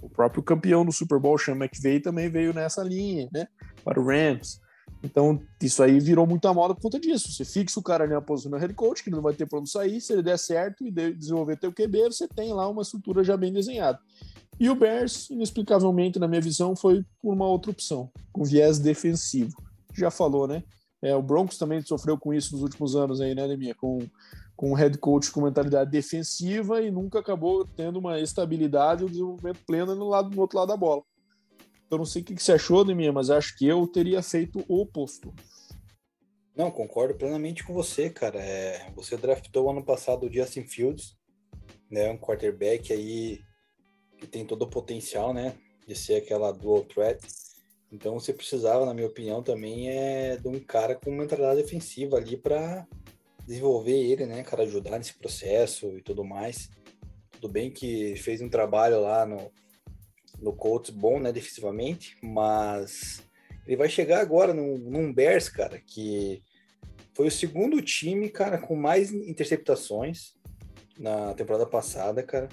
O 0.00 0.08
próprio 0.08 0.42
campeão 0.42 0.84
do 0.84 0.92
Super 0.92 1.18
Bowl, 1.18 1.38
Sean 1.38 1.56
McVay, 1.56 2.00
também 2.00 2.30
veio 2.30 2.54
nessa 2.54 2.82
linha, 2.82 3.28
né? 3.32 3.46
Para 3.84 4.00
o 4.00 4.06
Rams. 4.06 4.61
Então, 5.02 5.40
isso 5.60 5.82
aí 5.82 5.98
virou 5.98 6.26
muita 6.26 6.52
moda 6.54 6.74
por 6.74 6.82
conta 6.82 7.00
disso. 7.00 7.32
Você 7.32 7.44
fixa 7.44 7.80
o 7.80 7.82
cara 7.82 8.06
na 8.06 8.20
posição 8.20 8.50
do 8.50 8.56
head 8.56 8.72
coach, 8.74 9.02
que 9.02 9.08
ele 9.08 9.16
não 9.16 9.22
vai 9.22 9.34
ter 9.34 9.46
para 9.46 9.58
onde 9.58 9.70
sair. 9.70 10.00
Se 10.00 10.12
ele 10.12 10.22
der 10.22 10.38
certo 10.38 10.86
e 10.86 10.90
desenvolver 10.90 11.56
teu 11.56 11.72
QB, 11.72 12.04
você 12.04 12.28
tem 12.28 12.52
lá 12.52 12.68
uma 12.68 12.82
estrutura 12.82 13.24
já 13.24 13.36
bem 13.36 13.52
desenhada. 13.52 13.98
E 14.60 14.70
o 14.70 14.76
Bears, 14.76 15.28
inexplicavelmente, 15.30 16.18
na 16.18 16.28
minha 16.28 16.40
visão, 16.40 16.76
foi 16.76 17.04
por 17.20 17.32
uma 17.34 17.46
outra 17.46 17.70
opção, 17.70 18.10
com 18.32 18.44
viés 18.44 18.78
defensivo. 18.78 19.56
Já 19.92 20.10
falou, 20.10 20.46
né? 20.46 20.62
É, 21.02 21.16
o 21.16 21.22
Broncos 21.22 21.58
também 21.58 21.82
sofreu 21.82 22.16
com 22.16 22.32
isso 22.32 22.52
nos 22.52 22.62
últimos 22.62 22.94
anos 22.94 23.20
aí, 23.20 23.34
né, 23.34 23.44
Leminha? 23.44 23.74
Com, 23.74 23.98
com 24.54 24.70
um 24.70 24.74
head 24.74 24.96
coach 24.98 25.32
com 25.32 25.42
mentalidade 25.42 25.90
defensiva 25.90 26.80
e 26.80 26.92
nunca 26.92 27.18
acabou 27.18 27.66
tendo 27.66 27.98
uma 27.98 28.20
estabilidade 28.20 29.02
e 29.02 29.06
um 29.06 29.10
desenvolvimento 29.10 29.58
pleno 29.66 29.96
no, 29.96 30.08
lado, 30.08 30.30
no 30.30 30.40
outro 30.40 30.58
lado 30.58 30.68
da 30.68 30.76
bola. 30.76 31.02
Eu 31.92 31.98
não 31.98 32.06
sei 32.06 32.22
o 32.22 32.24
que 32.24 32.42
você 32.42 32.52
achou 32.52 32.82
de 32.82 32.94
mim, 32.94 33.10
mas 33.10 33.28
acho 33.28 33.54
que 33.54 33.68
eu 33.68 33.86
teria 33.86 34.22
feito 34.22 34.64
o 34.66 34.80
oposto. 34.80 35.30
Não, 36.56 36.70
concordo 36.70 37.14
plenamente 37.14 37.62
com 37.62 37.74
você, 37.74 38.08
cara. 38.08 38.40
É, 38.40 38.90
você 38.96 39.14
draftou 39.14 39.70
ano 39.70 39.84
passado 39.84 40.26
o 40.26 40.32
Justin 40.32 40.64
Fields, 40.64 41.14
né, 41.90 42.10
um 42.10 42.16
quarterback 42.16 42.94
aí 42.94 43.40
que 44.16 44.26
tem 44.26 44.46
todo 44.46 44.62
o 44.62 44.70
potencial, 44.70 45.34
né, 45.34 45.54
de 45.86 45.94
ser 45.94 46.14
aquela 46.14 46.50
dual 46.50 46.82
threat. 46.82 47.20
Então 47.92 48.18
você 48.18 48.32
precisava, 48.32 48.86
na 48.86 48.94
minha 48.94 49.06
opinião, 49.06 49.42
também 49.42 49.90
é 49.90 50.36
de 50.38 50.48
um 50.48 50.58
cara 50.58 50.94
com 50.94 51.10
mentalidade 51.10 51.62
defensiva 51.62 52.16
ali 52.16 52.38
para 52.38 52.86
desenvolver 53.46 53.98
ele, 53.98 54.24
né, 54.24 54.42
cara, 54.42 54.62
ajudar 54.62 54.96
nesse 54.96 55.12
processo 55.12 55.98
e 55.98 56.00
tudo 56.00 56.24
mais. 56.24 56.70
Tudo 57.32 57.50
bem 57.50 57.70
que 57.70 58.16
fez 58.16 58.40
um 58.40 58.48
trabalho 58.48 58.98
lá 58.98 59.26
no 59.26 59.52
no 60.42 60.52
Colts 60.52 60.90
bom, 60.90 61.20
né, 61.20 61.32
defensivamente, 61.32 62.16
mas 62.22 63.22
ele 63.66 63.76
vai 63.76 63.88
chegar 63.88 64.20
agora 64.20 64.52
num, 64.52 64.76
num 64.76 65.12
Bears, 65.12 65.48
cara, 65.48 65.80
que 65.80 66.42
foi 67.14 67.28
o 67.28 67.30
segundo 67.30 67.80
time, 67.80 68.28
cara, 68.28 68.58
com 68.58 68.74
mais 68.74 69.12
interceptações 69.12 70.34
na 70.98 71.32
temporada 71.34 71.66
passada, 71.66 72.22
cara. 72.22 72.48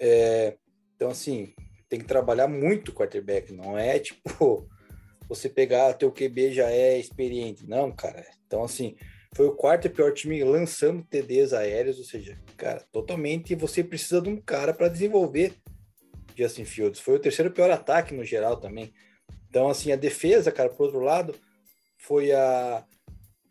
É, 0.00 0.56
então, 0.94 1.10
assim, 1.10 1.52
tem 1.88 2.00
que 2.00 2.06
trabalhar 2.06 2.48
muito 2.48 2.90
o 2.90 2.94
quarterback, 2.94 3.52
não 3.52 3.76
é 3.76 3.98
tipo 3.98 4.68
você 5.28 5.48
pegar 5.48 5.94
teu 5.94 6.10
QB 6.10 6.52
já 6.52 6.70
é 6.70 6.98
experiente, 6.98 7.66
não, 7.68 7.92
cara. 7.92 8.24
Então, 8.46 8.64
assim, 8.64 8.96
foi 9.34 9.46
o 9.46 9.54
quarto 9.54 9.90
pior 9.90 10.12
time 10.12 10.42
lançando 10.42 11.04
TDs 11.04 11.52
aéreos, 11.52 11.98
ou 11.98 12.04
seja, 12.04 12.40
cara, 12.56 12.82
totalmente 12.90 13.54
você 13.54 13.84
precisa 13.84 14.20
de 14.20 14.30
um 14.30 14.40
cara 14.40 14.72
para 14.72 14.88
desenvolver 14.88 15.52
Justin 16.36 16.64
Fields. 16.64 17.00
Foi 17.00 17.16
o 17.16 17.20
terceiro 17.20 17.50
pior 17.50 17.70
ataque 17.70 18.14
no 18.14 18.24
geral 18.24 18.56
também. 18.56 18.92
Então, 19.48 19.68
assim, 19.68 19.90
a 19.92 19.96
defesa, 19.96 20.52
cara, 20.52 20.68
por 20.68 20.84
outro 20.84 21.00
lado, 21.00 21.34
foi 21.96 22.32
a 22.32 22.84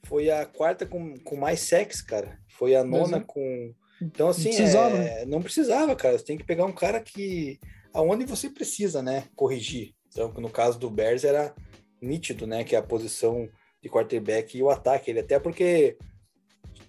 foi 0.06 0.30
a 0.30 0.46
quarta 0.46 0.86
com, 0.86 1.18
com 1.20 1.36
mais 1.36 1.62
sexo, 1.62 2.06
cara. 2.06 2.40
Foi 2.48 2.76
a 2.76 2.84
nona 2.84 3.20
com. 3.20 3.74
Então, 4.02 4.28
assim, 4.28 4.50
não 4.50 4.56
precisava, 4.56 4.98
é, 4.98 5.00
né? 5.00 5.26
não 5.26 5.42
precisava, 5.42 5.96
cara. 5.96 6.18
Você 6.18 6.26
tem 6.26 6.38
que 6.38 6.44
pegar 6.44 6.66
um 6.66 6.72
cara 6.72 7.00
que. 7.00 7.60
aonde 7.92 8.26
você 8.26 8.50
precisa, 8.50 9.02
né? 9.02 9.26
Corrigir. 9.36 9.94
Então, 10.08 10.32
no 10.34 10.50
caso 10.50 10.78
do 10.78 10.90
Bears, 10.90 11.24
era 11.24 11.54
nítido, 12.02 12.46
né? 12.46 12.64
Que 12.64 12.76
é 12.76 12.80
a 12.80 12.84
posição 12.84 13.50
de 13.82 13.90
quarterback 13.90 14.58
e 14.58 14.64
o 14.64 14.70
ataque. 14.70 15.10
Ele 15.10 15.20
até 15.20 15.40
porque 15.40 15.98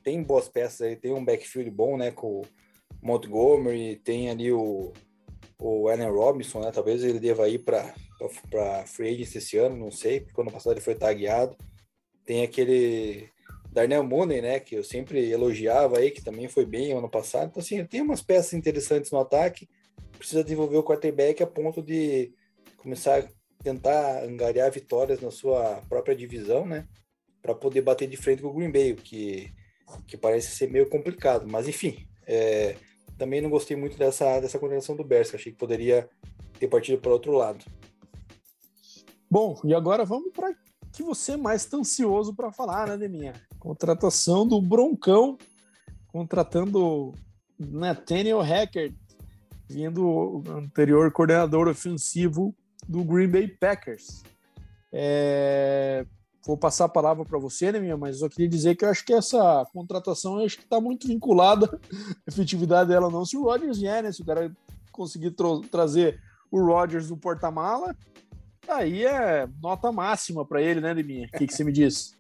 tem 0.05 0.23
boas 0.23 0.49
peças 0.49 0.83
aí, 0.83 0.97
tem 0.97 1.13
um 1.13 1.25
backfield 1.25 1.71
bom, 1.71 1.97
né? 1.97 2.11
Com 2.11 2.43
o 2.43 2.47
Montgomery, 3.03 3.97
tem 3.97 4.29
ali 4.29 4.53
o 4.53 4.93
o 5.59 5.89
Allen 5.89 6.11
Robinson, 6.11 6.61
né? 6.61 6.71
Talvez 6.71 7.03
ele 7.03 7.19
deva 7.19 7.49
ir 7.49 7.59
para 7.59 7.95
free 8.87 9.15
agency 9.15 9.39
esse 9.39 9.57
ano, 9.57 9.77
não 9.77 9.91
sei, 9.91 10.21
porque 10.21 10.41
ano 10.41 10.53
passado 10.53 10.73
ele 10.73 10.81
foi 10.81 10.95
tagueado. 10.95 11.57
Tem 12.25 12.43
aquele 12.43 13.31
Darnell 13.77 14.03
Mooney, 14.03 14.41
né, 14.41 14.59
que 14.59 14.75
eu 14.75 14.83
sempre 14.83 15.31
elogiava 15.31 15.99
aí, 15.99 16.11
que 16.11 16.25
também 16.25 16.49
foi 16.49 16.65
bem 16.65 16.93
ano 16.93 17.11
passado. 17.11 17.49
Então, 17.51 17.61
assim, 17.61 17.85
tem 17.85 18.01
umas 18.01 18.23
peças 18.23 18.55
interessantes 18.55 19.11
no 19.11 19.21
ataque, 19.21 19.69
precisa 20.19 20.43
desenvolver 20.43 20.79
o 20.79 20.83
quarterback 20.83 21.43
a 21.43 21.47
ponto 21.47 21.83
de 21.83 22.33
começar 22.79 23.19
a 23.19 23.29
tentar 23.63 24.25
angariar 24.25 24.71
vitórias 24.73 25.21
na 25.21 25.31
sua 25.31 25.83
própria 25.91 26.17
divisão, 26.17 26.65
né, 26.65 26.89
para 27.43 27.55
poder 27.55 27.83
bater 27.83 28.09
de 28.09 28.17
frente 28.17 28.41
com 28.41 28.49
o 28.49 28.55
Green 28.55 28.73
Bay, 28.73 28.95
que, 28.95 29.53
que 30.07 30.17
parece 30.17 30.57
ser 30.57 30.71
meio 30.71 30.89
complicado. 30.89 31.47
Mas, 31.47 31.69
enfim, 31.69 32.09
é, 32.27 32.77
também 33.17 33.41
não 33.41 33.51
gostei 33.51 33.77
muito 33.77 33.97
dessa, 33.97 34.41
dessa 34.41 34.59
contratação 34.59 34.97
do 34.97 35.05
Bears, 35.05 35.35
achei 35.35 35.53
que 35.53 35.59
poderia 35.59 36.09
ter 36.59 36.69
partido 36.69 37.01
para 37.01 37.13
outro 37.13 37.33
lado. 37.33 37.65
Bom, 39.31 39.61
e 39.65 39.75
agora 39.75 40.05
vamos 40.05 40.33
para 40.33 40.55
que 40.93 41.03
você 41.03 41.37
mais 41.37 41.63
está 41.63 41.77
ansioso 41.77 42.35
para 42.35 42.53
falar, 42.53 42.89
né, 42.89 42.97
Deminha? 42.97 43.35
Contratação 43.59 44.47
do 44.47 44.61
Broncão, 44.63 45.37
contratando 46.09 47.13
Nathaniel 47.59 48.41
Hackett, 48.41 48.97
vindo 49.69 50.43
anterior 50.49 51.11
coordenador 51.13 51.69
ofensivo 51.69 52.55
do 52.89 53.05
Green 53.05 53.29
Bay 53.29 53.49
Packers. 53.49 54.23
É... 54.93 56.07
Vou 56.47 56.57
passar 56.57 56.85
a 56.85 56.89
palavra 56.89 57.25
para 57.25 57.41
você, 57.41 57.73
né, 57.73 57.81
minha? 57.81 57.97
Mas 57.97 58.21
eu 58.21 58.31
queria 58.31 58.49
dizer 58.49 58.77
que 58.77 58.85
eu 58.85 58.89
acho 58.89 59.05
que 59.05 59.13
essa 59.13 59.67
contratação 59.73 60.39
acho 60.39 60.59
que 60.59 60.63
está 60.63 60.81
muito 60.81 61.09
vinculada 61.09 61.67
à 62.25 62.31
efetividade 62.31 62.89
dela, 62.89 63.11
não. 63.11 63.27
Se 63.27 63.37
o 63.37 63.43
Rodgers 63.43 63.79
vier, 63.79 64.01
né? 64.01 64.13
Se 64.13 64.23
o 64.23 64.25
cara 64.25 64.55
conseguir 64.93 65.35
trazer 65.69 66.23
o 66.49 66.65
Rodgers 66.65 67.09
do 67.09 67.17
porta-mala, 67.17 67.97
aí 68.69 69.05
é 69.05 69.49
nota 69.61 69.91
máxima 69.91 70.47
para 70.47 70.63
ele, 70.63 70.81
né, 70.81 70.95
Deminha? 70.95 71.27
O 71.27 71.37
que, 71.37 71.49
que 71.49 71.53
você 71.53 71.65
me 71.65 71.73
diz? 71.73 72.15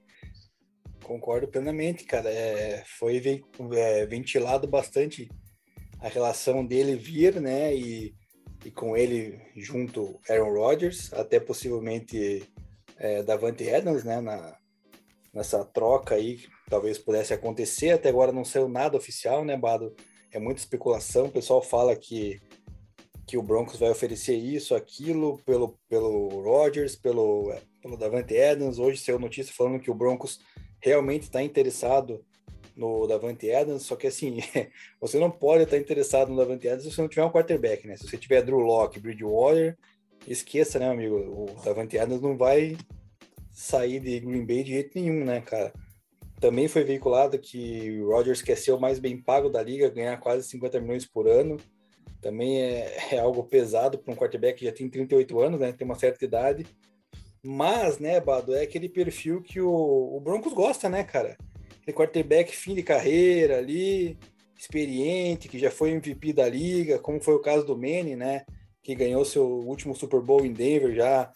Concordo 1.05 1.47
plenamente, 1.47 2.03
cara. 2.03 2.29
É, 2.29 2.83
foi 2.99 3.23
é, 3.75 4.07
ventilado 4.07 4.67
bastante 4.67 5.31
a 6.01 6.09
relação 6.09 6.67
dele 6.67 6.97
vir, 6.97 7.41
né? 7.41 7.73
E, 7.73 8.13
e 8.65 8.73
com 8.73 8.97
ele 8.97 9.41
junto 9.55 10.21
Aaron 10.29 10.53
Rodgers, 10.53 11.13
até 11.13 11.39
possivelmente 11.39 12.45
é, 12.99 13.23
Davante 13.23 13.69
Adams, 13.71 14.05
né? 14.05 14.21
Na, 14.21 14.57
nessa 15.33 15.65
troca 15.65 16.15
aí, 16.15 16.41
talvez 16.69 16.99
pudesse 16.99 17.35
acontecer. 17.35 17.91
Até 17.91 18.09
agora 18.09 18.33
não 18.33 18.45
saiu 18.45 18.69
nada 18.69 18.97
oficial, 18.97 19.45
né, 19.45 19.57
Bado? 19.57 19.95
É 20.33 20.39
muita 20.39 20.61
especulação. 20.61 21.27
O 21.27 21.33
pessoal 21.33 21.63
fala 21.63 21.95
que 21.95 22.41
que 23.27 23.37
o 23.37 23.43
Broncos 23.43 23.81
vai 23.81 23.91
oferecer 23.91 24.37
isso, 24.37 24.75
aquilo, 24.75 25.39
pelo, 25.45 25.77
pelo 25.89 26.29
Rodgers, 26.43 26.95
pelo, 26.95 27.53
pelo 27.83 27.97
Davante 27.97 28.41
Adams. 28.41 28.79
Hoje 28.79 29.01
saiu 29.01 29.19
notícia 29.19 29.53
falando 29.53 29.81
que 29.81 29.91
o 29.91 29.95
Broncos 29.95 30.39
realmente 30.79 31.23
está 31.23 31.43
interessado 31.43 32.25
no 32.77 33.07
Davante 33.07 33.51
Adams, 33.51 33.83
só 33.83 33.97
que 33.97 34.07
assim, 34.07 34.39
você 35.01 35.19
não 35.19 35.31
pode 35.31 35.65
estar 35.65 35.77
interessado 35.77 36.29
no 36.29 36.37
Davante 36.37 36.69
Adams 36.69 36.85
se 36.85 36.93
você 36.93 37.03
não 37.03 37.09
tiver 37.09 37.25
um 37.25 37.31
quarterback, 37.31 37.89
né? 37.89 37.97
Se 37.97 38.07
você 38.07 38.17
tiver 38.17 38.43
Drew 38.43 38.61
Locke, 38.61 39.01
Bridgewater, 39.01 39.77
esqueça, 40.33 40.79
né, 40.79 40.89
amigo? 40.89 41.17
O 41.17 41.65
Davante 41.65 41.99
Adams 41.99 42.21
não 42.21 42.37
vai 42.37 42.77
sair 43.51 44.01
de 44.01 44.21
Green 44.21 44.45
Bay 44.45 44.63
de 44.63 44.73
jeito 44.73 44.93
nenhum, 44.95 45.25
né, 45.25 45.41
cara? 45.41 45.73
Também 46.41 46.69
foi 46.69 46.85
veiculado 46.85 47.39
que 47.39 48.01
o 48.03 48.11
Rodgers 48.11 48.43
quer 48.43 48.57
ser 48.57 48.73
o 48.73 48.81
mais 48.81 48.99
bem 48.99 49.17
pago 49.17 49.49
da 49.49 49.63
liga, 49.63 49.89
ganhar 49.89 50.19
quase 50.19 50.47
50 50.49 50.81
milhões 50.81 51.07
por 51.07 51.27
ano 51.27 51.59
também 52.27 52.61
é, 52.61 52.97
é 53.13 53.19
algo 53.19 53.45
pesado 53.45 53.99
para 53.99 54.13
um 54.13 54.17
quarterback 54.17 54.59
que 54.59 54.65
já 54.65 54.73
tem 54.73 54.89
38 54.89 55.41
anos, 55.41 55.61
né? 55.61 55.73
Tem 55.73 55.85
uma 55.85 55.95
certa 55.95 56.25
idade. 56.25 56.67
Mas, 57.41 58.01
né, 58.01 58.21
Bado, 58.21 58.55
é 58.55 58.63
aquele 58.63 58.89
perfil 58.89 59.41
que 59.41 59.61
o, 59.61 59.71
o 59.71 60.21
Broncos 60.21 60.53
gosta, 60.53 60.89
né, 60.89 61.05
cara? 61.05 61.37
Aquele 61.81 61.97
quarterback 61.97 62.55
fim 62.57 62.75
de 62.75 62.83
carreira 62.83 63.59
ali, 63.59 64.19
experiente, 64.59 65.49
que 65.49 65.59
já 65.59 65.71
foi 65.71 65.93
MVP 65.93 66.33
da 66.33 66.49
liga, 66.49 66.99
como 66.99 67.21
foi 67.21 67.35
o 67.35 67.41
caso 67.41 67.65
do 67.65 67.77
Manny, 67.77 68.17
né? 68.17 68.45
Que 68.87 68.95
ganhou 68.95 69.25
seu 69.25 69.45
último 69.45 69.97
Super 69.97 70.21
Bowl 70.21 70.47
em 70.47 70.53
Denver 70.53 70.95
já 70.95 71.33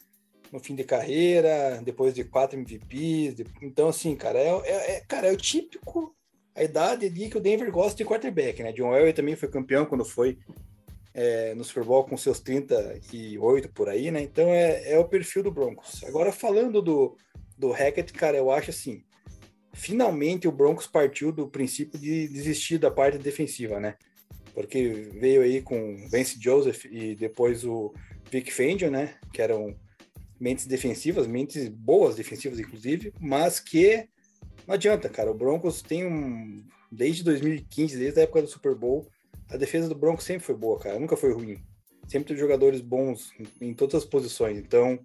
no 0.53 0.61
fim 0.61 0.77
de 0.77 0.85
carreira, 0.85 1.81
depois 1.85 2.15
de 2.15 2.23
quatro 2.23 2.57
MVPs. 2.57 3.35
De... 3.35 3.45
Então, 3.61 3.89
assim, 3.89 4.15
cara, 4.15 4.39
é, 4.39 4.63
é, 4.65 4.91
é, 4.93 5.01
cara, 5.01 5.27
é 5.27 5.33
o 5.33 5.37
típico 5.37 6.15
a 6.55 6.63
idade 6.63 7.07
ali 7.07 7.29
que 7.29 7.39
o 7.39 7.41
Denver 7.41 7.71
gosta 7.73 7.97
de 7.97 8.05
quarterback, 8.05 8.63
né? 8.63 8.73
John 8.73 8.95
Elway 8.95 9.13
também 9.13 9.35
foi 9.35 9.49
campeão 9.49 9.87
quando 9.87 10.05
foi 10.05 10.39
é, 11.15 11.55
no 11.55 11.65
Super 11.65 11.85
Bowl 11.85 12.05
com 12.05 12.17
seus 12.17 12.41
38 12.41 13.69
por 13.71 13.89
aí, 13.89 14.11
né? 14.11 14.21
Então 14.23 14.49
é, 14.49 14.93
é 14.93 14.99
o 14.99 15.09
perfil 15.09 15.43
do 15.43 15.51
Broncos. 15.51 16.05
Agora, 16.05 16.31
falando 16.31 16.81
do, 16.81 17.17
do 17.57 17.71
Hackett, 17.73 18.13
cara, 18.13 18.37
eu 18.37 18.51
acho 18.51 18.71
assim, 18.71 19.03
finalmente 19.73 20.47
o 20.47 20.53
Broncos 20.53 20.87
partiu 20.87 21.33
do 21.33 21.49
princípio 21.49 21.99
de 21.99 22.29
desistir 22.29 22.79
da 22.79 22.91
parte 22.91 23.19
defensiva, 23.19 23.81
né? 23.81 23.97
Porque 24.67 25.11
veio 25.19 25.43
aí 25.43 25.63
com 25.63 25.97
Vance 26.09 26.39
Joseph 26.41 26.85
e 26.87 27.15
depois 27.15 27.65
o 27.65 27.93
Vic 28.31 28.53
Fangio, 28.53 28.91
né? 28.91 29.15
Que 29.33 29.43
eram 29.43 29.77
mentes 30.39 30.67
defensivas, 30.67 31.27
mentes 31.27 31.69
boas 31.69 32.17
defensivas, 32.17 32.59
inclusive, 32.59 33.13
mas 33.21 33.61
que 33.61 34.09
não 34.67 34.75
adianta, 34.75 35.09
cara. 35.09 35.31
O 35.31 35.35
Broncos 35.35 35.83
tem 35.83 36.07
um. 36.07 36.65
Desde 36.93 37.23
2015, 37.23 37.97
desde 37.97 38.21
a 38.21 38.23
época 38.25 38.43
do 38.43 38.49
Super 38.49 38.75
Bowl, 38.75 39.07
a 39.49 39.57
defesa 39.57 39.89
do 39.89 39.95
Broncos 39.95 40.25
sempre 40.25 40.45
foi 40.45 40.57
boa, 40.57 40.79
cara, 40.79 40.99
nunca 40.99 41.17
foi 41.17 41.33
ruim. 41.33 41.59
Sempre 42.09 42.29
teve 42.29 42.41
jogadores 42.41 42.81
bons 42.81 43.33
em, 43.61 43.75
todas 43.75 43.97
as 43.97 44.05
posições. 44.05 44.59
Então, 44.59 44.99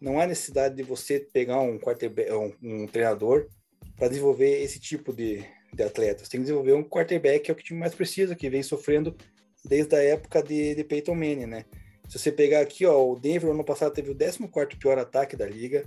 não 0.00 0.18
há 0.18 0.26
necessidade 0.26 0.74
de 0.74 0.82
você 0.82 1.20
pegar 1.20 1.60
um, 1.60 1.78
um, 1.78 2.82
um 2.82 2.86
treinador 2.86 3.48
para 3.96 4.08
desenvolver 4.08 4.62
esse 4.62 4.78
tipo 4.78 5.12
de, 5.12 5.44
de 5.72 5.82
atleta. 5.82 6.24
Você 6.24 6.30
tem 6.30 6.40
que 6.40 6.44
desenvolver 6.44 6.72
um 6.72 6.84
quarterback, 6.84 7.44
que 7.44 7.50
é 7.50 7.52
o 7.52 7.56
que 7.56 7.62
o 7.62 7.64
time 7.64 7.80
mais 7.80 7.94
precisa, 7.94 8.34
que 8.34 8.48
vem 8.48 8.62
sofrendo 8.62 9.16
desde 9.64 9.94
a 9.94 10.02
época 10.02 10.42
de, 10.42 10.74
de 10.74 10.84
Peyton 10.84 11.14
Manning, 11.14 11.46
né? 11.46 11.64
Se 12.08 12.18
você 12.18 12.32
pegar 12.32 12.60
aqui, 12.60 12.86
ó, 12.86 13.06
o 13.06 13.18
Denver 13.18 13.50
ano 13.50 13.64
passado 13.64 13.92
teve 13.92 14.10
o 14.10 14.16
14 14.16 14.76
pior 14.78 14.98
ataque 14.98 15.36
da 15.36 15.46
liga, 15.46 15.84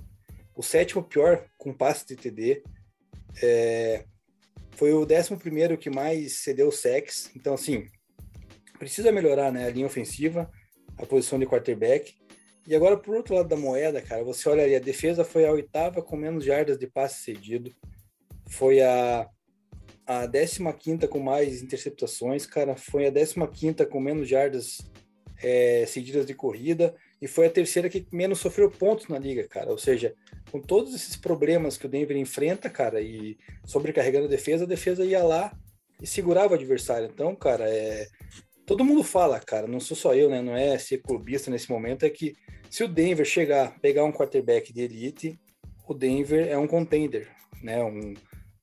o 0.54 0.62
sétimo 0.62 1.02
pior 1.02 1.44
com 1.58 1.72
passe 1.72 2.06
de 2.06 2.14
TD, 2.14 2.62
é, 3.42 4.04
foi 4.72 4.92
o 4.92 5.02
11 5.02 5.76
que 5.78 5.90
mais 5.90 6.38
cedeu 6.38 6.70
sex. 6.70 7.30
Então, 7.34 7.54
assim, 7.54 7.86
precisa 8.78 9.12
melhorar 9.12 9.52
né, 9.52 9.66
a 9.66 9.70
linha 9.70 9.86
ofensiva, 9.86 10.50
a 10.96 11.06
posição 11.06 11.38
de 11.38 11.46
quarterback. 11.46 12.14
E 12.66 12.76
agora, 12.76 12.96
por 12.96 13.16
outro 13.16 13.34
lado 13.34 13.48
da 13.48 13.56
moeda, 13.56 14.00
cara, 14.00 14.22
você 14.22 14.48
olha 14.48 14.62
ali, 14.62 14.76
a 14.76 14.80
defesa 14.80 15.24
foi 15.24 15.44
a 15.44 15.52
oitava 15.52 16.00
com 16.02 16.16
menos 16.16 16.44
jardas 16.44 16.78
de 16.78 16.86
passe 16.86 17.22
cedido. 17.22 17.72
Foi 18.48 18.80
a, 18.80 19.28
a 20.06 20.26
15 20.26 21.06
com 21.08 21.20
mais 21.20 21.62
interceptações, 21.62 22.46
cara. 22.46 22.76
Foi 22.76 23.06
a 23.06 23.10
15 23.10 23.86
com 23.86 24.00
menos 24.00 24.28
jardas 24.28 24.78
é, 25.42 25.84
cedidas 25.86 26.26
de 26.26 26.34
corrida. 26.34 26.94
E 27.20 27.28
foi 27.28 27.46
a 27.46 27.50
terceira 27.50 27.88
que 27.88 28.06
menos 28.10 28.40
sofreu 28.40 28.70
pontos 28.70 29.08
na 29.08 29.18
liga, 29.18 29.46
cara. 29.46 29.70
Ou 29.70 29.78
seja, 29.78 30.14
com 30.50 30.60
todos 30.60 30.94
esses 30.94 31.16
problemas 31.16 31.76
que 31.76 31.86
o 31.86 31.88
Denver 31.88 32.16
enfrenta, 32.16 32.68
cara, 32.68 33.00
e 33.00 33.38
sobrecarregando 33.64 34.26
a 34.26 34.30
defesa, 34.30 34.64
a 34.64 34.68
defesa 34.68 35.04
ia 35.04 35.22
lá 35.22 35.56
e 36.00 36.06
segurava 36.06 36.52
o 36.52 36.56
adversário. 36.56 37.08
Então, 37.12 37.34
cara, 37.36 37.68
é... 37.68 38.08
todo 38.66 38.84
mundo 38.84 39.04
fala, 39.04 39.38
cara, 39.38 39.68
não 39.68 39.78
sou 39.78 39.96
só 39.96 40.14
eu, 40.14 40.28
né? 40.28 40.42
Não 40.42 40.56
é 40.56 40.76
ser 40.78 40.98
clubista 40.98 41.48
nesse 41.50 41.70
momento, 41.70 42.04
é 42.04 42.10
que 42.10 42.34
se 42.68 42.82
o 42.82 42.88
Denver 42.88 43.26
chegar, 43.26 43.78
pegar 43.80 44.02
um 44.02 44.12
quarterback 44.12 44.72
de 44.72 44.80
elite, 44.80 45.38
o 45.86 45.94
Denver 45.94 46.48
é 46.48 46.58
um 46.58 46.66
contender, 46.66 47.28
né? 47.62 47.84
Um, 47.84 48.14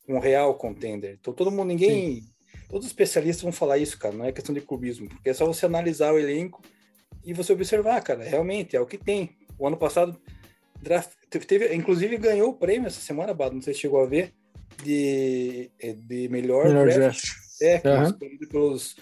um 0.09 0.19
real 0.19 0.55
contender. 0.55 1.17
Então 1.19 1.33
todo 1.33 1.51
mundo, 1.51 1.67
ninguém, 1.67 2.21
Sim. 2.21 2.29
todos 2.67 2.85
os 2.85 2.91
especialistas 2.91 3.43
vão 3.43 3.51
falar 3.51 3.77
isso, 3.77 3.97
cara. 3.97 4.15
Não 4.15 4.25
é 4.25 4.31
questão 4.31 4.53
de 4.53 4.61
clubismo, 4.61 5.07
porque 5.07 5.29
é 5.29 5.33
só 5.33 5.45
você 5.45 5.65
analisar 5.65 6.13
o 6.13 6.19
elenco 6.19 6.61
e 7.23 7.33
você 7.33 7.53
observar, 7.53 8.01
cara. 8.01 8.23
Realmente 8.23 8.75
é 8.75 8.81
o 8.81 8.85
que 8.85 8.97
tem. 8.97 9.37
O 9.57 9.67
ano 9.67 9.77
passado 9.77 10.19
draft, 10.81 11.11
teve, 11.47 11.73
inclusive 11.75 12.17
ganhou 12.17 12.49
o 12.49 12.53
prêmio 12.53 12.87
essa 12.87 13.01
semana, 13.01 13.33
Bado, 13.33 13.55
não 13.55 13.61
sei 13.61 13.73
se 13.73 13.81
chegou 13.81 14.01
a 14.01 14.07
ver, 14.07 14.33
de, 14.83 15.69
de 16.07 16.27
melhor, 16.29 16.65
melhor 16.65 16.87
draft. 16.87 17.21
draft. 17.21 17.49
É, 17.61 17.81
uhum. 17.85 18.47
pelos, 18.49 18.95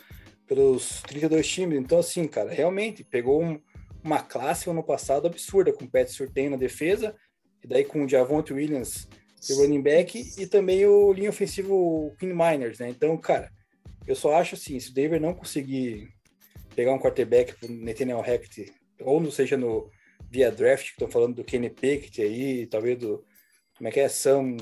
pelos 0.48 1.02
32 1.04 1.48
times. 1.48 1.80
Então, 1.80 2.00
assim, 2.00 2.28
cara, 2.28 2.52
realmente 2.52 3.04
pegou 3.04 3.44
um, 3.44 3.62
uma 4.04 4.20
classe 4.20 4.70
ano 4.70 4.84
passado 4.84 5.28
absurda, 5.28 5.72
com 5.72 5.86
o 5.86 5.90
Pat 5.90 6.08
Surtain 6.10 6.50
na 6.50 6.58
defesa, 6.58 7.16
e 7.64 7.68
daí 7.68 7.86
com 7.86 8.04
o 8.04 8.10
Javonte 8.10 8.52
Williams 8.52 9.08
de 9.42 9.54
running 9.54 9.82
back, 9.82 10.34
e 10.38 10.48
também 10.48 10.86
o 10.86 11.12
linha 11.14 11.30
ofensivo 11.30 12.16
Queen 12.20 12.34
Miners, 12.34 12.80
né? 12.80 12.90
Então, 12.90 13.18
cara, 13.18 13.52
eu 14.06 14.16
só 14.16 14.34
acho 14.36 14.56
assim, 14.56 14.80
se 14.80 14.92
o 14.92 14.94
Denver 14.94 15.22
não 15.22 15.34
conseguir 15.34 16.10
pegar 16.76 16.94
um 16.94 17.00
quarterback 17.00 17.56
pro 17.56 17.72
Nathaniel 17.72 18.22
Hackett, 18.22 18.74
ou 19.02 19.20
não 19.20 19.32
seja 19.32 19.58
no 19.58 19.90
via 20.30 20.52
draft, 20.52 20.86
que 20.86 20.92
estão 20.92 21.10
falando 21.10 21.36
do 21.36 21.44
Kenny 21.44 21.70
Pickett 21.70 22.22
aí, 22.22 22.68
talvez 22.68 22.98
do. 22.98 23.24
Como 23.78 23.88
é 23.88 23.92
que 23.92 24.00
é? 24.00 24.10
Sam, 24.10 24.58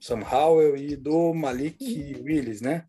Sam 0.00 0.20
Howell 0.20 0.76
e 0.76 0.96
do 0.96 1.34
Malik 1.34 2.16
Willis, 2.22 2.60
né? 2.60 2.86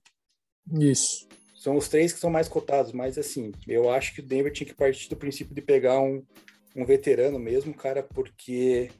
Isso. 0.79 1.27
São 1.55 1.77
os 1.77 1.87
três 1.87 2.11
que 2.11 2.19
são 2.19 2.29
mais 2.29 2.47
cotados, 2.47 2.91
mas 2.91 3.17
assim, 3.17 3.51
eu 3.67 3.89
acho 3.89 4.13
que 4.13 4.19
o 4.19 4.25
Denver 4.25 4.51
tinha 4.51 4.67
que 4.67 4.75
partir 4.75 5.09
do 5.09 5.15
princípio 5.15 5.55
de 5.55 5.61
pegar 5.61 5.99
um, 5.99 6.23
um 6.75 6.85
veterano 6.85 7.39
mesmo, 7.39 7.73
cara, 7.73 8.03
porque 8.03 8.91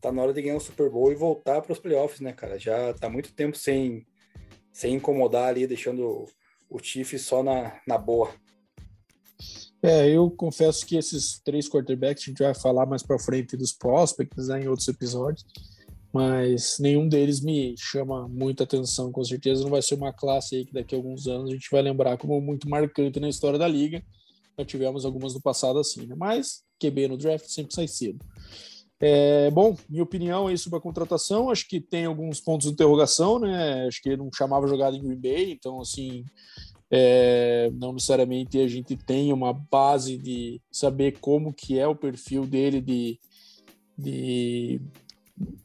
tá 0.00 0.12
na 0.12 0.22
hora 0.22 0.32
de 0.32 0.42
ganhar 0.42 0.56
o 0.56 0.60
Super 0.60 0.90
Bowl 0.90 1.10
e 1.12 1.14
voltar 1.14 1.60
para 1.62 1.72
os 1.72 1.78
playoffs, 1.78 2.20
né, 2.20 2.32
cara? 2.32 2.58
Já 2.58 2.92
tá 2.94 3.08
muito 3.08 3.32
tempo 3.32 3.56
sem, 3.56 4.06
sem 4.72 4.94
incomodar 4.94 5.48
ali, 5.48 5.66
deixando 5.66 6.26
o 6.68 6.78
Chiefs 6.78 7.22
só 7.22 7.42
na, 7.42 7.80
na 7.86 7.98
boa. 7.98 8.30
É, 9.82 10.08
eu 10.08 10.30
confesso 10.30 10.84
que 10.84 10.96
esses 10.96 11.40
três 11.44 11.68
quarterbacks 11.68 12.24
a 12.24 12.26
gente 12.26 12.42
vai 12.42 12.54
falar 12.54 12.84
mais 12.84 13.02
para 13.02 13.18
frente 13.18 13.56
dos 13.56 13.72
prospects 13.72 14.48
né, 14.48 14.64
em 14.64 14.68
outros 14.68 14.88
episódios, 14.88 15.46
mas 16.12 16.78
nenhum 16.80 17.08
deles 17.08 17.40
me 17.40 17.76
chama 17.78 18.28
muita 18.28 18.64
atenção. 18.64 19.12
Com 19.12 19.22
certeza 19.22 19.62
não 19.62 19.70
vai 19.70 19.80
ser 19.80 19.94
uma 19.94 20.12
classe 20.12 20.56
aí 20.56 20.64
que 20.64 20.72
daqui 20.72 20.94
a 20.94 20.98
alguns 20.98 21.28
anos 21.28 21.50
a 21.50 21.52
gente 21.52 21.68
vai 21.70 21.80
lembrar 21.80 22.16
como 22.18 22.40
muito 22.40 22.68
marcante 22.68 23.20
na 23.20 23.28
história 23.28 23.58
da 23.58 23.68
liga. 23.68 24.02
Já 24.58 24.64
tivemos 24.64 25.04
algumas 25.04 25.32
do 25.32 25.40
passado 25.40 25.78
assim, 25.78 26.06
né? 26.06 26.16
Mas 26.16 26.64
QB 26.80 27.08
no 27.08 27.16
draft 27.16 27.46
sempre 27.46 27.72
sai 27.72 27.86
cedo. 27.86 28.18
É, 29.00 29.48
bom, 29.52 29.76
minha 29.88 30.02
opinião 30.02 30.48
aí 30.48 30.58
sobre 30.58 30.78
a 30.78 30.82
contratação, 30.82 31.50
acho 31.50 31.68
que 31.68 31.80
tem 31.80 32.06
alguns 32.06 32.40
pontos 32.40 32.66
de 32.66 32.72
interrogação, 32.72 33.38
né? 33.38 33.86
Acho 33.86 34.02
que 34.02 34.08
ele 34.08 34.16
não 34.16 34.30
chamava 34.32 34.66
jogada 34.66 34.96
em 34.96 35.02
Green 35.02 35.20
Bay, 35.20 35.52
então 35.52 35.80
assim, 35.80 36.24
é, 36.90 37.70
não 37.74 37.92
necessariamente 37.92 38.58
a 38.58 38.66
gente 38.66 38.96
tem 38.96 39.32
uma 39.32 39.52
base 39.52 40.16
de 40.16 40.60
saber 40.70 41.18
como 41.20 41.52
que 41.52 41.78
é 41.78 41.86
o 41.86 41.94
perfil 41.94 42.44
dele 42.44 42.80
de, 42.80 43.20
de, 43.96 44.80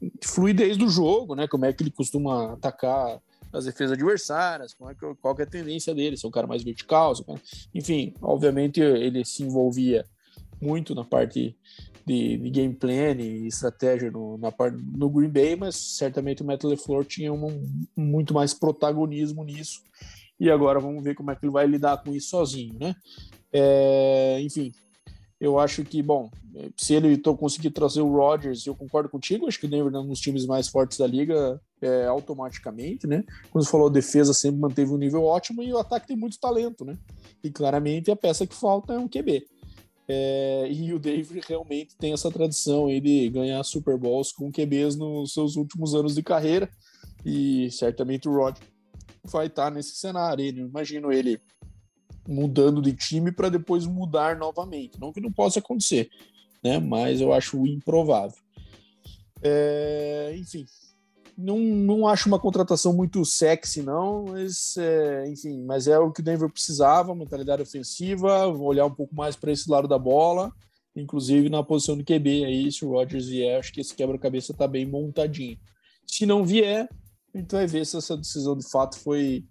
de 0.00 0.28
fluidez 0.28 0.76
do 0.76 0.88
jogo, 0.88 1.34
né? 1.34 1.48
Como 1.48 1.64
é 1.64 1.72
que 1.72 1.82
ele 1.82 1.90
costuma 1.90 2.52
atacar 2.52 3.20
as 3.52 3.64
defesas 3.64 3.92
adversárias, 3.92 4.74
como 4.74 4.90
é 4.90 4.94
que, 4.94 5.14
qual 5.20 5.34
que 5.34 5.42
é 5.42 5.44
a 5.44 5.48
tendência 5.48 5.94
dele, 5.94 6.16
se 6.16 6.24
é 6.24 6.28
um 6.28 6.32
cara 6.32 6.46
mais 6.46 6.62
vertical, 6.62 7.12
é 7.12 7.34
enfim, 7.74 8.14
obviamente 8.20 8.80
ele 8.80 9.24
se 9.24 9.42
envolvia 9.42 10.04
muito 10.60 10.94
na 10.94 11.04
parte 11.04 11.56
de, 12.06 12.36
de 12.36 12.50
game 12.50 12.74
plan 12.74 13.16
e 13.18 13.46
estratégia 13.46 14.10
no, 14.10 14.36
na 14.38 14.52
parte, 14.52 14.76
no 14.82 15.08
Green 15.08 15.30
Bay, 15.30 15.56
mas 15.56 15.76
certamente 15.76 16.42
o 16.42 16.44
Matt 16.44 16.64
LeFleur 16.64 17.04
tinha 17.04 17.32
um, 17.32 17.88
muito 17.96 18.34
mais 18.34 18.52
protagonismo 18.52 19.42
nisso 19.42 19.82
e 20.38 20.50
agora 20.50 20.80
vamos 20.80 21.02
ver 21.02 21.14
como 21.14 21.30
é 21.30 21.36
que 21.36 21.44
ele 21.44 21.52
vai 21.52 21.66
lidar 21.66 22.02
com 22.02 22.14
isso 22.14 22.30
sozinho, 22.30 22.76
né? 22.78 22.94
É, 23.52 24.40
enfim, 24.42 24.72
eu 25.40 25.58
acho 25.58 25.84
que, 25.84 26.02
bom, 26.02 26.30
se 26.76 26.94
ele 26.94 27.18
conseguir 27.18 27.70
trazer 27.70 28.00
o 28.00 28.12
Rodgers, 28.12 28.66
eu 28.66 28.74
concordo 28.74 29.08
contigo, 29.08 29.46
acho 29.46 29.58
que 29.58 29.66
o 29.66 29.68
Denver 29.68 29.92
é 29.94 29.98
um 29.98 30.08
dos 30.08 30.20
times 30.20 30.46
mais 30.46 30.68
fortes 30.68 30.98
da 30.98 31.06
liga 31.06 31.60
é, 31.80 32.06
automaticamente, 32.06 33.06
né? 33.06 33.24
Quando 33.50 33.64
você 33.64 33.70
falou, 33.70 33.90
defesa 33.90 34.32
sempre 34.32 34.60
manteve 34.60 34.90
um 34.90 34.96
nível 34.96 35.24
ótimo 35.24 35.62
e 35.62 35.72
o 35.72 35.78
ataque 35.78 36.08
tem 36.08 36.16
muito 36.16 36.38
talento, 36.38 36.84
né? 36.84 36.96
E 37.42 37.50
claramente 37.50 38.10
a 38.10 38.16
peça 38.16 38.46
que 38.46 38.54
falta 38.54 38.94
é 38.94 38.98
um 38.98 39.08
QB. 39.08 39.46
É, 40.06 40.68
e 40.70 40.92
o 40.92 40.98
David 40.98 41.40
realmente 41.48 41.96
tem 41.96 42.12
essa 42.12 42.30
tradição 42.30 42.86
aí 42.86 43.00
de 43.00 43.30
ganhar 43.30 43.62
Super 43.62 43.96
Bowls 43.96 44.32
com 44.32 44.52
QBs 44.52 44.96
nos 44.96 45.32
seus 45.32 45.56
últimos 45.56 45.94
anos 45.94 46.14
de 46.14 46.22
carreira. 46.22 46.68
E 47.24 47.70
certamente 47.70 48.28
o 48.28 48.34
Rodgers 48.34 48.68
vai 49.24 49.46
estar 49.46 49.70
nesse 49.70 49.96
cenário. 49.96 50.44
Ele, 50.44 50.60
imagino 50.60 51.12
ele 51.12 51.40
mudando 52.28 52.82
de 52.82 52.92
time 52.92 53.32
para 53.32 53.48
depois 53.48 53.86
mudar 53.86 54.36
novamente. 54.36 55.00
Não 55.00 55.12
que 55.12 55.20
não 55.20 55.32
possa 55.32 55.58
acontecer, 55.58 56.10
né? 56.62 56.78
Mas 56.78 57.20
eu 57.20 57.32
acho 57.32 57.66
improvável. 57.66 58.38
É, 59.42 60.34
enfim, 60.36 60.66
não, 61.36 61.58
não 61.58 62.06
acho 62.06 62.28
uma 62.28 62.38
contratação 62.38 62.92
muito 62.92 63.24
sexy, 63.24 63.82
não, 63.82 64.24
mas 64.26 64.76
é, 64.76 65.28
enfim, 65.28 65.62
mas 65.62 65.86
é 65.88 65.98
o 65.98 66.12
que 66.12 66.20
o 66.20 66.24
Denver 66.24 66.48
precisava, 66.48 67.14
mentalidade 67.14 67.62
ofensiva, 67.62 68.46
olhar 68.46 68.86
um 68.86 68.94
pouco 68.94 69.14
mais 69.14 69.34
para 69.36 69.52
esse 69.52 69.68
lado 69.68 69.88
da 69.88 69.98
bola, 69.98 70.52
inclusive 70.94 71.48
na 71.48 71.62
posição 71.62 71.96
do 71.96 72.04
QB 72.04 72.44
aí, 72.44 72.70
se 72.70 72.84
o 72.84 72.90
Rodgers 72.90 73.26
vier, 73.26 73.58
acho 73.58 73.72
que 73.72 73.80
esse 73.80 73.94
quebra-cabeça 73.94 74.52
está 74.52 74.68
bem 74.68 74.86
montadinho. 74.86 75.58
Se 76.06 76.24
não 76.24 76.44
vier, 76.44 76.88
a 77.34 77.38
gente 77.38 77.50
vai 77.50 77.66
ver 77.66 77.84
se 77.84 77.96
essa 77.96 78.16
decisão 78.16 78.56
de 78.56 78.68
fato 78.68 78.98
foi, 78.98 79.44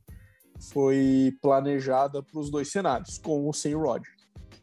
foi 0.72 1.34
planejada 1.42 2.24
para 2.24 2.40
os 2.40 2.50
dois 2.50 2.70
cenários, 2.72 3.18
com 3.18 3.44
ou 3.44 3.54
sem 3.54 3.76
o 3.76 3.82
Roger. 3.82 4.14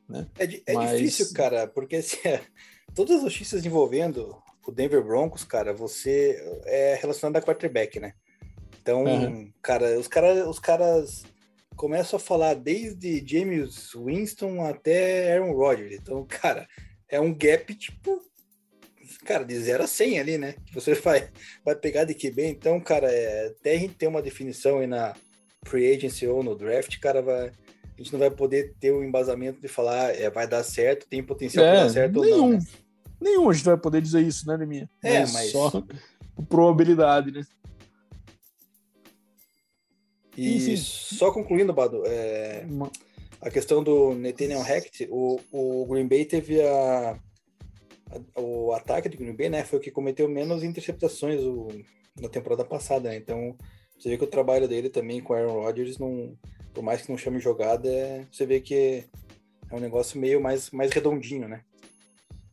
Né? 0.09 0.27
É, 0.39 0.73
é 0.73 0.75
Mas... 0.75 0.99
difícil, 0.99 1.35
cara, 1.35 1.69
porque 1.69 1.97
assim, 1.97 2.17
todas 2.95 3.17
as 3.17 3.23
notícias 3.25 3.65
envolvendo 3.65 4.35
o 4.67 4.73
Denver 4.73 5.03
Broncos, 5.03 5.45
cara, 5.45 5.73
você 5.73 6.37
é 6.65 6.99
relacionado 7.01 7.37
a 7.37 7.43
quarterback, 7.43 7.99
né? 7.99 8.15
Então, 8.81 9.05
uhum. 9.05 9.53
cara, 9.63 9.99
os, 9.99 10.09
cara, 10.09 10.49
os 10.49 10.59
caras 10.59 11.25
começam 11.77 12.17
a 12.17 12.21
falar 12.21 12.55
desde 12.55 13.25
James 13.27 13.93
Winston 13.95 14.65
até 14.65 15.33
Aaron 15.33 15.53
Rodgers. 15.53 15.93
Então, 15.93 16.25
cara, 16.29 16.67
é 17.09 17.21
um 17.21 17.35
gap, 17.35 17.75
tipo, 17.75 18.21
cara, 19.25 19.45
de 19.45 19.59
0 19.59 19.85
a 19.85 19.87
100 19.87 20.19
ali, 20.21 20.39
né? 20.39 20.55
Que 20.67 20.75
você 20.75 20.95
vai, 21.01 21.29
vai 21.65 21.75
pegar 21.75 22.05
de 22.05 22.15
QB. 22.15 22.47
Então, 22.47 22.81
cara, 22.81 23.11
é, 23.11 23.49
até 23.49 23.73
a 23.73 23.79
gente 23.79 23.95
ter 23.95 24.07
uma 24.07 24.23
definição 24.23 24.79
aí 24.79 24.87
na 24.87 25.15
free 25.65 25.95
agency 25.95 26.27
ou 26.27 26.43
no 26.43 26.57
draft, 26.57 26.99
cara, 27.01 27.21
vai, 27.21 27.49
a 27.49 28.03
gente 28.03 28.13
não 28.13 28.19
vai 28.19 28.31
poder 28.31 28.75
ter 28.81 28.93
o 28.93 29.01
um 29.01 29.05
embasamento 29.05 29.61
de 29.61 29.69
falar 29.69 30.15
é, 30.19 30.31
vai 30.31 30.47
dar 30.47 30.63
certo, 30.63 31.07
tem 31.07 31.23
potencial 31.23 31.65
é, 31.67 31.71
para 31.71 31.83
dar 31.85 31.91
certo 31.91 32.21
nenhum, 32.21 32.35
ou 32.35 32.41
não. 32.41 32.59
Né? 32.59 32.61
Nenhum 33.21 33.51
a 33.51 33.53
gente 33.53 33.65
vai 33.65 33.77
poder 33.77 34.01
dizer 34.01 34.23
isso, 34.23 34.47
né, 34.47 34.57
Neminha? 34.57 34.89
É, 35.03 35.21
mas, 35.21 35.33
mas... 35.33 35.51
só 35.51 35.71
probabilidade, 36.49 37.31
né? 37.31 37.43
E 40.37 40.57
Enfim. 40.57 40.77
só 40.77 41.31
concluindo, 41.33 41.73
Bado, 41.73 42.03
é, 42.07 42.65
a 43.41 43.51
questão 43.51 43.83
do 43.83 44.15
Nathaniel 44.15 44.63
Hackett, 44.63 45.09
o, 45.11 45.39
o 45.53 45.87
Green 45.87 46.07
Bay 46.09 46.25
teve 46.25 46.63
a, 46.63 47.19
o 48.37 48.73
ataque 48.73 49.09
do 49.09 49.17
Green 49.17 49.37
Bay, 49.37 49.49
né, 49.49 49.65
foi 49.65 49.79
o 49.79 49.83
que 49.83 49.91
cometeu 49.91 50.29
menos 50.29 50.63
interceptações 50.63 51.43
o, 51.43 51.69
na 52.21 52.29
temporada 52.29 52.65
passada, 52.65 53.09
né? 53.09 53.17
Então, 53.17 53.57
você 53.99 54.09
vê 54.09 54.17
que 54.17 54.25
o 54.25 54.31
trabalho 54.31 54.67
dele 54.67 54.89
também 54.89 55.21
com 55.21 55.35
Aaron 55.35 55.63
Rodgers, 55.63 55.99
não, 55.99 56.37
por 56.73 56.83
mais 56.83 57.03
que 57.03 57.11
não 57.11 57.19
chame 57.19 57.39
jogada, 57.39 57.89
é, 57.89 58.27
você 58.31 58.47
vê 58.47 58.61
que 58.61 59.05
é 59.71 59.75
um 59.75 59.81
negócio 59.81 60.19
meio 60.19 60.41
mais, 60.41 60.71
mais 60.71 60.91
redondinho, 60.93 61.49
né? 61.49 61.63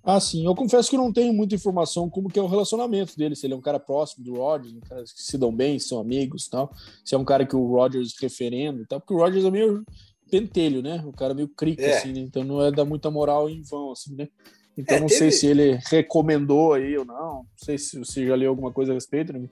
Ah, 0.09 0.21
sim. 0.21 0.45
Eu 0.45 0.55
confesso 0.55 0.89
que 0.89 0.95
não 0.95 1.11
tenho 1.11 1.33
muita 1.33 1.53
informação 1.53 2.09
como 2.09 2.29
que 2.29 2.39
é 2.39 2.41
o 2.41 2.47
relacionamento 2.47 3.17
dele, 3.17 3.35
se 3.35 3.45
ele 3.45 3.53
é 3.53 3.57
um 3.57 3.61
cara 3.61 3.77
próximo 3.77 4.23
do 4.23 4.35
Rodgers, 4.35 4.73
um 4.73 4.79
cara 4.79 5.03
que 5.03 5.21
se 5.21 5.37
dão 5.37 5.53
bem, 5.53 5.77
são 5.79 5.99
amigos 5.99 6.47
tal, 6.47 6.73
se 7.03 7.13
é 7.13 7.17
um 7.17 7.25
cara 7.25 7.45
que 7.45 7.57
o 7.57 7.67
Rodgers 7.67 8.15
referendo 8.17 8.81
e 8.81 8.85
tal, 8.85 9.01
porque 9.01 9.13
o 9.13 9.17
Rodgers 9.17 9.43
é 9.43 9.51
meio 9.51 9.83
pentelho, 10.31 10.81
né? 10.81 11.03
O 11.05 11.11
cara 11.11 11.33
meio 11.33 11.49
crica, 11.49 11.81
é. 11.81 11.97
assim, 11.97 12.13
né? 12.13 12.21
Então 12.21 12.41
não 12.45 12.61
é 12.61 12.71
dar 12.71 12.85
muita 12.85 13.11
moral 13.11 13.49
em 13.49 13.61
vão, 13.63 13.91
assim, 13.91 14.15
né? 14.15 14.29
Então 14.77 14.95
é, 14.95 14.99
não 15.01 15.07
teve... 15.07 15.19
sei 15.19 15.31
se 15.31 15.45
ele 15.45 15.77
recomendou 15.89 16.71
aí 16.71 16.97
ou 16.97 17.03
não. 17.03 17.15
Não 17.15 17.45
sei 17.57 17.77
se 17.77 17.99
você 17.99 18.25
já 18.25 18.33
leu 18.33 18.49
alguma 18.49 18.71
coisa 18.71 18.93
a 18.93 18.95
respeito, 18.95 19.33
né? 19.33 19.45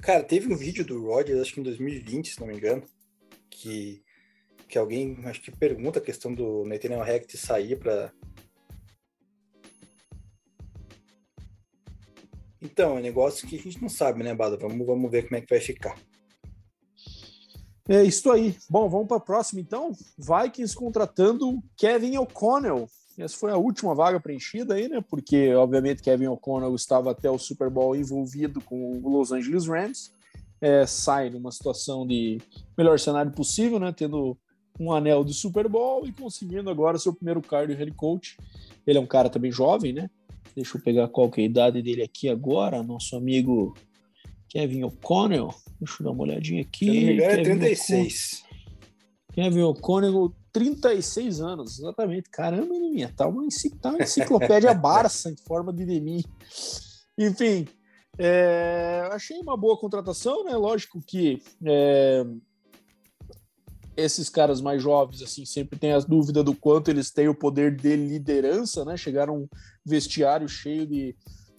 Cara, 0.00 0.24
teve 0.24 0.50
um 0.50 0.56
vídeo 0.56 0.86
do 0.86 1.04
Rodgers, 1.04 1.38
acho 1.38 1.52
que 1.52 1.60
em 1.60 1.64
2020, 1.64 2.30
se 2.30 2.40
não 2.40 2.46
me 2.46 2.54
engano, 2.54 2.82
que, 3.50 4.00
que 4.66 4.78
alguém, 4.78 5.18
acho 5.24 5.42
que 5.42 5.50
pergunta 5.50 5.98
a 5.98 6.02
questão 6.02 6.32
do 6.32 6.64
Nathaniel 6.64 7.02
Hackett 7.02 7.36
sair 7.36 7.76
para 7.76 8.10
Então, 12.60 12.96
é 12.96 13.00
um 13.00 13.02
negócio 13.02 13.46
que 13.46 13.56
a 13.56 13.58
gente 13.58 13.80
não 13.80 13.88
sabe, 13.88 14.22
né, 14.22 14.34
Bada? 14.34 14.56
Vamos, 14.56 14.86
vamos 14.86 15.10
ver 15.10 15.24
como 15.24 15.36
é 15.36 15.40
que 15.40 15.48
vai 15.48 15.60
ficar. 15.60 15.96
É 17.88 18.02
isso 18.02 18.30
aí. 18.30 18.56
Bom, 18.68 18.88
vamos 18.88 19.08
para 19.08 19.16
a 19.16 19.20
próxima 19.20 19.60
então. 19.60 19.92
Vikings 20.18 20.76
contratando 20.76 21.62
Kevin 21.76 22.18
O'Connell, 22.18 22.88
essa 23.18 23.36
foi 23.36 23.50
a 23.50 23.56
última 23.56 23.94
vaga 23.94 24.20
preenchida 24.20 24.74
aí, 24.74 24.88
né? 24.88 25.00
Porque, 25.00 25.52
obviamente, 25.54 26.02
Kevin 26.02 26.28
O'Connell 26.28 26.74
estava 26.74 27.10
até 27.10 27.28
o 27.28 27.38
Super 27.38 27.68
Bowl 27.68 27.96
envolvido 27.96 28.60
com 28.60 29.00
o 29.02 29.08
Los 29.08 29.32
Angeles 29.32 29.66
Rams. 29.66 30.12
É, 30.60 30.86
sai 30.86 31.30
numa 31.30 31.50
situação 31.50 32.06
de 32.06 32.40
melhor 32.76 32.98
cenário 32.98 33.32
possível, 33.32 33.80
né? 33.80 33.92
Tendo 33.92 34.36
um 34.78 34.92
anel 34.92 35.24
de 35.24 35.34
Super 35.34 35.68
Bowl 35.68 36.06
e 36.06 36.12
conseguindo 36.12 36.70
agora 36.70 36.98
seu 36.98 37.12
primeiro 37.12 37.42
cardio 37.42 37.76
head 37.76 37.90
coach. 37.92 38.36
Ele 38.86 38.98
é 38.98 39.00
um 39.00 39.06
cara 39.06 39.28
também 39.28 39.50
jovem, 39.50 39.92
né? 39.92 40.08
Deixa 40.54 40.76
eu 40.76 40.82
pegar 40.82 41.08
qual 41.08 41.30
que 41.30 41.40
é 41.40 41.44
a 41.44 41.46
idade 41.46 41.82
dele 41.82 42.02
aqui 42.02 42.28
agora. 42.28 42.82
Nosso 42.82 43.16
amigo 43.16 43.74
Kevin 44.48 44.84
O'Connell. 44.84 45.54
Deixa 45.80 45.96
eu 46.00 46.04
dar 46.04 46.10
uma 46.12 46.22
olhadinha 46.22 46.62
aqui. 46.62 46.86
Se 46.86 46.92
não 46.92 47.06
me 47.06 47.12
engano, 47.14 47.32
é 47.32 47.42
36. 47.42 48.44
Kevin 49.32 49.62
O'Connell, 49.62 50.34
36 50.52 51.40
anos, 51.40 51.78
exatamente. 51.78 52.28
Caramba, 52.30 52.74
minha, 52.74 53.12
tá 53.14 53.28
uma, 53.28 53.46
tá 53.80 53.90
uma 53.90 54.02
enciclopédia 54.02 54.74
Barça 54.74 55.30
em 55.30 55.36
forma 55.36 55.72
de 55.72 56.00
mim. 56.00 56.24
Enfim, 57.16 57.68
é, 58.18 59.08
achei 59.12 59.38
uma 59.38 59.56
boa 59.56 59.78
contratação, 59.78 60.44
né? 60.44 60.56
Lógico 60.56 61.00
que 61.00 61.40
é, 61.64 62.24
esses 63.98 64.28
caras 64.28 64.60
mais 64.60 64.80
jovens, 64.80 65.20
assim, 65.20 65.44
sempre 65.44 65.76
tem 65.76 65.92
as 65.92 66.04
dúvidas 66.04 66.44
do 66.44 66.54
quanto 66.54 66.88
eles 66.88 67.10
têm 67.10 67.28
o 67.28 67.34
poder 67.34 67.74
de 67.74 67.96
liderança, 67.96 68.84
né? 68.84 68.96
Chegaram 68.96 69.38
um 69.38 69.48
vestiário 69.84 70.48
cheio 70.48 70.86
de, 70.86 71.16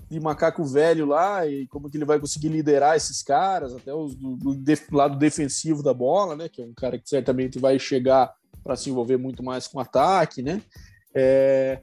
de 0.10 0.22
macaco 0.22 0.64
velho 0.64 1.06
lá 1.06 1.46
e 1.46 1.68
como 1.68 1.90
que 1.90 1.98
ele 1.98 2.06
vai 2.06 2.18
conseguir 2.18 2.48
liderar 2.48 2.96
esses 2.96 3.22
caras, 3.22 3.76
até 3.76 3.94
os 3.94 4.16
do, 4.16 4.38
do, 4.38 4.56
do 4.56 4.96
lado 4.96 5.18
defensivo 5.18 5.84
da 5.84 5.94
bola, 5.94 6.34
né? 6.34 6.48
Que 6.48 6.62
é 6.62 6.66
um 6.66 6.74
cara 6.74 6.98
que 6.98 7.10
certamente 7.10 7.60
vai 7.60 7.78
chegar 7.78 8.34
para 8.64 8.78
se 8.78 8.90
envolver 8.90 9.18
muito 9.18 9.44
mais 9.44 9.68
com 9.68 9.78
ataque, 9.78 10.42
né? 10.42 10.62
É, 11.14 11.82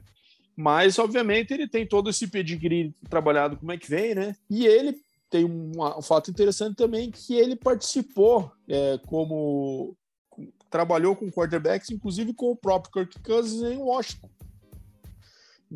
Mas, 0.55 0.97
obviamente, 0.97 1.53
ele 1.53 1.67
tem 1.67 1.85
todo 1.85 2.09
esse 2.09 2.25
pedigree 2.27 2.95
trabalhado 3.07 3.57
como 3.57 3.71
é 3.71 3.77
que 3.77 3.87
vem, 3.87 4.15
né? 4.15 4.35
E 4.49 4.65
ele 4.65 4.97
tem 5.29 5.45
um, 5.45 5.71
um 5.77 6.01
fato 6.01 6.31
interessante 6.31 6.75
também 6.75 7.11
que 7.11 7.35
ele 7.35 7.55
participou 7.55 8.51
é, 8.67 8.99
como 9.05 9.95
trabalhou 10.69 11.15
com 11.15 11.31
quarterbacks, 11.31 11.89
inclusive 11.89 12.33
com 12.33 12.51
o 12.51 12.55
próprio 12.55 12.91
Kirk 12.93 13.19
Cousins 13.21 13.61
em 13.63 13.77
Washington. 13.77 14.29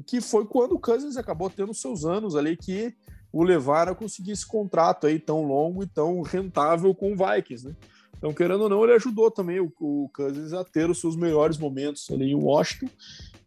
Que 0.05 0.21
foi 0.21 0.45
quando 0.45 0.73
o 0.73 0.79
Cousins 0.79 1.17
acabou 1.17 1.49
tendo 1.49 1.73
seus 1.73 2.05
anos 2.05 2.35
ali 2.35 2.55
que 2.55 2.95
o 3.31 3.43
levaram 3.43 3.93
a 3.93 3.95
conseguir 3.95 4.31
esse 4.31 4.45
contrato 4.45 5.07
aí 5.07 5.19
tão 5.19 5.43
longo 5.43 5.83
e 5.83 5.87
tão 5.87 6.21
rentável 6.21 6.93
com 6.93 7.13
o 7.13 7.15
Vikings, 7.15 7.67
né? 7.67 7.75
Então, 8.17 8.33
querendo 8.33 8.61
ou 8.61 8.69
não, 8.69 8.83
ele 8.83 8.93
ajudou 8.93 9.31
também 9.31 9.59
o, 9.59 9.73
o 9.79 10.07
Cousins 10.13 10.53
a 10.53 10.63
ter 10.63 10.89
os 10.89 11.01
seus 11.01 11.15
melhores 11.15 11.57
momentos 11.57 12.07
ali 12.11 12.29
em 12.29 12.35
Washington. 12.35 12.87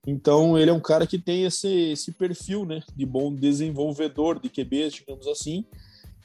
Então, 0.04 0.58
ele 0.58 0.68
é 0.68 0.72
um 0.72 0.80
cara 0.80 1.06
que 1.06 1.16
tem 1.16 1.44
esse, 1.44 1.68
esse 1.92 2.10
perfil, 2.10 2.66
né, 2.66 2.82
de 2.94 3.06
bom 3.06 3.32
desenvolvedor 3.32 4.40
de 4.40 4.48
QBs, 4.48 4.94
digamos 4.94 5.28
assim. 5.28 5.64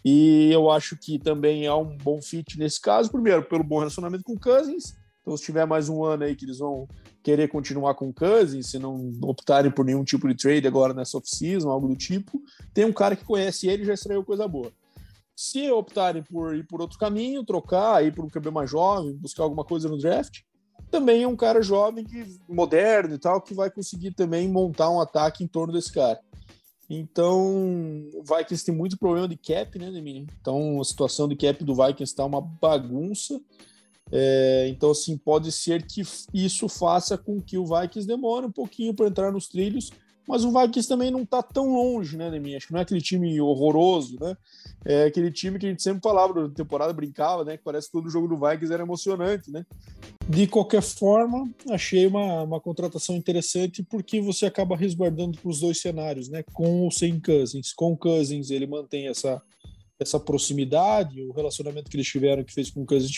E 0.04 0.50
eu 0.52 0.70
acho 0.72 0.98
que 0.98 1.20
também 1.20 1.68
há 1.68 1.76
um 1.76 1.96
bom 1.96 2.22
fit 2.22 2.58
nesse 2.58 2.82
caso, 2.82 3.12
primeiro, 3.12 3.44
pelo 3.44 3.64
bom 3.64 3.80
relacionamento 3.80 4.24
com 4.24 4.34
o 4.34 4.40
Cousins. 4.40 4.96
Então, 5.22 5.36
se 5.36 5.44
tiver 5.44 5.66
mais 5.66 5.90
um 5.90 6.04
ano 6.04 6.24
aí 6.24 6.36
que 6.36 6.46
eles 6.46 6.60
vão 6.60 6.88
querer 7.22 7.48
continuar 7.50 7.94
com 7.96 8.10
o 8.10 8.14
Cousins, 8.14 8.68
se 8.68 8.80
não 8.80 9.12
optarem 9.24 9.72
por 9.72 9.86
nenhum 9.86 10.04
tipo 10.04 10.28
de 10.28 10.36
trade 10.36 10.68
agora 10.68 10.94
nessa 10.94 11.18
off-season, 11.18 11.70
algo 11.70 11.88
do 11.88 11.96
tipo, 11.96 12.42
tem 12.74 12.86
um 12.86 12.94
cara 12.94 13.16
que 13.16 13.26
conhece 13.26 13.68
ele 13.68 13.84
e 13.84 13.86
já 13.86 13.94
extraiu 13.94 14.24
coisa 14.24 14.48
boa. 14.48 14.72
Se 15.36 15.70
optarem 15.72 16.24
por 16.24 16.56
ir 16.56 16.66
por 16.66 16.82
outro 16.82 16.98
caminho, 16.98 17.46
trocar, 17.46 18.06
ir 18.06 18.14
por 18.14 18.26
um 18.26 18.30
QB 18.30 18.52
mais 18.52 18.70
jovem, 18.70 19.16
buscar 19.16 19.44
alguma 19.44 19.64
coisa 19.64 19.88
no 19.88 19.98
draft, 19.98 20.42
também 20.90 21.24
é 21.24 21.28
um 21.28 21.36
cara 21.36 21.62
jovem, 21.62 22.04
que, 22.04 22.40
moderno 22.48 23.16
e 23.16 23.20
tal, 23.20 23.42
que 23.42 23.54
vai 23.54 23.70
conseguir 23.70 24.12
também 24.12 24.48
montar 24.50 24.90
um 24.90 25.00
ataque 25.00 25.44
em 25.44 25.48
torno 25.48 25.72
desse 25.72 25.94
cara. 25.94 26.20
Então, 26.90 28.10
o 28.16 28.24
Vikings 28.24 28.66
tem 28.66 28.74
muito 28.74 28.98
problema 28.98 29.28
de 29.28 29.38
cap, 29.38 29.78
né, 29.78 29.92
Demini? 29.92 30.28
Então, 30.42 30.82
a 30.82 30.84
situação 30.84 31.28
de 31.28 31.36
cap 31.36 31.64
do 31.64 31.76
Vikings 31.76 32.04
está 32.12 32.26
uma 32.26 32.42
bagunça. 32.42 33.40
É, 34.12 34.68
então, 34.70 34.92
assim, 34.92 35.18
pode 35.18 35.52
ser 35.52 35.86
que 35.86 36.02
isso 36.34 36.68
faça 36.68 37.18
com 37.18 37.42
que 37.42 37.58
o 37.58 37.66
Vikings 37.66 38.08
demore 38.08 38.46
um 38.46 38.52
pouquinho 38.52 38.94
para 38.94 39.08
entrar 39.08 39.32
nos 39.32 39.48
trilhos, 39.48 39.92
mas 40.30 40.46
o 40.46 40.52
Vikings 40.52 40.88
também 40.88 41.10
não 41.10 41.24
está 41.24 41.42
tão 41.42 41.74
longe, 41.74 42.16
né, 42.16 42.30
Neminha? 42.30 42.58
Acho 42.58 42.68
que 42.68 42.74
não 42.74 42.80
é 42.80 42.84
aquele 42.84 43.02
time 43.02 43.42
horroroso, 43.42 44.16
né? 44.22 44.38
É 44.86 45.06
aquele 45.06 45.32
time 45.32 45.58
que 45.58 45.66
a 45.66 45.70
gente 45.70 45.82
sempre 45.82 46.02
falava 46.04 46.48
na 46.48 46.54
temporada, 46.54 46.94
brincava, 46.94 47.44
né? 47.44 47.58
Que 47.58 47.64
parece 47.64 47.88
que 47.88 47.94
todo 47.94 48.12
jogo 48.12 48.28
do 48.28 48.38
Vikings 48.38 48.72
era 48.72 48.84
emocionante, 48.84 49.50
né? 49.50 49.66
De 50.30 50.46
qualquer 50.46 50.84
forma, 50.84 51.50
achei 51.72 52.06
uma, 52.06 52.44
uma 52.44 52.62
contratação 52.62 53.16
interessante 53.16 53.82
porque 53.82 54.22
você 54.22 54.46
acaba 54.46 54.78
resguardando 54.78 55.40
para 55.40 55.50
os 55.50 55.60
dois 55.60 55.82
cenários, 55.82 56.30
né? 56.30 56.44
Com 56.54 56.82
ou 56.82 56.92
sem 56.92 57.20
Cousins. 57.20 57.74
Com 57.74 57.98
Cousins, 57.98 58.52
ele 58.52 58.68
mantém 58.68 59.08
essa, 59.08 59.42
essa 60.00 60.20
proximidade, 60.20 61.22
o 61.22 61.34
relacionamento 61.34 61.90
que 61.90 61.98
eles 61.98 62.08
tiveram, 62.08 62.44
que 62.44 62.54
fez 62.54 62.72
com 62.72 62.82
que 62.82 62.88
Cousins 62.88 63.12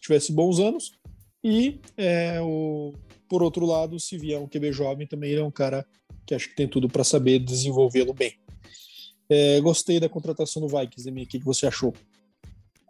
tivesse 0.00 0.32
bons 0.32 0.58
anos. 0.58 0.98
E, 1.42 1.80
é, 1.96 2.40
o, 2.40 2.92
por 3.28 3.42
outro 3.42 3.64
lado, 3.64 4.00
se 4.00 4.18
vier 4.18 4.40
um 4.40 4.48
QB 4.48 4.72
jovem, 4.72 5.06
também 5.06 5.30
ele 5.30 5.40
é 5.40 5.44
um 5.44 5.50
cara 5.50 5.86
que 6.26 6.34
acho 6.34 6.48
que 6.48 6.56
tem 6.56 6.66
tudo 6.66 6.88
para 6.88 7.04
saber 7.04 7.38
desenvolvê-lo 7.38 8.12
bem. 8.12 8.34
É, 9.28 9.60
gostei 9.60 10.00
da 10.00 10.08
contratação 10.08 10.60
do 10.60 10.68
Vikings, 10.68 11.04
Demi. 11.04 11.22
O 11.22 11.26
que, 11.26 11.38
que 11.38 11.44
você 11.44 11.66
achou? 11.66 11.94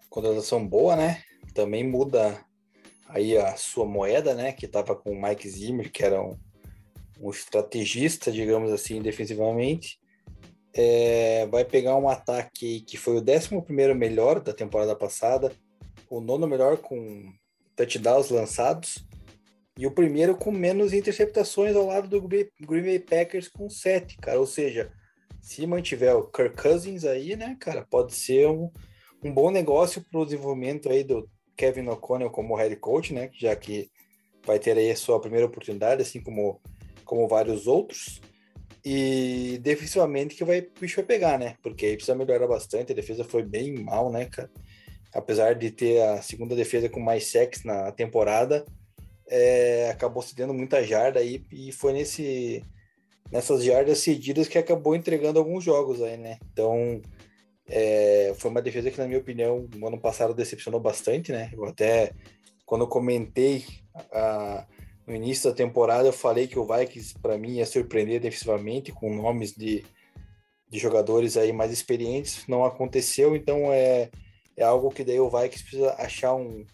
Contratação 0.08 0.66
boa, 0.66 0.96
né? 0.96 1.22
Também 1.52 1.86
muda 1.86 2.40
aí 3.08 3.36
a 3.36 3.56
sua 3.56 3.84
moeda, 3.84 4.34
né? 4.34 4.52
Que 4.52 4.66
estava 4.66 4.96
com 4.96 5.12
o 5.12 5.20
Mike 5.20 5.48
Zimmer, 5.48 5.92
que 5.92 6.02
era 6.02 6.20
um, 6.22 6.36
um 7.20 7.30
estrategista, 7.30 8.32
digamos 8.32 8.72
assim, 8.72 9.02
defensivamente. 9.02 9.98
É, 10.76 11.46
vai 11.46 11.64
pegar 11.64 11.96
um 11.96 12.08
ataque 12.08 12.80
que 12.80 12.96
foi 12.96 13.14
o 13.16 13.24
11 13.24 13.94
melhor 13.94 14.40
da 14.40 14.52
temporada 14.52 14.96
passada, 14.96 15.52
o 16.10 16.20
nono 16.20 16.46
melhor 16.46 16.78
com 16.78 17.32
touchdowns 17.76 18.30
lançados 18.30 19.06
e 19.78 19.86
o 19.86 19.90
primeiro 19.90 20.36
com 20.36 20.50
menos 20.50 20.92
interceptações 20.92 21.74
ao 21.74 21.86
lado 21.86 22.08
do 22.08 22.20
Green 22.20 22.48
Bay 22.60 22.98
Packers 22.98 23.48
com 23.48 23.68
sete, 23.68 24.16
cara. 24.18 24.38
Ou 24.38 24.46
seja, 24.46 24.92
se 25.40 25.66
mantiver 25.66 26.16
o 26.16 26.26
Kirk 26.26 26.60
Cousins 26.60 27.04
aí, 27.04 27.36
né, 27.36 27.56
cara, 27.60 27.84
pode 27.84 28.14
ser 28.14 28.48
um, 28.48 28.70
um 29.22 29.32
bom 29.32 29.50
negócio 29.50 30.02
para 30.10 30.20
o 30.20 30.24
desenvolvimento 30.24 30.88
aí 30.88 31.04
do 31.04 31.28
Kevin 31.56 31.88
O'Connell 31.88 32.30
como 32.30 32.56
head 32.56 32.74
coach, 32.76 33.12
né, 33.12 33.30
já 33.34 33.54
que 33.54 33.90
vai 34.44 34.58
ter 34.58 34.76
aí 34.76 34.90
a 34.90 34.96
sua 34.96 35.20
primeira 35.20 35.46
oportunidade, 35.46 36.02
assim 36.02 36.20
como, 36.20 36.60
como 37.04 37.28
vários 37.28 37.66
outros. 37.66 38.20
E 38.84 39.58
defensivamente 39.62 40.34
que 40.34 40.44
vai, 40.44 40.60
o 40.60 40.80
bicho 40.80 40.96
vai 40.96 41.04
pegar, 41.04 41.38
né? 41.38 41.56
Porque 41.62 41.86
aí 41.86 41.96
precisa 41.96 42.14
melhorar 42.14 42.46
bastante. 42.46 42.92
A 42.92 42.94
defesa 42.94 43.24
foi 43.24 43.42
bem 43.42 43.82
mal, 43.82 44.12
né, 44.12 44.26
cara? 44.26 44.50
Apesar 45.14 45.54
de 45.54 45.70
ter 45.70 46.02
a 46.02 46.20
segunda 46.20 46.54
defesa 46.54 46.88
com 46.88 47.00
mais 47.00 47.30
sacks 47.30 47.64
na 47.64 47.90
temporada, 47.92 48.64
é, 49.28 49.88
acabou 49.90 50.22
cedendo 50.22 50.52
muita 50.52 50.82
jarda 50.84 51.20
aí 51.20 51.42
e 51.50 51.72
foi 51.72 51.92
nesse 51.92 52.62
nessas 53.32 53.64
jardas 53.64 53.98
cedidas 53.98 54.48
que 54.48 54.58
acabou 54.58 54.94
entregando 54.94 55.38
alguns 55.38 55.64
jogos 55.64 56.02
aí, 56.02 56.16
né? 56.16 56.38
Então 56.52 57.00
é, 57.66 58.34
foi 58.36 58.50
uma 58.50 58.60
defesa 58.60 58.90
que, 58.90 58.98
na 58.98 59.06
minha 59.06 59.18
opinião, 59.18 59.66
no 59.74 59.88
ano 59.88 59.98
passado 59.98 60.34
decepcionou 60.34 60.78
bastante, 60.80 61.32
né? 61.32 61.50
Eu 61.54 61.64
até 61.64 62.12
quando 62.66 62.82
eu 62.82 62.88
comentei 62.88 63.64
a, 64.12 64.66
no 65.06 65.14
início 65.14 65.50
da 65.50 65.56
temporada, 65.56 66.08
eu 66.08 66.12
falei 66.12 66.46
que 66.46 66.58
o 66.58 66.66
Vikings 66.66 67.18
para 67.20 67.38
mim 67.38 67.56
ia 67.56 67.66
surpreender 67.66 68.20
defensivamente 68.20 68.92
com 68.92 69.14
nomes 69.14 69.52
de, 69.52 69.84
de 70.68 70.78
jogadores 70.78 71.36
aí 71.36 71.52
mais 71.52 71.72
experientes. 71.72 72.46
Não 72.48 72.64
aconteceu, 72.64 73.36
então 73.36 73.72
é, 73.72 74.10
é 74.56 74.64
algo 74.64 74.90
que 74.90 75.04
daí 75.04 75.20
o 75.20 75.30
Vikings 75.30 75.64
precisa 75.64 75.94
achar 75.98 76.34
um 76.34 76.64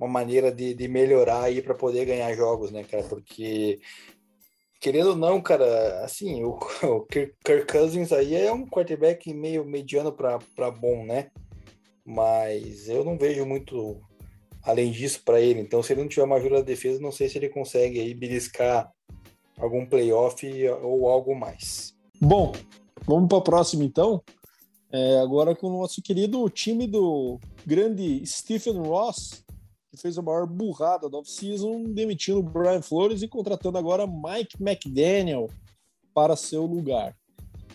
uma 0.00 0.08
maneira 0.08 0.50
de, 0.50 0.72
de 0.72 0.88
melhorar 0.88 1.42
aí 1.42 1.60
para 1.60 1.74
poder 1.74 2.06
ganhar 2.06 2.32
jogos, 2.34 2.70
né, 2.70 2.82
cara? 2.84 3.02
Porque 3.04 3.80
querendo 4.80 5.10
ou 5.10 5.16
não, 5.16 5.42
cara, 5.42 6.02
assim, 6.02 6.42
o, 6.42 6.58
o 6.82 7.02
Kirk 7.02 7.66
Cousins 7.70 8.10
aí 8.10 8.34
é 8.34 8.50
um 8.50 8.66
quarterback 8.66 9.32
meio 9.34 9.62
mediano 9.64 10.10
para 10.10 10.70
bom, 10.70 11.04
né? 11.04 11.30
Mas 12.04 12.88
eu 12.88 13.04
não 13.04 13.18
vejo 13.18 13.44
muito 13.44 14.00
além 14.62 14.90
disso 14.90 15.22
para 15.24 15.40
ele. 15.40 15.60
Então, 15.60 15.82
se 15.82 15.92
ele 15.92 16.02
não 16.02 16.08
tiver 16.08 16.24
uma 16.24 16.36
ajuda 16.36 16.56
da 16.56 16.62
defesa, 16.62 17.00
não 17.00 17.12
sei 17.12 17.28
se 17.28 17.38
ele 17.38 17.48
consegue 17.48 18.00
aí 18.00 18.14
beliscar 18.14 18.92
algum 19.58 19.86
playoff 19.86 20.46
ou 20.82 21.08
algo 21.08 21.34
mais. 21.34 21.94
Bom, 22.20 22.52
vamos 23.06 23.28
para 23.28 23.38
a 23.38 23.42
próxima 23.42 23.84
então. 23.84 24.22
É, 24.92 25.20
agora 25.20 25.54
com 25.54 25.68
o 25.68 25.80
nosso 25.80 26.02
querido 26.02 26.48
time 26.50 26.86
do 26.86 27.38
grande 27.64 28.26
Stephen 28.26 28.78
Ross, 28.78 29.44
que 29.90 29.96
fez 29.96 30.18
a 30.18 30.22
maior 30.22 30.46
burrada 30.46 31.08
da 31.08 31.18
off-season, 31.18 31.84
demitindo 31.84 32.40
o 32.40 32.42
Brian 32.42 32.82
Flores 32.82 33.22
e 33.22 33.28
contratando 33.28 33.78
agora 33.78 34.06
Mike 34.06 34.56
McDaniel 34.60 35.48
para 36.12 36.36
seu 36.36 36.64
lugar. 36.66 37.16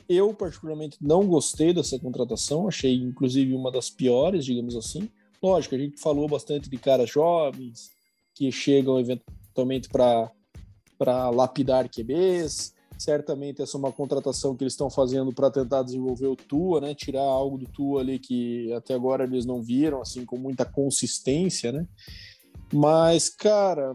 Eu, 0.08 0.34
particularmente, 0.34 0.98
não 1.02 1.26
gostei 1.26 1.74
dessa 1.74 1.98
contratação, 1.98 2.68
achei 2.68 2.94
inclusive 2.96 3.54
uma 3.54 3.72
das 3.72 3.90
piores, 3.90 4.46
digamos 4.46 4.76
assim. 4.76 5.10
Lógico, 5.46 5.76
a 5.76 5.78
gente 5.78 6.00
falou 6.00 6.28
bastante 6.28 6.70
de 6.70 6.78
caras 6.78 7.10
jovens 7.10 7.92
que 8.34 8.52
chegam 8.52 9.00
eventualmente 9.00 9.88
para 9.90 11.30
lapidar 11.30 11.90
QBs, 11.90 12.76
Certamente 12.98 13.62
essa 13.62 13.76
é 13.76 13.80
uma 13.80 13.92
contratação 13.92 14.56
que 14.56 14.64
eles 14.64 14.74
estão 14.74 14.90
fazendo 14.90 15.34
para 15.34 15.52
tentar 15.52 15.84
desenvolver 15.84 16.28
o 16.28 16.36
Tua, 16.36 16.80
né? 16.80 16.96
Tirar 16.96 17.24
algo 17.24 17.58
do 17.58 17.66
Tua 17.66 18.02
ali 18.02 18.18
que 18.18 18.72
até 18.74 18.94
agora 18.94 19.26
eles 19.26 19.46
não 19.46 19.62
viram, 19.62 20.02
assim, 20.02 20.26
com 20.26 20.38
muita 20.38 20.64
consistência, 20.64 21.72
né? 21.72 21.86
Mas, 22.74 23.30
cara, 23.30 23.94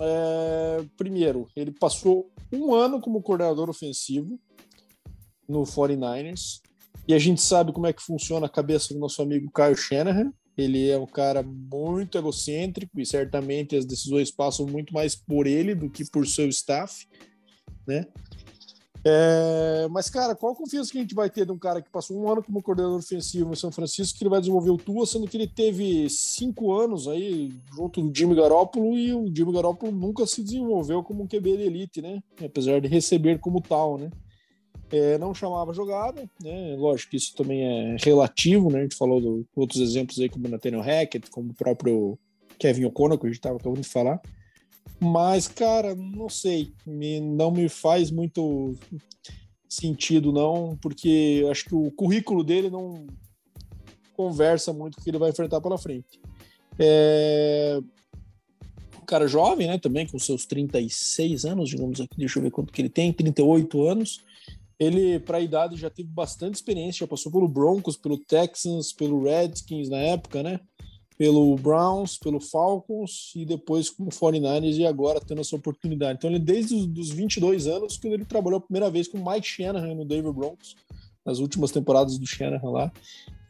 é... 0.00 0.84
primeiro, 0.96 1.46
ele 1.54 1.70
passou 1.70 2.28
um 2.52 2.74
ano 2.74 3.00
como 3.00 3.22
coordenador 3.22 3.70
ofensivo 3.70 4.38
no 5.48 5.62
49ers, 5.62 6.60
e 7.06 7.14
a 7.14 7.18
gente 7.18 7.40
sabe 7.40 7.72
como 7.72 7.86
é 7.86 7.92
que 7.92 8.02
funciona 8.02 8.46
a 8.46 8.50
cabeça 8.50 8.92
do 8.92 9.00
nosso 9.00 9.22
amigo 9.22 9.50
Kyle 9.52 9.76
Shanahan. 9.76 10.32
Ele 10.60 10.88
é 10.88 10.98
um 10.98 11.06
cara 11.06 11.42
muito 11.42 12.18
egocêntrico 12.18 13.00
e 13.00 13.06
certamente 13.06 13.76
as 13.76 13.84
decisões 13.84 14.30
passam 14.30 14.66
muito 14.66 14.92
mais 14.92 15.14
por 15.14 15.46
ele 15.46 15.74
do 15.74 15.90
que 15.90 16.04
por 16.10 16.26
seu 16.26 16.48
staff, 16.48 17.06
né? 17.86 18.06
É, 19.02 19.88
mas, 19.90 20.10
cara, 20.10 20.34
qual 20.34 20.52
a 20.52 20.56
confiança 20.56 20.92
que 20.92 20.98
a 20.98 21.00
gente 21.00 21.14
vai 21.14 21.30
ter 21.30 21.46
de 21.46 21.52
um 21.52 21.58
cara 21.58 21.80
que 21.80 21.88
passou 21.90 22.20
um 22.20 22.30
ano 22.30 22.42
como 22.42 22.62
coordenador 22.62 22.98
ofensivo 22.98 23.48
no 23.48 23.56
São 23.56 23.72
Francisco, 23.72 24.18
que 24.18 24.24
ele 24.24 24.30
vai 24.30 24.40
desenvolver 24.40 24.70
o 24.70 24.76
Tua, 24.76 25.06
sendo 25.06 25.26
que 25.26 25.36
ele 25.36 25.48
teve 25.48 26.08
cinco 26.10 26.72
anos 26.72 27.08
aí 27.08 27.50
junto 27.74 28.02
do 28.02 28.14
Jimmy 28.14 28.34
Garoppolo 28.34 28.98
e 28.98 29.14
o 29.14 29.24
Jimmy 29.34 29.52
Garoppolo 29.52 29.90
nunca 29.90 30.26
se 30.26 30.42
desenvolveu 30.42 31.02
como 31.02 31.22
um 31.22 31.26
QB 31.26 31.56
de 31.56 31.62
elite, 31.62 32.02
né? 32.02 32.22
Apesar 32.44 32.80
de 32.80 32.88
receber 32.88 33.38
como 33.38 33.62
tal, 33.62 33.96
né? 33.96 34.10
É, 34.92 35.18
não 35.18 35.34
chamava 35.34 35.72
jogada, 35.72 36.28
né? 36.42 36.74
Lógico 36.76 37.12
que 37.12 37.16
isso 37.16 37.34
também 37.36 37.62
é 37.62 37.96
relativo, 37.98 38.70
né? 38.70 38.80
A 38.80 38.82
gente 38.82 38.96
falou 38.96 39.20
de 39.20 39.46
outros 39.54 39.80
exemplos 39.80 40.18
aí, 40.18 40.28
como 40.28 40.48
o 40.48 40.50
Nathaniel 40.50 40.82
Hackett, 40.82 41.30
como 41.30 41.50
o 41.50 41.54
próprio 41.54 42.18
Kevin 42.58 42.86
O'Connor, 42.86 43.18
que 43.18 43.26
a 43.26 43.28
gente 43.28 43.38
estava 43.38 43.56
acabando 43.56 43.80
de 43.80 43.88
falar. 43.88 44.20
Mas, 44.98 45.48
cara, 45.48 45.94
não 45.94 46.28
sei, 46.28 46.72
me, 46.84 47.20
não 47.20 47.50
me 47.50 47.68
faz 47.68 48.10
muito 48.10 48.74
sentido, 49.68 50.32
não, 50.32 50.76
porque 50.82 51.46
acho 51.50 51.64
que 51.64 51.74
o 51.74 51.90
currículo 51.92 52.42
dele 52.42 52.68
não 52.68 53.06
conversa 54.14 54.72
muito 54.72 54.96
com 54.96 55.00
o 55.00 55.04
que 55.04 55.10
ele 55.10 55.18
vai 55.18 55.30
enfrentar 55.30 55.60
pela 55.60 55.78
frente. 55.78 56.20
É... 56.78 57.80
Um 59.00 59.04
cara 59.06 59.26
jovem, 59.26 59.66
né, 59.66 59.78
também, 59.78 60.06
com 60.06 60.18
seus 60.18 60.44
36 60.44 61.44
anos, 61.44 61.70
digamos 61.70 62.00
aqui, 62.00 62.16
deixa 62.16 62.38
eu 62.38 62.42
ver 62.42 62.50
quanto 62.50 62.72
que 62.72 62.82
ele 62.82 62.90
tem, 62.90 63.12
38 63.12 63.88
anos. 63.88 64.24
Ele, 64.80 65.20
para 65.20 65.36
a 65.36 65.40
idade, 65.42 65.76
já 65.76 65.90
teve 65.90 66.08
bastante 66.08 66.54
experiência, 66.54 67.00
já 67.00 67.06
passou 67.06 67.30
pelo 67.30 67.46
Broncos, 67.46 67.96
pelo 67.96 68.16
Texans, 68.16 68.92
pelo 68.92 69.22
Redskins 69.22 69.90
na 69.90 69.98
época, 69.98 70.42
né? 70.42 70.58
pelo 71.20 71.54
Browns, 71.56 72.16
pelo 72.16 72.40
Falcons 72.40 73.32
e 73.36 73.44
depois 73.44 73.90
com 73.90 74.04
o 74.04 74.08
49ers 74.08 74.78
e 74.78 74.86
agora 74.86 75.20
tendo 75.20 75.42
essa 75.42 75.54
oportunidade. 75.54 76.16
Então 76.16 76.30
ele 76.30 76.38
desde 76.38 76.74
os 76.74 77.10
22 77.10 77.66
anos 77.66 77.98
que 77.98 78.08
ele 78.08 78.24
trabalhou 78.24 78.56
a 78.56 78.62
primeira 78.62 78.90
vez 78.90 79.06
com 79.06 79.18
Mike 79.18 79.46
Shanahan 79.46 79.94
no 79.94 80.06
Denver 80.06 80.32
Broncos, 80.32 80.74
nas 81.22 81.38
últimas 81.38 81.70
temporadas 81.70 82.18
do 82.18 82.26
Shanahan 82.26 82.70
lá. 82.70 82.92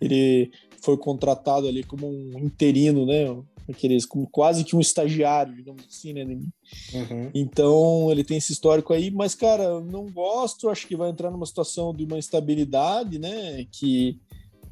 Ele 0.00 0.50
foi 0.82 0.96
contratado 0.96 1.68
ali 1.68 1.84
como 1.84 2.08
um 2.08 2.40
interino, 2.40 3.06
né? 3.06 3.26
Aqueles, 3.68 4.04
como 4.04 4.26
quase 4.26 4.64
que 4.64 4.74
um 4.74 4.80
estagiário, 4.80 5.54
digamos 5.54 5.84
assim, 5.88 6.12
né? 6.12 6.24
Uhum. 6.24 7.30
Então 7.34 8.10
ele 8.10 8.24
tem 8.24 8.36
esse 8.36 8.52
histórico 8.52 8.92
aí, 8.92 9.10
mas 9.10 9.34
cara, 9.34 9.80
não 9.80 10.10
gosto, 10.10 10.68
acho 10.68 10.86
que 10.86 10.96
vai 10.96 11.10
entrar 11.10 11.30
numa 11.30 11.46
situação 11.46 11.94
de 11.94 12.04
uma 12.04 12.18
instabilidade, 12.18 13.18
né? 13.18 13.66
Que 13.70 14.18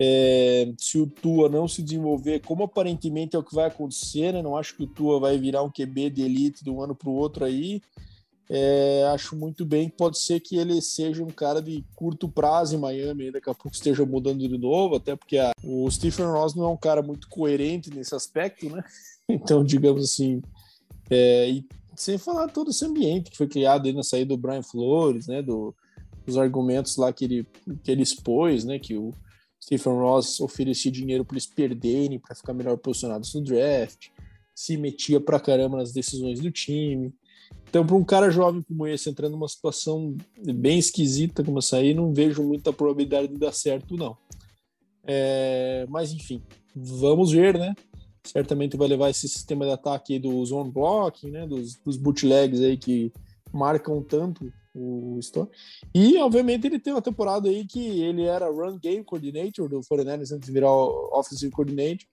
é, 0.01 0.73
se 0.79 0.99
o 0.99 1.07
Tua 1.07 1.49
não 1.49 1.67
se 1.67 1.83
desenvolver, 1.83 2.41
como 2.41 2.63
aparentemente 2.65 3.35
é 3.35 3.39
o 3.39 3.43
que 3.43 3.55
vai 3.55 3.67
acontecer, 3.67 4.33
né? 4.33 4.43
Não 4.43 4.57
acho 4.57 4.77
que 4.77 4.85
o 4.85 4.87
Tua 4.87 5.19
vai 5.19 5.37
virar 5.39 5.63
um 5.63 5.71
QB 5.71 6.11
de 6.11 6.23
elite 6.23 6.65
de 6.65 6.71
um 6.71 6.81
ano 6.81 6.95
para 6.95 7.09
o 7.09 7.15
outro 7.15 7.45
aí. 7.45 7.83
É, 8.51 9.05
acho 9.13 9.37
muito 9.37 9.67
bem 9.67 9.91
que 9.91 9.97
pode 9.97 10.19
ser 10.19 10.41
que 10.41 10.57
ele 10.57 10.81
seja 10.81 11.23
um 11.23 11.29
cara 11.29 11.61
de 11.61 11.85
curto 11.95 12.29
prazo 12.29 12.75
em 12.75 12.79
Miami, 12.79 13.31
daqui 13.31 13.51
a 13.51 13.55
pouco 13.55 13.75
esteja 13.75 14.07
mudando 14.07 14.49
de 14.49 14.57
novo, 14.57 14.97
até 14.97 15.15
porque 15.15 15.37
a, 15.37 15.53
o 15.63 15.91
Stephen 15.91 16.27
Ross 16.27 16.55
não 16.55 16.65
é 16.65 16.69
um 16.69 16.77
cara 16.77 17.03
muito 17.03 17.29
coerente 17.29 17.91
nesse 17.91 18.15
aspecto, 18.15 18.69
né? 18.71 18.83
Então, 19.31 19.63
digamos 19.63 20.03
assim, 20.03 20.41
é, 21.11 21.51
e 21.51 21.69
sem 21.95 22.17
falar 22.17 22.49
todo 22.49 22.71
esse 22.71 22.83
ambiente 22.83 23.31
que 23.31 23.37
foi 23.37 23.47
criado 23.47 23.85
aí 23.85 23.93
na 23.93 24.03
saída 24.03 24.35
do 24.35 24.39
Brian 24.39 24.63
Flores, 24.63 25.27
né? 25.27 25.43
Do, 25.43 25.75
dos 26.25 26.39
argumentos 26.39 26.97
lá 26.97 27.13
que 27.13 27.27
ele, 27.27 27.47
que 27.85 27.91
ele 27.91 28.03
expôs, 28.03 28.65
né? 28.65 28.79
Que 28.79 28.97
o, 28.97 29.13
Stephen 29.69 29.95
Ross 29.95 30.41
oferecia 30.41 30.91
dinheiro 30.91 31.25
para 31.25 31.35
eles 31.35 31.47
perderem, 31.47 32.19
para 32.19 32.35
ficar 32.35 32.55
melhor 32.55 32.79
posicionados 32.79 33.35
no 33.35 33.43
draft, 33.43 34.09
se 34.55 34.77
metia 34.77 35.21
pra 35.21 35.41
caramba 35.41 35.77
nas 35.77 35.93
decisões 35.93 36.41
do 36.41 36.51
time. 36.51 37.13
Então, 37.69 37.87
para 37.87 37.97
um 37.97 38.05
cara 38.05 38.31
jovem 38.31 38.63
como 38.63 38.87
esse, 38.87 39.11
entrando 39.11 39.33
numa 39.33 39.49
situação 39.49 40.17
bem 40.55 40.79
esquisita 40.79 41.45
como 41.45 41.59
essa 41.59 41.77
aí, 41.77 41.93
não 41.93 42.15
vejo 42.15 42.43
muita 42.43 42.73
probabilidade 42.73 43.29
de 43.29 43.37
dar 43.37 43.53
certo, 43.53 43.97
não. 43.97 44.17
É, 45.05 45.87
mas, 45.89 46.13
enfim, 46.13 46.43
vamos 46.75 47.33
ver, 47.33 47.59
né? 47.59 47.75
Certamente 48.25 48.77
vai 48.77 48.89
levar 48.89 49.11
esse 49.11 49.29
sistema 49.29 49.65
de 49.65 49.73
ataque 49.73 50.19
do 50.19 50.45
zone 50.45 50.71
blocking, 50.71 51.31
né? 51.31 51.47
Dos, 51.47 51.75
dos 51.77 51.97
bootlegs 51.97 52.61
aí 52.61 52.77
que 52.77 53.13
marcam 53.53 54.03
tanto 54.03 54.53
o 54.75 55.19
Stone. 55.21 55.49
E, 55.95 56.17
obviamente, 56.19 56.67
ele 56.67 56.79
tem 56.79 56.93
uma 56.93 57.03
temporada 57.03 57.49
aí 57.49 57.67
que 57.67 58.01
ele 58.03 58.25
era 58.25 58.51
run 58.51 58.79
game 58.79 59.05
coordinator 59.05 59.69
do 59.69 59.81
49ers 59.81 60.33
antes 60.33 60.47
de 60.47 60.53
virar 60.53 60.73
offensive 60.73 61.53
coordinator. 61.53 62.07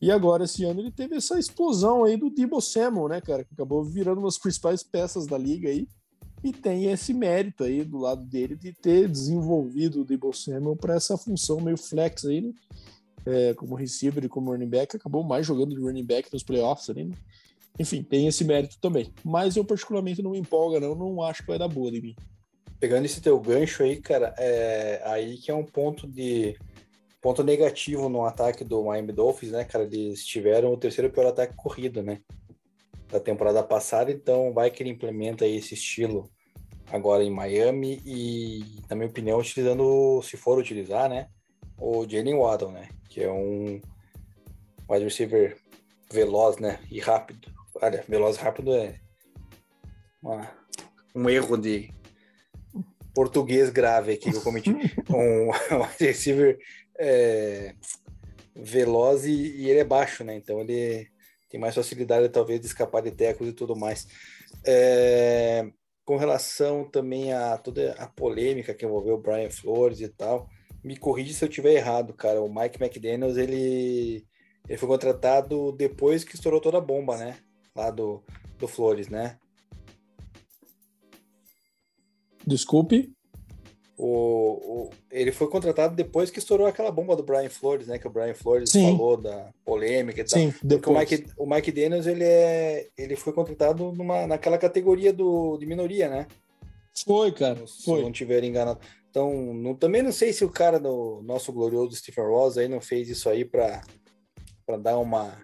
E 0.00 0.10
agora, 0.10 0.44
esse 0.44 0.64
ano, 0.64 0.80
ele 0.80 0.90
teve 0.90 1.16
essa 1.16 1.38
explosão 1.38 2.04
aí 2.04 2.16
do 2.16 2.30
Debo 2.30 2.60
Samuel, 2.60 3.08
né, 3.08 3.20
cara? 3.20 3.44
Que 3.44 3.54
acabou 3.54 3.82
virando 3.82 4.18
uma 4.18 4.26
das 4.26 4.38
principais 4.38 4.82
peças 4.82 5.26
da 5.26 5.38
liga 5.38 5.68
aí. 5.68 5.88
E 6.44 6.52
tem 6.52 6.84
esse 6.92 7.14
mérito 7.14 7.64
aí 7.64 7.82
do 7.82 7.98
lado 7.98 8.22
dele 8.22 8.54
de 8.54 8.72
ter 8.72 9.08
desenvolvido 9.08 10.02
o 10.02 10.04
Debo 10.04 10.32
Samuel 10.32 10.76
para 10.76 10.94
essa 10.94 11.16
função 11.16 11.60
meio 11.60 11.76
flex 11.76 12.24
aí, 12.24 12.40
né? 12.40 12.52
É, 13.24 13.54
como 13.54 13.74
receiver 13.74 14.24
e 14.24 14.28
como 14.28 14.52
running 14.52 14.68
back, 14.68 14.96
acabou 14.96 15.24
mais 15.24 15.44
jogando 15.44 15.74
de 15.74 15.80
running 15.80 16.04
back 16.04 16.32
nos 16.32 16.44
playoffs 16.44 16.88
ali, 16.88 17.06
né? 17.06 17.16
enfim, 17.78 18.02
tem 18.02 18.26
esse 18.26 18.44
mérito 18.44 18.78
também. 18.80 19.12
Mas 19.24 19.56
eu 19.56 19.64
particularmente 19.64 20.22
não 20.22 20.30
me 20.30 20.38
empolga, 20.38 20.80
não, 20.80 20.94
não 20.94 21.22
acho 21.22 21.42
que 21.42 21.48
vai 21.48 21.58
dar 21.58 21.68
boa 21.68 21.90
de 21.90 22.00
mim. 22.00 22.16
Pegando 22.78 23.04
esse 23.04 23.20
teu 23.20 23.38
gancho 23.40 23.82
aí, 23.82 24.00
cara, 24.00 24.34
é 24.38 25.00
aí 25.04 25.36
que 25.38 25.50
é 25.50 25.54
um 25.54 25.64
ponto 25.64 26.06
de 26.06 26.56
ponto 27.26 27.42
negativo 27.42 28.08
no 28.08 28.24
ataque 28.24 28.62
do 28.62 28.84
Miami 28.84 29.10
Dolphins, 29.10 29.50
né, 29.50 29.64
cara? 29.64 29.82
Eles 29.82 30.24
tiveram 30.24 30.72
o 30.72 30.76
terceiro 30.76 31.10
pior 31.10 31.26
ataque 31.26 31.56
corrido, 31.56 32.00
né? 32.00 32.20
Da 33.08 33.18
temporada 33.18 33.64
passada, 33.64 34.12
então 34.12 34.52
vai 34.52 34.70
que 34.70 34.80
ele 34.80 34.90
implementa 34.90 35.44
esse 35.44 35.74
estilo 35.74 36.30
agora 36.88 37.24
em 37.24 37.30
Miami 37.30 38.00
e, 38.06 38.80
na 38.88 38.94
minha 38.94 39.08
opinião, 39.08 39.40
utilizando, 39.40 40.22
se 40.22 40.36
for 40.36 40.56
utilizar, 40.56 41.10
né, 41.10 41.26
o 41.76 42.08
Jalen 42.08 42.36
Waddle, 42.36 42.70
né, 42.70 42.88
que 43.08 43.20
é 43.20 43.32
um 43.32 43.80
wide 44.88 45.04
receiver 45.04 45.56
veloz, 46.12 46.58
né, 46.58 46.78
e 46.88 47.00
rápido. 47.00 47.52
Olha, 47.82 48.04
veloz 48.06 48.36
rápido 48.36 48.72
é 48.72 49.00
uma, 50.22 50.48
um 51.12 51.28
erro 51.28 51.56
de 51.56 51.92
português 53.12 53.68
grave 53.68 54.12
aqui 54.12 54.30
que 54.30 54.36
eu 54.36 54.42
cometi. 54.42 54.70
um, 55.10 55.48
um 55.50 55.82
receiver 55.98 56.56
é, 56.98 57.74
veloz 58.54 59.24
e, 59.24 59.32
e, 59.32 59.70
ele 59.70 59.80
é 59.80 59.84
baixo, 59.84 60.24
né? 60.24 60.34
Então 60.34 60.60
ele 60.60 61.08
tem 61.48 61.60
mais 61.60 61.74
facilidade, 61.74 62.28
talvez, 62.28 62.60
de 62.60 62.66
escapar 62.66 63.02
de 63.02 63.10
tecos 63.10 63.48
e 63.48 63.52
tudo 63.52 63.76
mais. 63.76 64.06
É, 64.64 65.66
com 66.04 66.16
relação 66.16 66.84
também 66.84 67.32
a 67.32 67.56
toda 67.58 67.92
a 67.94 68.06
polêmica 68.06 68.74
que 68.74 68.84
envolveu 68.84 69.14
o 69.14 69.20
Brian 69.20 69.50
Flores 69.50 70.00
e 70.00 70.08
tal, 70.08 70.48
me 70.82 70.96
corrija 70.96 71.32
se 71.34 71.44
eu 71.44 71.48
estiver 71.48 71.72
errado, 71.74 72.14
cara. 72.14 72.40
O 72.42 72.52
Mike 72.52 72.82
McDaniels, 72.82 73.36
ele, 73.36 74.26
ele 74.68 74.78
foi 74.78 74.88
contratado 74.88 75.72
depois 75.72 76.24
que 76.24 76.34
estourou 76.34 76.60
toda 76.60 76.78
a 76.78 76.80
bomba, 76.80 77.16
né? 77.16 77.38
lá 77.76 77.90
do, 77.90 78.24
do 78.58 78.66
Flores, 78.66 79.08
né? 79.08 79.38
Desculpe. 82.46 83.12
O, 83.98 84.08
o, 84.08 84.90
ele 85.10 85.32
foi 85.32 85.48
contratado 85.48 85.96
depois 85.96 86.30
que 86.30 86.38
estourou 86.38 86.66
aquela 86.66 86.90
bomba 86.90 87.16
do 87.16 87.22
Brian 87.22 87.48
Flores, 87.48 87.86
né? 87.86 87.98
Que 87.98 88.06
o 88.06 88.10
Brian 88.10 88.34
Flores 88.34 88.70
Sim. 88.70 88.90
falou 88.90 89.16
da 89.16 89.50
polêmica 89.64 90.20
e 90.20 90.24
tal. 90.24 90.38
Sim, 90.38 90.52
Porque 90.52 90.90
o 90.90 90.98
Mike, 90.98 91.26
o 91.38 91.46
Mike 91.46 91.72
Daniels, 91.72 92.06
ele, 92.06 92.24
é, 92.24 92.88
ele 92.96 93.16
foi 93.16 93.32
contratado 93.32 93.92
numa, 93.92 94.26
naquela 94.26 94.58
categoria 94.58 95.12
do, 95.12 95.56
de 95.56 95.64
minoria, 95.64 96.08
né? 96.08 96.26
Foi, 97.04 97.32
cara. 97.32 97.66
Se 97.66 97.84
foi. 97.84 98.02
não 98.02 98.12
tiver 98.12 98.44
enganado. 98.44 98.80
Então, 99.10 99.54
não, 99.54 99.74
também 99.74 100.02
não 100.02 100.12
sei 100.12 100.32
se 100.32 100.44
o 100.44 100.50
cara 100.50 100.78
do 100.78 101.22
nosso 101.24 101.52
glorioso 101.52 101.96
Stephen 101.96 102.24
Ross 102.24 102.58
aí 102.58 102.68
não 102.68 102.82
fez 102.82 103.08
isso 103.08 103.30
aí 103.30 103.44
para 103.46 103.82
dar 104.78 104.98
uma 104.98 105.42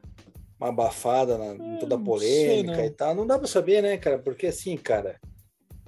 uma 0.63 0.69
abafada 0.69 1.37
na, 1.37 1.55
em 1.55 1.79
toda 1.79 1.97
a 1.97 1.99
hum, 1.99 2.05
polêmica 2.05 2.77
sei, 2.77 2.87
e 2.87 2.91
tal. 2.91 3.15
Não 3.15 3.27
dá 3.27 3.37
para 3.37 3.49
saber, 3.49 3.83
né, 3.83 3.97
cara? 3.97 4.19
Porque 4.19 4.47
assim, 4.47 4.77
cara, 4.77 5.21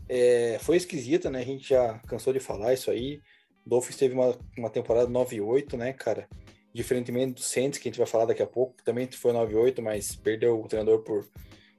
é, 0.08 0.58
foi 0.60 0.76
esquisita, 0.76 1.30
né? 1.30 1.40
A 1.40 1.44
gente 1.44 1.68
já 1.68 1.98
cansou 2.06 2.32
de 2.32 2.40
falar 2.40 2.74
isso 2.74 2.90
aí. 2.90 3.20
Dolphins 3.64 3.96
teve 3.96 4.14
uma, 4.14 4.38
uma 4.58 4.70
temporada 4.70 5.10
9-8, 5.10 5.76
né, 5.76 5.92
cara? 5.92 6.28
Diferentemente 6.72 7.34
do 7.34 7.40
Saints, 7.40 7.78
que 7.78 7.88
a 7.88 7.90
gente 7.90 7.98
vai 7.98 8.06
falar 8.06 8.26
daqui 8.26 8.42
a 8.42 8.46
pouco, 8.46 8.76
que 8.76 8.84
também 8.84 9.08
foi 9.10 9.32
9-8, 9.32 9.80
mas 9.80 10.14
perdeu 10.14 10.60
o 10.60 10.68
treinador 10.68 11.02
por, 11.02 11.26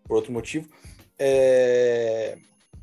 por 0.04 0.16
outro 0.16 0.32
motivo. 0.32 0.70
É... 1.20 2.38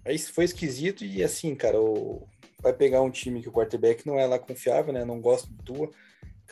Aí 0.04 0.18
foi 0.18 0.44
esquisito 0.44 1.04
e 1.04 1.22
assim, 1.22 1.54
cara, 1.54 1.80
o... 1.80 2.26
vai 2.60 2.72
pegar 2.72 3.02
um 3.02 3.10
time 3.10 3.42
que 3.42 3.48
o 3.48 3.52
quarterback 3.52 4.06
não 4.06 4.18
é 4.18 4.26
lá 4.26 4.38
confiável, 4.38 4.92
né? 4.92 5.04
Não 5.04 5.20
gosta 5.20 5.48
do 5.50 5.62
Tua 5.62 5.90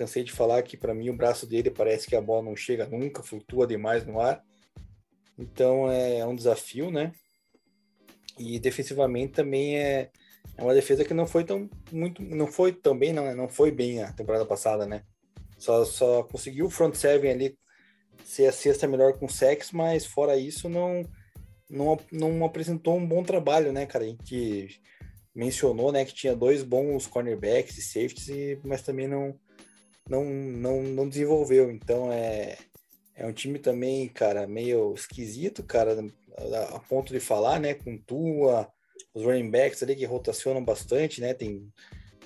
cansei 0.01 0.25
de 0.25 0.33
falar 0.33 0.63
que 0.63 0.79
para 0.79 0.95
mim 0.95 1.11
o 1.11 1.17
braço 1.17 1.47
dele 1.47 1.71
parece 1.71 2.07
que 2.07 2.17
a 2.17 2.23
bola 2.23 2.43
não 2.43 2.57
chega 2.57 2.87
nunca, 2.87 3.23
flutua 3.23 3.67
demais 3.67 4.07
no 4.07 4.19
ar. 4.19 4.43
Então 5.39 5.91
é 5.91 6.25
um 6.27 6.35
desafio, 6.35 6.91
né? 6.91 7.13
E 8.41 8.59
defensivamente 8.59 9.35
também 9.35 9.77
é, 9.79 10.11
é 10.57 10.63
uma 10.63 10.75
defesa 10.75 11.05
que 11.05 11.15
não 11.15 11.27
foi 11.27 11.45
tão 11.45 11.69
muito, 11.93 12.23
não 12.23 12.47
foi 12.47 12.73
tão 12.73 12.99
bem, 12.99 13.13
não, 13.13 13.25
né? 13.25 13.35
não 13.35 13.49
foi 13.49 13.71
bem 13.71 14.03
a 14.03 14.13
temporada 14.13 14.47
passada, 14.47 14.87
né? 14.87 15.03
Só, 15.59 15.85
só 15.85 16.23
conseguiu 16.23 16.67
o 16.67 16.71
front 16.71 16.95
seven 16.95 17.31
ali 17.31 17.59
ser 18.25 18.47
a 18.47 18.53
sexta 18.53 18.87
melhor 18.89 19.19
com 19.19 19.29
sex, 19.29 19.73
mas 19.73 20.07
fora 20.07 20.37
isso 20.37 20.69
não, 20.69 21.05
não, 21.69 21.99
não 22.11 22.45
apresentou 22.45 22.97
um 22.97 23.07
bom 23.07 23.23
trabalho, 23.23 23.73
né, 23.73 23.87
cara? 23.87 24.05
A 24.05 24.09
gente 24.09 24.81
mencionou, 25.35 25.93
né, 25.93 26.05
que 26.05 26.15
tinha 26.15 26.35
dois 26.35 26.63
bons 26.63 27.07
cornerbacks 27.07 27.79
e 27.79 27.83
safeties, 27.83 28.59
mas 28.65 28.83
também 28.83 29.07
não 29.07 29.39
não, 30.09 30.25
não, 30.25 30.83
não 30.83 31.09
desenvolveu. 31.09 31.71
Então 31.71 32.13
é, 32.13 32.59
é 33.15 33.27
um 33.27 33.33
time 33.33 33.59
também, 33.59 34.09
cara, 34.09 34.47
meio 34.47 34.93
esquisito, 34.93 35.63
cara, 35.63 36.05
a, 36.37 36.81
ponto 36.81 37.13
de 37.13 37.21
falar, 37.21 37.61
né? 37.61 37.75
Com 37.75 37.99
Tua, 37.99 38.71
os 39.15 39.25
running 39.25 39.51
backs 39.51 39.83
ali 39.83 39.97
que 39.97 40.05
rotacionam 40.05 40.65
bastante, 40.65 41.21
né? 41.21 41.35
Tem 41.35 41.69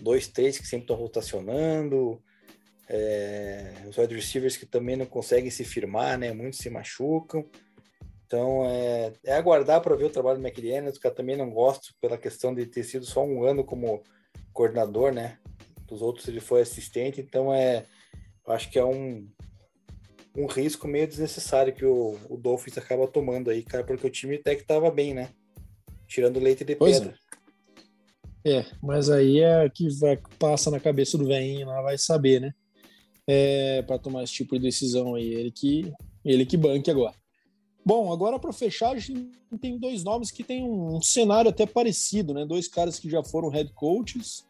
dois, 0.00 0.28
três 0.28 0.58
que 0.58 0.66
sempre 0.66 0.84
estão 0.84 0.96
rotacionando. 0.96 2.22
É, 2.88 3.72
os 3.88 3.96
wide 3.96 4.14
receivers 4.14 4.56
que 4.56 4.66
também 4.66 4.96
não 4.96 5.06
conseguem 5.06 5.50
se 5.50 5.64
firmar, 5.64 6.18
né? 6.18 6.32
Muitos 6.32 6.58
se 6.58 6.70
machucam. 6.70 7.48
Então 8.26 8.64
é, 8.66 9.12
é 9.24 9.34
aguardar 9.34 9.80
para 9.80 9.96
ver 9.96 10.04
o 10.04 10.10
trabalho 10.10 10.38
do 10.38 10.46
McDaniels, 10.46 10.98
que 10.98 11.06
eu 11.06 11.14
também 11.14 11.36
não 11.36 11.50
gosto 11.50 11.94
pela 12.00 12.18
questão 12.18 12.54
de 12.54 12.66
ter 12.66 12.82
sido 12.82 13.04
só 13.04 13.24
um 13.24 13.44
ano 13.44 13.64
como 13.64 14.02
coordenador, 14.52 15.12
né? 15.12 15.38
Dos 15.86 16.02
outros 16.02 16.26
ele 16.28 16.40
foi 16.40 16.62
assistente, 16.62 17.20
então 17.20 17.52
é, 17.52 17.84
eu 18.46 18.52
acho 18.52 18.70
que 18.70 18.78
é 18.78 18.84
um, 18.84 19.28
um 20.36 20.46
risco 20.46 20.88
meio 20.88 21.06
desnecessário 21.06 21.72
que 21.72 21.84
o, 21.84 22.18
o 22.28 22.36
Dolphins 22.36 22.76
acaba 22.76 23.06
tomando 23.06 23.50
aí, 23.50 23.62
cara, 23.62 23.84
porque 23.84 24.06
o 24.06 24.10
time 24.10 24.36
até 24.36 24.56
que 24.56 24.64
tava 24.64 24.90
bem, 24.90 25.14
né? 25.14 25.30
Tirando 26.08 26.40
leite 26.40 26.64
de 26.64 26.74
pois 26.74 26.98
pedra. 26.98 27.16
É. 28.44 28.58
é. 28.58 28.66
mas 28.82 29.08
aí 29.08 29.40
é 29.40 29.68
que 29.70 29.88
vai, 29.98 30.18
passa 30.38 30.70
na 30.70 30.80
cabeça 30.80 31.16
do 31.16 31.26
velhinho 31.26 31.66
lá, 31.66 31.80
vai 31.82 31.96
saber, 31.96 32.40
né? 32.40 32.52
É, 33.26 33.82
para 33.82 33.98
tomar 33.98 34.24
esse 34.24 34.34
tipo 34.34 34.56
de 34.56 34.62
decisão 34.62 35.14
aí, 35.14 35.32
ele 35.32 35.50
que, 35.50 35.92
ele 36.24 36.44
que 36.44 36.56
banque 36.56 36.90
agora. 36.90 37.14
Bom, 37.86 38.12
agora 38.12 38.38
para 38.38 38.52
fechar, 38.52 38.90
a 38.90 38.98
gente 38.98 39.30
tem 39.60 39.78
dois 39.78 40.02
nomes 40.02 40.30
que 40.30 40.42
tem 40.42 40.64
um, 40.64 40.96
um, 40.96 41.02
cenário 41.02 41.50
até 41.50 41.64
parecido, 41.64 42.34
né? 42.34 42.44
Dois 42.44 42.66
caras 42.66 42.98
que 42.98 43.08
já 43.08 43.22
foram 43.22 43.50
head 43.50 43.72
coaches, 43.74 44.44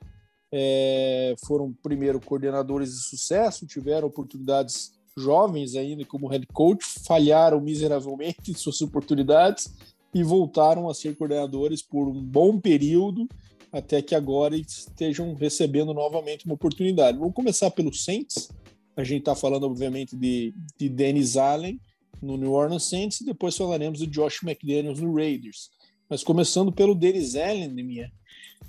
é, 0.53 1.35
foram 1.45 1.73
primeiro 1.73 2.21
coordenadores 2.21 2.91
de 2.91 3.03
sucesso, 3.09 3.67
tiveram 3.67 4.09
oportunidades 4.09 4.93
jovens 5.17 5.77
ainda 5.77 6.05
como 6.05 6.29
head 6.29 6.47
coach, 6.53 6.85
falharam 7.07 7.61
miseravelmente 7.61 8.51
em 8.51 8.55
suas 8.55 8.81
oportunidades 8.81 9.73
e 10.13 10.23
voltaram 10.23 10.89
a 10.89 10.95
ser 10.95 11.17
coordenadores 11.17 11.83
por 11.83 12.09
um 12.09 12.23
bom 12.23 12.61
período, 12.61 13.29
até 13.73 14.01
que 14.01 14.15
agora 14.15 14.57
estejam 14.57 15.35
recebendo 15.35 15.93
novamente 15.93 16.47
uma 16.47 16.55
oportunidade. 16.55 17.19
Vamos 17.19 17.35
começar 17.35 17.71
pelo 17.71 17.93
Saints. 17.93 18.49
A 18.97 19.03
gente 19.03 19.21
está 19.21 19.35
falando, 19.35 19.65
obviamente, 19.65 20.17
de, 20.17 20.55
de 20.79 20.89
Dennis 20.89 21.37
Allen 21.37 21.81
no 22.23 22.37
New 22.37 22.53
Orleans 22.53 22.85
Saints 22.85 23.21
e 23.21 23.25
depois 23.25 23.57
falaremos 23.57 23.99
de 23.99 24.07
Josh 24.07 24.43
McDaniels 24.45 25.01
no 25.01 25.13
Raiders. 25.13 25.71
Mas 26.09 26.23
começando 26.23 26.71
pelo 26.71 26.95
Dennis 26.95 27.35
Allen, 27.35 27.69
minha. 27.71 28.11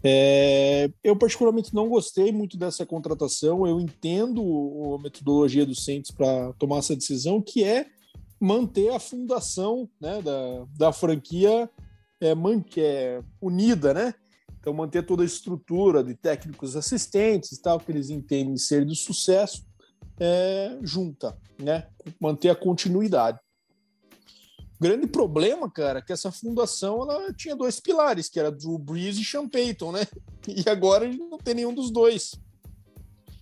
É, 0.08 0.88
eu 1.04 1.16
particularmente 1.16 1.74
não 1.74 1.90
gostei 1.90 2.32
muito 2.32 2.58
dessa 2.58 2.86
contratação. 2.86 3.66
Eu 3.66 3.80
entendo 3.80 4.94
a 4.94 5.02
metodologia 5.02 5.66
do 5.66 5.74
Saints 5.74 6.12
para 6.12 6.54
tomar 6.54 6.78
essa 6.78 6.96
decisão, 6.96 7.42
que 7.42 7.64
é 7.64 7.88
manter 8.40 8.94
a 8.94 9.00
fundação 9.00 9.90
né, 10.00 10.22
da, 10.22 10.66
da 10.78 10.94
franquia 10.94 11.68
é, 12.22 12.36
man, 12.36 12.64
é, 12.78 13.20
unida, 13.42 13.96
né? 13.96 14.14
Então 14.60 14.74
manter 14.74 15.04
toda 15.04 15.24
a 15.24 15.26
estrutura 15.26 16.04
de 16.04 16.14
técnicos 16.14 16.76
assistentes, 16.76 17.58
tal 17.58 17.80
que 17.80 17.92
eles 17.92 18.12
entendem 18.12 18.58
ser 18.58 18.86
de 18.86 18.96
sucesso, 18.96 19.66
é, 20.20 20.78
junta, 20.84 21.36
né? 21.60 21.88
Manter 22.20 22.50
a 22.50 22.56
continuidade. 22.56 23.40
Grande 24.80 25.08
problema, 25.08 25.72
cara, 25.72 26.02
que 26.02 26.12
essa 26.12 26.32
fundação 26.32 27.02
ela 27.02 27.34
tinha 27.34 27.56
dois 27.56 27.80
pilares, 27.80 28.28
que 28.28 28.40
era 28.40 28.52
Drew 28.52 28.78
Brees 28.78 29.18
e 29.18 29.24
Sean 29.24 29.48
Payton, 29.48 29.92
né? 29.92 30.02
E 30.48 30.70
agora 30.70 31.12
não 31.12 31.40
tem 31.40 31.56
nenhum 31.56 31.74
dos 31.74 31.90
dois. 31.90 32.40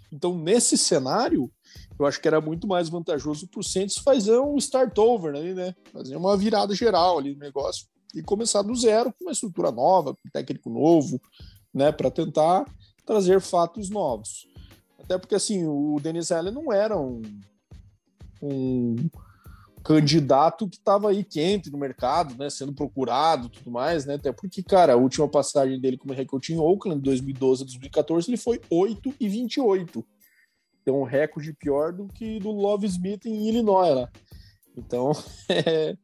Então, 0.10 0.38
nesse 0.38 0.78
cenário, 0.78 1.52
eu 2.00 2.06
acho 2.06 2.22
que 2.22 2.28
era 2.28 2.40
muito 2.40 2.66
mais 2.66 2.88
vantajoso 2.88 3.46
para 3.48 3.60
o 3.60 3.64
Santos 3.64 3.98
fazer 3.98 4.40
um 4.40 4.56
start 4.58 4.98
over 4.98 5.36
ali, 5.36 5.54
né? 5.54 5.76
Fazer 5.92 6.16
uma 6.16 6.38
virada 6.38 6.74
geral 6.74 7.18
ali 7.18 7.34
no 7.34 7.40
negócio 7.40 7.88
e 8.16 8.22
começar 8.22 8.62
do 8.62 8.74
zero 8.76 9.12
com 9.12 9.26
uma 9.26 9.34
estrutura 9.34 9.70
nova, 9.70 10.14
com 10.14 10.22
um 10.26 10.32
técnico 10.32 10.70
novo, 10.70 11.20
né? 11.74 11.92
Para 11.92 12.10
tentar 12.10 12.66
trazer 13.06 13.42
fatos 13.42 13.90
novos. 13.90 14.48
Até 14.98 15.18
porque, 15.18 15.36
assim, 15.36 15.66
o 15.68 16.00
Denis 16.02 16.32
Allen 16.32 16.54
não 16.54 16.72
era 16.72 16.98
um, 16.98 17.22
um 18.42 18.96
candidato 19.84 20.68
que 20.68 20.78
estava 20.78 21.10
aí 21.10 21.24
quente 21.24 21.70
no 21.70 21.78
mercado, 21.78 22.36
né, 22.38 22.50
sendo 22.50 22.74
procurado 22.74 23.50
tudo 23.50 23.70
mais, 23.70 24.06
né, 24.06 24.16
até 24.16 24.32
porque, 24.32 24.64
cara, 24.64 24.94
a 24.94 24.98
última 24.98 25.28
passagem 25.28 25.80
dele 25.80 25.98
como 25.98 26.14
recorde 26.14 26.54
em 26.54 26.58
Oakland, 26.58 27.02
2012 27.02 27.64
a 27.64 27.66
2014, 27.66 28.30
ele 28.30 28.38
foi 28.38 28.62
8 28.70 29.14
e 29.20 29.28
28. 29.28 30.06
Então, 30.82 31.02
um 31.02 31.04
recorde 31.04 31.54
pior 31.54 31.94
do 31.94 32.08
que 32.08 32.40
do 32.40 32.52
Love 32.52 32.86
Smith 32.88 33.26
em 33.26 33.48
Illinois 33.48 33.96
lá. 33.96 34.10
Então, 34.78 35.12
é, 35.50 35.96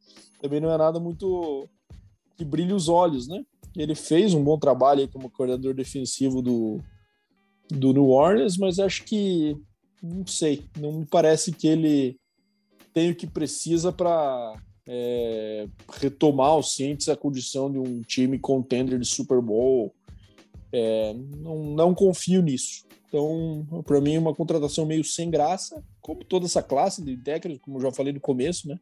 também 0.42 0.60
não 0.60 0.72
é 0.72 0.78
nada 0.78 1.00
muito 1.00 1.68
que 2.38 2.46
brilhe 2.46 2.74
os 2.74 2.88
olhos, 2.88 3.28
né? 3.28 3.44
Ele 3.76 3.96
fez 3.96 4.34
um 4.34 4.44
bom 4.44 4.58
trabalho 4.58 5.02
aí 5.02 5.08
como 5.08 5.30
coordenador 5.30 5.74
defensivo 5.74 6.42
do, 6.42 6.82
do 7.70 7.94
New 7.94 8.10
Orleans, 8.10 8.58
mas 8.58 8.80
acho 8.80 9.04
que, 9.04 9.58
não 10.02 10.26
sei, 10.26 10.66
não 10.78 10.94
me 10.94 11.06
parece 11.06 11.52
que 11.52 11.68
ele 11.68 12.18
tem 12.94 13.12
o 13.12 13.16
que 13.16 13.28
precisa 13.28 13.92
para 13.92 14.56
é, 14.88 15.68
retomar 16.00 16.58
o 16.58 16.64
Saints 16.64 17.10
a 17.10 17.16
condição 17.16 17.72
de 17.72 17.78
um 17.78 18.02
time 18.02 18.40
contender 18.40 18.98
de 19.00 19.08
Super 19.08 19.42
Bowl. 19.42 19.94
É, 20.72 21.14
não, 21.38 21.64
não 21.74 21.96
confio 21.96 22.42
nisso. 22.42 22.86
Então, 23.08 23.84
para 23.86 24.00
mim, 24.00 24.16
é 24.16 24.20
uma 24.20 24.36
contratação 24.36 24.86
meio 24.86 25.04
sem 25.04 25.30
graça, 25.30 25.84
como 26.00 26.24
toda 26.24 26.46
essa 26.46 26.62
classe 26.62 27.04
de 27.04 27.18
técnicos, 27.18 27.64
como 27.64 27.82
já 27.82 27.92
falei 27.92 28.14
no 28.14 28.20
começo, 28.20 28.68
né? 28.68 28.80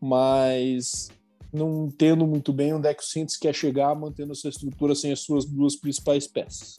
Mas 0.00 1.10
não 1.52 1.86
entendo 1.86 2.26
muito 2.26 2.52
bem 2.52 2.74
onde 2.74 2.88
é 2.88 2.94
que 2.94 3.02
o 3.02 3.06
Saints 3.06 3.36
quer 3.36 3.54
chegar 3.54 3.94
mantendo 3.94 4.32
essa 4.32 4.48
estrutura 4.48 4.94
sem 4.94 5.12
as 5.12 5.20
suas 5.20 5.44
duas 5.44 5.76
principais 5.76 6.26
peças. 6.26 6.76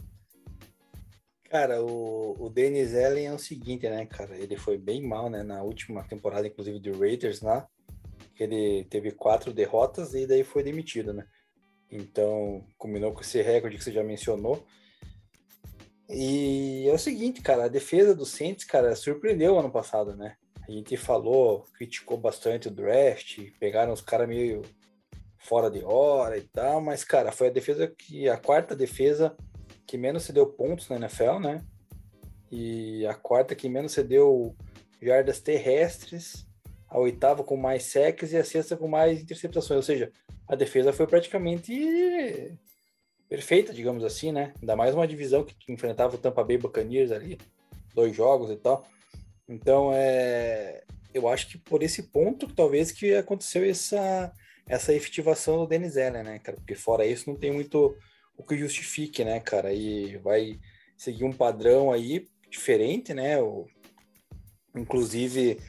Cara, 1.50 1.84
o, 1.84 2.36
o 2.39 2.47
Dennis 2.47 2.93
Allen 2.93 3.26
é 3.26 3.34
o 3.34 3.39
seguinte, 3.39 3.89
né, 3.89 4.06
cara? 4.06 4.38
Ele 4.38 4.56
foi 4.56 4.78
bem 4.78 5.02
mal, 5.02 5.32
né, 5.32 5.41
na 5.41 5.64
última 5.64 6.04
temporada, 6.04 6.45
inclusive, 6.47 6.80
do 6.80 7.00
Raiders 7.00 7.41
lá. 7.41 7.68
Ele 8.39 8.86
teve 8.86 9.12
quatro 9.12 9.52
derrotas 9.52 10.14
e 10.14 10.28
daí 10.28 10.43
foi 10.43 10.62
demitido, 10.62 11.12
né? 11.12 11.26
Então, 11.91 12.64
combinou 12.78 13.12
com 13.14 13.22
esse 13.22 13.41
recorde 13.41 13.78
que 13.78 13.84
você 13.84 13.91
já 13.91 14.04
mencionou. 14.04 14.64
E 16.08 16.88
é 16.88 16.93
o 16.93 17.00
seguinte, 17.00 17.41
cara, 17.41 17.66
a 17.66 17.68
defesa 17.68 18.14
do 18.14 18.28
Saints, 18.28 18.64
cara, 18.64 18.95
surpreendeu 18.95 19.58
ano 19.58 19.72
passado, 19.72 20.16
né? 20.16 20.36
A 20.68 20.72
gente 20.72 20.95
falou, 20.97 21.66
criticou 21.74 22.16
bastante 22.16 22.68
o 22.68 22.72
draft, 22.72 23.39
pegaram 23.60 23.91
os 23.91 24.02
caras 24.02 24.28
meio 24.28 24.62
fora 25.39 25.70
de 25.70 25.84
hora 25.84 26.38
e 26.38 26.41
tal, 26.41 26.80
mas, 26.80 27.04
cara, 27.04 27.32
foi 27.32 27.47
a 27.47 27.52
defesa 27.52 27.88
que, 27.88 28.30
a 28.30 28.38
quarta 28.38 28.76
defesa 28.76 29.36
que 29.90 29.98
menos 29.98 30.22
cedeu 30.22 30.46
pontos 30.46 30.88
na 30.88 30.98
NFL, 30.98 31.40
né? 31.40 31.64
E 32.52 33.08
a 33.08 33.16
quarta 33.16 33.56
que 33.56 33.68
menos 33.68 33.92
cedeu 33.92 34.56
jardas 35.02 35.40
terrestres, 35.40 36.46
a 36.88 37.00
oitava 37.00 37.44
com 37.44 37.58
mais 37.58 37.84
sacks 37.86 38.32
e 38.32 38.38
a 38.38 38.44
sexta 38.44 38.78
com 38.78 38.88
mais 38.88 39.20
interceptações. 39.20 39.78
Ou 39.78 39.82
seja, 39.82 40.12
a 40.48 40.56
defesa 40.56 40.94
foi 40.94 41.08
praticamente 41.08 42.56
perfeita, 43.28 43.74
digamos 43.74 44.04
assim, 44.04 44.32
né? 44.32 44.54
Ainda 44.62 44.76
mais 44.76 44.94
uma 44.94 45.08
divisão 45.08 45.44
que, 45.44 45.56
enfrentava 45.74 46.16
o 46.16 46.20
Tampa 46.20 46.44
Bay 46.44 46.60
Buccaneers 46.60 47.12
ali, 47.12 47.40
dois 47.96 48.16
jogos 48.16 48.52
e 48.52 48.58
tal. 48.58 48.88
Então, 49.48 49.90
é, 49.92 50.84
eu 51.16 51.28
acho 51.28 51.48
que 51.50 51.58
por 51.58 51.82
esse 51.82 52.04
ponto, 52.04 52.48
talvez 52.54 52.92
que 52.92 53.16
aconteceu 53.16 53.68
essa 53.68 54.32
essa 54.68 54.94
efetivação 54.94 55.58
do 55.58 55.66
Denis 55.66 55.98
Allen, 55.98 56.22
né, 56.22 56.38
cara? 56.38 56.56
Porque 56.58 56.76
fora 56.76 57.04
isso 57.04 57.28
não 57.28 57.36
tem 57.36 57.52
muito 57.52 57.98
o 58.40 58.44
que 58.44 58.58
justifique, 58.58 59.24
né, 59.24 59.40
cara? 59.42 59.74
E 59.74 60.16
vai 60.18 60.58
seguir 60.98 61.26
um 61.26 61.34
padrão 61.34 61.92
aí 61.92 62.26
diferente, 62.50 63.14
né? 63.14 63.40
O, 63.42 63.68
inclusive 64.74 65.60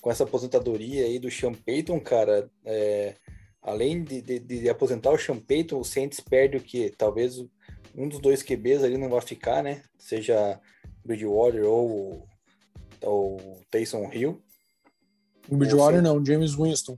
com 0.00 0.10
essa 0.10 0.22
aposentadoria 0.22 1.04
aí 1.04 1.18
do 1.18 1.30
Sean 1.30 1.52
Payton, 1.52 2.00
cara, 2.00 2.48
é, 2.64 3.16
além 3.60 4.02
de, 4.02 4.22
de, 4.22 4.38
de, 4.38 4.68
aposentar 4.68 5.10
o 5.10 5.18
Sean 5.18 5.38
Payton, 5.38 5.78
o 5.78 5.84
Saints 5.84 6.20
perde 6.20 6.56
o 6.56 6.60
que? 6.62 6.90
Talvez 6.90 7.44
um 7.94 8.08
dos 8.08 8.20
dois 8.20 8.42
QBs 8.42 8.84
ali 8.84 8.96
não 8.96 9.10
vai 9.10 9.20
ficar, 9.20 9.62
né? 9.62 9.82
Seja 9.98 10.58
Bridgewater 11.04 11.64
ou, 11.64 12.26
ou 13.02 13.60
Taysom 13.70 14.08
Hill. 14.12 14.40
Bridgewater 15.48 16.00
não, 16.00 16.24
James 16.24 16.54
Winston. 16.54 16.96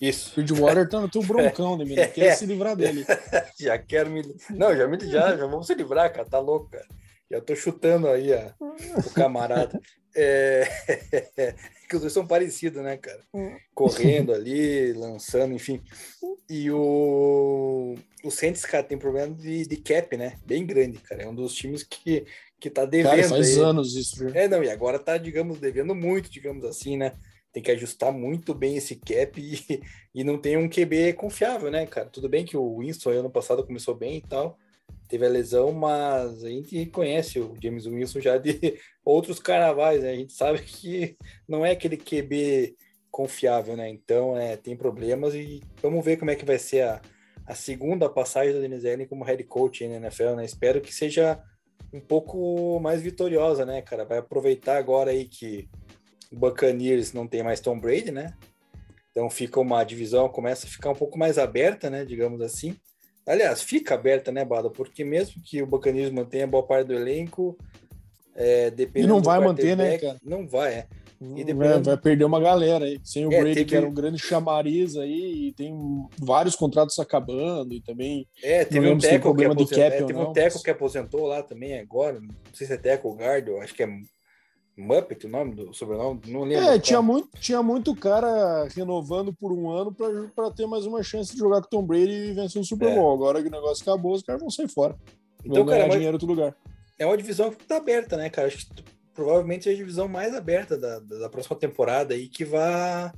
Isso. 0.00 0.34
Bridgewater 0.34 0.88
tá 0.88 1.00
no 1.00 1.10
teu 1.10 1.22
broncão, 1.22 1.76
né, 1.76 1.84
menino? 1.84 2.08
Quer 2.12 2.34
se 2.34 2.46
livrar 2.46 2.74
dele. 2.74 3.04
já 3.60 3.76
quero 3.76 4.10
me. 4.10 4.22
Não, 4.48 4.74
já, 4.74 4.88
me... 4.88 4.98
já, 5.00 5.36
já 5.36 5.46
vamos 5.46 5.66
se 5.66 5.74
livrar, 5.74 6.10
cara. 6.12 6.28
Tá 6.28 6.38
louco, 6.38 6.70
cara. 6.70 6.86
Já 7.30 7.40
tô 7.40 7.54
chutando 7.54 8.08
aí 8.08 8.32
a... 8.32 8.54
o 9.06 9.10
camarada. 9.10 9.78
É... 10.16 10.66
que 11.88 11.96
os 11.96 12.00
dois 12.00 12.12
são 12.12 12.26
parecidos, 12.26 12.82
né, 12.82 12.96
cara? 12.96 13.20
Correndo 13.74 14.32
ali, 14.32 14.92
lançando, 14.94 15.52
enfim. 15.52 15.82
E 16.48 16.70
o. 16.70 17.94
O 18.24 18.30
Saints, 18.30 18.64
cara, 18.64 18.82
tem 18.82 18.98
problema 18.98 19.34
de, 19.34 19.66
de 19.66 19.76
cap, 19.76 20.16
né? 20.16 20.38
Bem 20.46 20.64
grande, 20.64 20.98
cara. 20.98 21.22
É 21.22 21.28
um 21.28 21.34
dos 21.34 21.54
times 21.54 21.82
que, 21.82 22.26
que 22.58 22.70
tá 22.70 22.84
devendo. 22.84 23.10
Cara, 23.10 23.28
faz 23.28 23.56
aí. 23.56 23.64
anos 23.64 23.94
isso, 23.94 24.18
viu? 24.18 24.30
É, 24.34 24.48
não, 24.48 24.62
e 24.62 24.70
agora 24.70 24.98
tá, 24.98 25.18
digamos, 25.18 25.58
devendo 25.58 25.94
muito, 25.94 26.30
digamos 26.30 26.64
assim, 26.64 26.96
né? 26.96 27.12
Tem 27.52 27.62
que 27.62 27.70
ajustar 27.70 28.12
muito 28.12 28.54
bem 28.54 28.76
esse 28.76 28.96
cap 28.96 29.40
e, 29.40 29.82
e 30.14 30.24
não 30.24 30.38
tem 30.38 30.56
um 30.56 30.68
QB 30.68 31.14
confiável, 31.14 31.70
né, 31.70 31.86
cara? 31.86 32.08
Tudo 32.08 32.28
bem 32.28 32.44
que 32.44 32.56
o 32.56 32.78
Winston 32.78 33.10
ano 33.10 33.30
passado 33.30 33.66
começou 33.66 33.94
bem 33.94 34.18
e 34.18 34.22
tal, 34.22 34.58
teve 35.08 35.26
a 35.26 35.28
lesão, 35.28 35.72
mas 35.72 36.44
a 36.44 36.48
gente 36.48 36.86
conhece 36.86 37.40
o 37.40 37.54
James 37.60 37.84
Winston 37.84 38.20
já 38.20 38.38
de 38.38 38.78
outros 39.04 39.38
carnavais, 39.38 40.02
né? 40.02 40.10
A 40.10 40.16
gente 40.16 40.32
sabe 40.32 40.60
que 40.60 41.16
não 41.48 41.66
é 41.66 41.72
aquele 41.72 41.96
QB 41.96 42.76
confiável, 43.10 43.76
né? 43.76 43.88
Então, 43.88 44.38
é, 44.38 44.56
tem 44.56 44.76
problemas 44.76 45.34
e 45.34 45.60
vamos 45.82 46.04
ver 46.04 46.16
como 46.16 46.30
é 46.30 46.36
que 46.36 46.44
vai 46.44 46.58
ser 46.58 46.82
a, 46.82 47.00
a 47.44 47.54
segunda 47.54 48.08
passagem 48.08 48.54
da 48.54 48.60
Dennis 48.60 48.84
Allen 48.84 49.06
como 49.06 49.24
head 49.24 49.42
coach 49.44 49.86
na 49.88 49.96
NFL, 49.96 50.36
né? 50.36 50.44
Espero 50.44 50.80
que 50.80 50.94
seja 50.94 51.42
um 51.92 52.00
pouco 52.00 52.78
mais 52.78 53.02
vitoriosa, 53.02 53.66
né, 53.66 53.82
cara? 53.82 54.04
Vai 54.04 54.18
aproveitar 54.18 54.76
agora 54.76 55.10
aí 55.10 55.24
que 55.24 55.68
Buccaneers 56.36 57.12
não 57.12 57.26
tem 57.26 57.42
mais 57.42 57.60
Tom 57.60 57.78
Brady, 57.78 58.10
né? 58.10 58.34
Então 59.10 59.28
fica 59.28 59.58
uma 59.58 59.82
divisão, 59.82 60.28
começa 60.28 60.66
a 60.66 60.70
ficar 60.70 60.90
um 60.90 60.94
pouco 60.94 61.18
mais 61.18 61.38
aberta, 61.38 61.90
né, 61.90 62.04
digamos 62.04 62.40
assim. 62.40 62.76
Aliás, 63.26 63.62
fica 63.62 63.94
aberta, 63.94 64.32
né, 64.32 64.44
Bada? 64.44 64.70
Porque 64.70 65.04
mesmo 65.04 65.42
que 65.42 65.62
o 65.62 65.66
Buccaneers 65.66 66.10
mantenha 66.10 66.46
boa 66.46 66.66
parte 66.66 66.86
do 66.86 66.94
elenco, 66.94 67.56
é, 68.34 68.72
e 68.94 69.06
não 69.06 69.20
vai 69.20 69.40
manter, 69.40 69.76
né, 69.76 69.98
cara? 69.98 70.18
Não 70.24 70.48
vai, 70.48 70.74
é. 70.74 70.86
E 71.36 71.52
vai, 71.52 71.82
vai, 71.82 71.96
perder 71.98 72.24
uma 72.24 72.40
galera 72.40 72.86
aí. 72.86 72.98
Sem 73.04 73.26
o 73.26 73.32
é, 73.32 73.40
Brady, 73.40 73.54
teve... 73.56 73.66
que 73.66 73.76
era 73.76 73.86
um 73.86 73.92
grande 73.92 74.18
chamariz 74.18 74.96
aí, 74.96 75.48
e 75.48 75.52
tem 75.52 75.76
vários 76.18 76.56
contratos 76.56 76.98
acabando, 76.98 77.74
e 77.74 77.82
também. 77.82 78.26
É, 78.42 78.64
teve 78.64 78.88
um 78.88 78.96
teco 78.96 79.34
que, 79.34 79.44
aposentou, 79.44 79.68
cap, 79.68 79.80
é, 79.80 80.02
teve 80.02 80.18
um 80.18 80.32
teco 80.32 80.54
mas... 80.54 80.62
que 80.62 80.70
aposentou 80.70 81.26
lá 81.26 81.42
também 81.42 81.78
agora. 81.78 82.18
Não 82.18 82.30
sei 82.54 82.66
se 82.66 82.72
é 82.72 82.78
Teco 82.78 83.08
ou 83.08 83.16
Guard, 83.16 83.46
acho 83.62 83.74
que 83.74 83.82
é 83.82 83.88
Muppet 84.76 85.26
o 85.26 85.28
nome 85.28 85.54
do 85.54 85.74
sobrenome, 85.74 86.20
não 86.26 86.42
lembro. 86.42 86.64
É, 86.64 86.78
tinha 86.78 87.02
muito, 87.02 87.28
tinha 87.38 87.62
muito 87.62 87.94
cara 87.94 88.66
renovando 88.74 89.32
por 89.32 89.52
um 89.52 89.70
ano 89.70 89.94
para 90.34 90.50
ter 90.50 90.66
mais 90.66 90.86
uma 90.86 91.02
chance 91.02 91.32
de 91.32 91.38
jogar 91.38 91.60
com 91.62 91.68
Tom 91.68 91.86
Brady 91.86 92.12
e 92.12 92.32
vencer 92.32 92.60
o 92.60 92.64
Super 92.64 92.88
é. 92.88 92.94
Bowl. 92.94 93.12
Agora 93.12 93.42
que 93.42 93.48
o 93.48 93.52
negócio 93.52 93.82
acabou, 93.82 94.14
os 94.14 94.22
caras 94.22 94.40
vão 94.40 94.50
sair 94.50 94.68
fora. 94.68 94.96
Então, 95.44 95.56
vão 95.56 95.66
ganhar 95.66 95.82
cara, 95.82 95.92
dinheiro 95.92 96.12
em 96.12 96.14
outro 96.14 96.28
lugar. 96.28 96.56
É 96.98 97.06
uma 97.06 97.16
divisão 97.16 97.50
que 97.50 97.64
tá 97.64 97.76
aberta, 97.76 98.16
né, 98.16 98.30
cara? 98.30 98.48
Acho 98.48 98.58
que 98.58 98.84
provavelmente 99.14 99.68
é 99.68 99.72
a 99.72 99.76
divisão 99.76 100.08
mais 100.08 100.34
aberta 100.34 100.78
da, 100.78 100.98
da 100.98 101.28
próxima 101.28 101.56
temporada 101.56 102.14
e 102.14 102.28
que 102.28 102.44
vai 102.44 103.12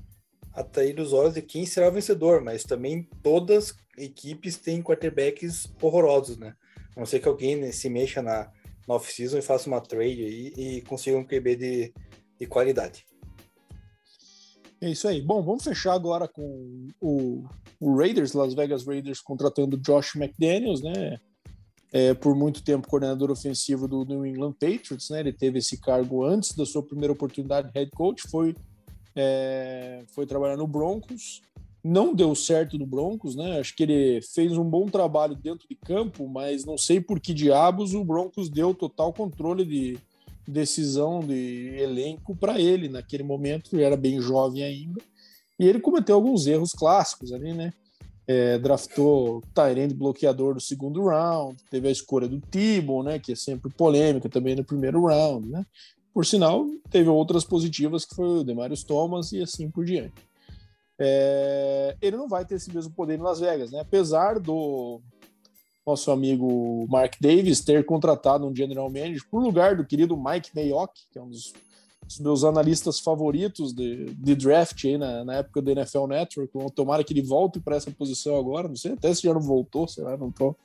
atrair 0.53 0.99
os 0.99 1.13
olhos 1.13 1.35
de 1.35 1.43
quem 1.43 1.65
será 1.65 1.89
o 1.89 1.93
vencedor, 1.93 2.43
mas 2.43 2.65
também 2.65 3.09
todas 3.23 3.75
equipes 3.97 4.57
têm 4.57 4.83
quarterbacks 4.83 5.73
horrorosos, 5.81 6.37
né? 6.37 6.55
A 6.97 7.01
não 7.01 7.07
ser 7.07 7.21
que 7.21 7.29
alguém 7.29 7.71
se 7.73 7.89
mexa 7.89 8.21
na, 8.21 8.51
na 8.87 8.95
off-season 8.95 9.39
e 9.39 9.43
faça 9.43 9.69
uma 9.69 9.81
trade 9.81 10.25
aí 10.25 10.53
e 10.57 10.83
consiga 10.83 11.17
um 11.17 11.25
QB 11.25 11.57
de, 11.57 11.95
de 12.39 12.47
qualidade. 12.47 13.05
É 14.83 14.91
isso 14.91 15.07
aí. 15.07 15.23
Bom, 15.23 15.41
vamos 15.45 15.63
fechar 15.63 15.93
agora 15.93 16.27
com 16.27 16.89
o, 17.01 17.45
o 17.79 17.97
Raiders, 17.97 18.33
Las 18.33 18.53
Vegas 18.53 18.85
Raiders, 18.85 19.21
contratando 19.21 19.77
Josh 19.77 20.17
McDaniels, 20.17 20.83
né? 20.83 21.21
É, 21.93 22.15
por 22.15 22.35
muito 22.35 22.65
tempo 22.65 22.89
coordenador 22.89 23.31
ofensivo 23.31 23.87
do 23.87 24.05
New 24.05 24.27
England 24.27 24.55
Patriots, 24.55 25.09
né? 25.11 25.21
Ele 25.21 25.33
teve 25.33 25.61
esse 25.61 25.81
cargo 25.81 26.25
antes 26.25 26.57
da 26.57 26.67
sua 26.67 26.83
primeira 26.83 27.13
oportunidade 27.13 27.69
de 27.71 27.79
head 27.79 27.93
coach, 27.93 28.23
foi, 28.29 28.57
é, 29.15 30.03
foi 30.13 30.27
trabalhar 30.27 30.57
no 30.57 30.67
Broncos, 30.67 31.43
não 31.83 32.15
deu 32.15 32.35
certo 32.35 32.79
no 32.79 32.87
Broncos, 32.87 33.35
né? 33.35 33.59
Acho 33.59 33.75
que 33.75 33.83
ele 33.83 34.23
fez 34.23 34.57
um 34.57 34.65
bom 34.65 34.87
trabalho 34.87 35.35
dentro 35.35 35.67
de 35.69 35.75
campo, 35.75 36.29
mas 36.29 36.65
não 36.65 36.79
sei 36.79 37.01
por 37.01 37.19
que 37.19 37.35
diabos 37.35 37.93
o 37.93 38.05
Broncos 38.05 38.49
deu 38.49 38.73
total 38.73 39.13
controle 39.13 39.65
de 39.65 39.99
decisão 40.47 41.21
de 41.21 41.75
elenco 41.77 42.37
para 42.37 42.61
ele 42.61 42.89
naquele 42.89 43.25
momento. 43.25 43.75
Ele 43.75 43.83
era 43.83 43.97
bem 43.97 44.21
jovem 44.21 44.63
ainda 44.63 45.03
e 45.59 45.67
ele 45.67 45.81
cometeu 45.81 46.15
alguns 46.15 46.47
erros 46.47 46.73
clássicos 46.73 47.33
ali, 47.33 47.53
né? 47.53 47.73
É, 48.25 48.57
draftou 48.57 49.43
Tyrande 49.53 49.95
bloqueador 49.95 50.55
do 50.55 50.61
segundo 50.61 51.05
round, 51.05 51.57
teve 51.69 51.89
a 51.89 51.91
escolha 51.91 52.29
do 52.29 52.41
Tibon, 52.41 53.03
né? 53.03 53.19
Que 53.19 53.33
é 53.33 53.37
sempre 53.37 53.73
polêmica 53.73 54.29
também 54.29 54.55
no 54.55 54.65
primeiro 54.65 55.05
round, 55.05 55.49
né? 55.49 55.67
Por 56.15 56.25
sinal, 56.25 56.65
teve 56.91 57.09
outras 57.09 57.43
positivas 57.43 58.05
que 58.05 58.15
foi 58.15 58.29
o 58.41 58.45
Demarius 58.45 58.85
Thomas 58.85 59.33
e 59.33 59.43
assim 59.43 59.69
por 59.69 59.85
diante 59.85 60.32
é, 61.05 61.97
ele 62.01 62.17
não 62.17 62.29
vai 62.29 62.45
ter 62.45 62.55
esse 62.55 62.73
mesmo 62.73 62.93
poder 62.93 63.19
em 63.19 63.23
Las 63.23 63.41
Vegas, 63.41 63.73
né? 63.73 63.81
Apesar 63.81 64.39
do 64.39 65.01
nosso 65.85 66.11
amigo 66.11 66.87
Mark 66.89 67.15
Davis 67.21 67.61
ter 67.61 67.85
contratado 67.85 68.47
um 68.47 68.55
general 68.55 68.89
manager 68.89 69.23
por 69.29 69.43
lugar 69.43 69.77
do 69.77 69.85
querido 69.85 70.17
Mike 70.17 70.51
Mayock, 70.55 70.93
que 71.11 71.19
é 71.19 71.23
um 71.23 71.29
dos, 71.29 71.53
dos 72.07 72.21
meus 72.21 72.45
analistas 72.45 73.01
favoritos 73.01 73.73
de, 73.73 74.07
de 74.15 74.35
draft 74.37 74.85
aí 74.85 74.97
na, 74.97 75.25
na, 75.25 75.35
época 75.37 75.61
do 75.61 75.71
NFL 75.71 76.07
Network. 76.07 76.53
Tomara 76.75 77.03
que 77.03 77.13
ele 77.13 77.23
volte 77.23 77.59
para 77.59 77.77
essa 77.77 77.91
posição 77.91 78.37
agora, 78.37 78.69
não 78.69 78.77
sei 78.77 78.93
até 78.93 79.13
se 79.13 79.23
já 79.23 79.35
não 79.35 79.41
voltou, 79.41 79.89
sei 79.89 80.05
lá, 80.05 80.17
não 80.17 80.29
estou 80.29 80.57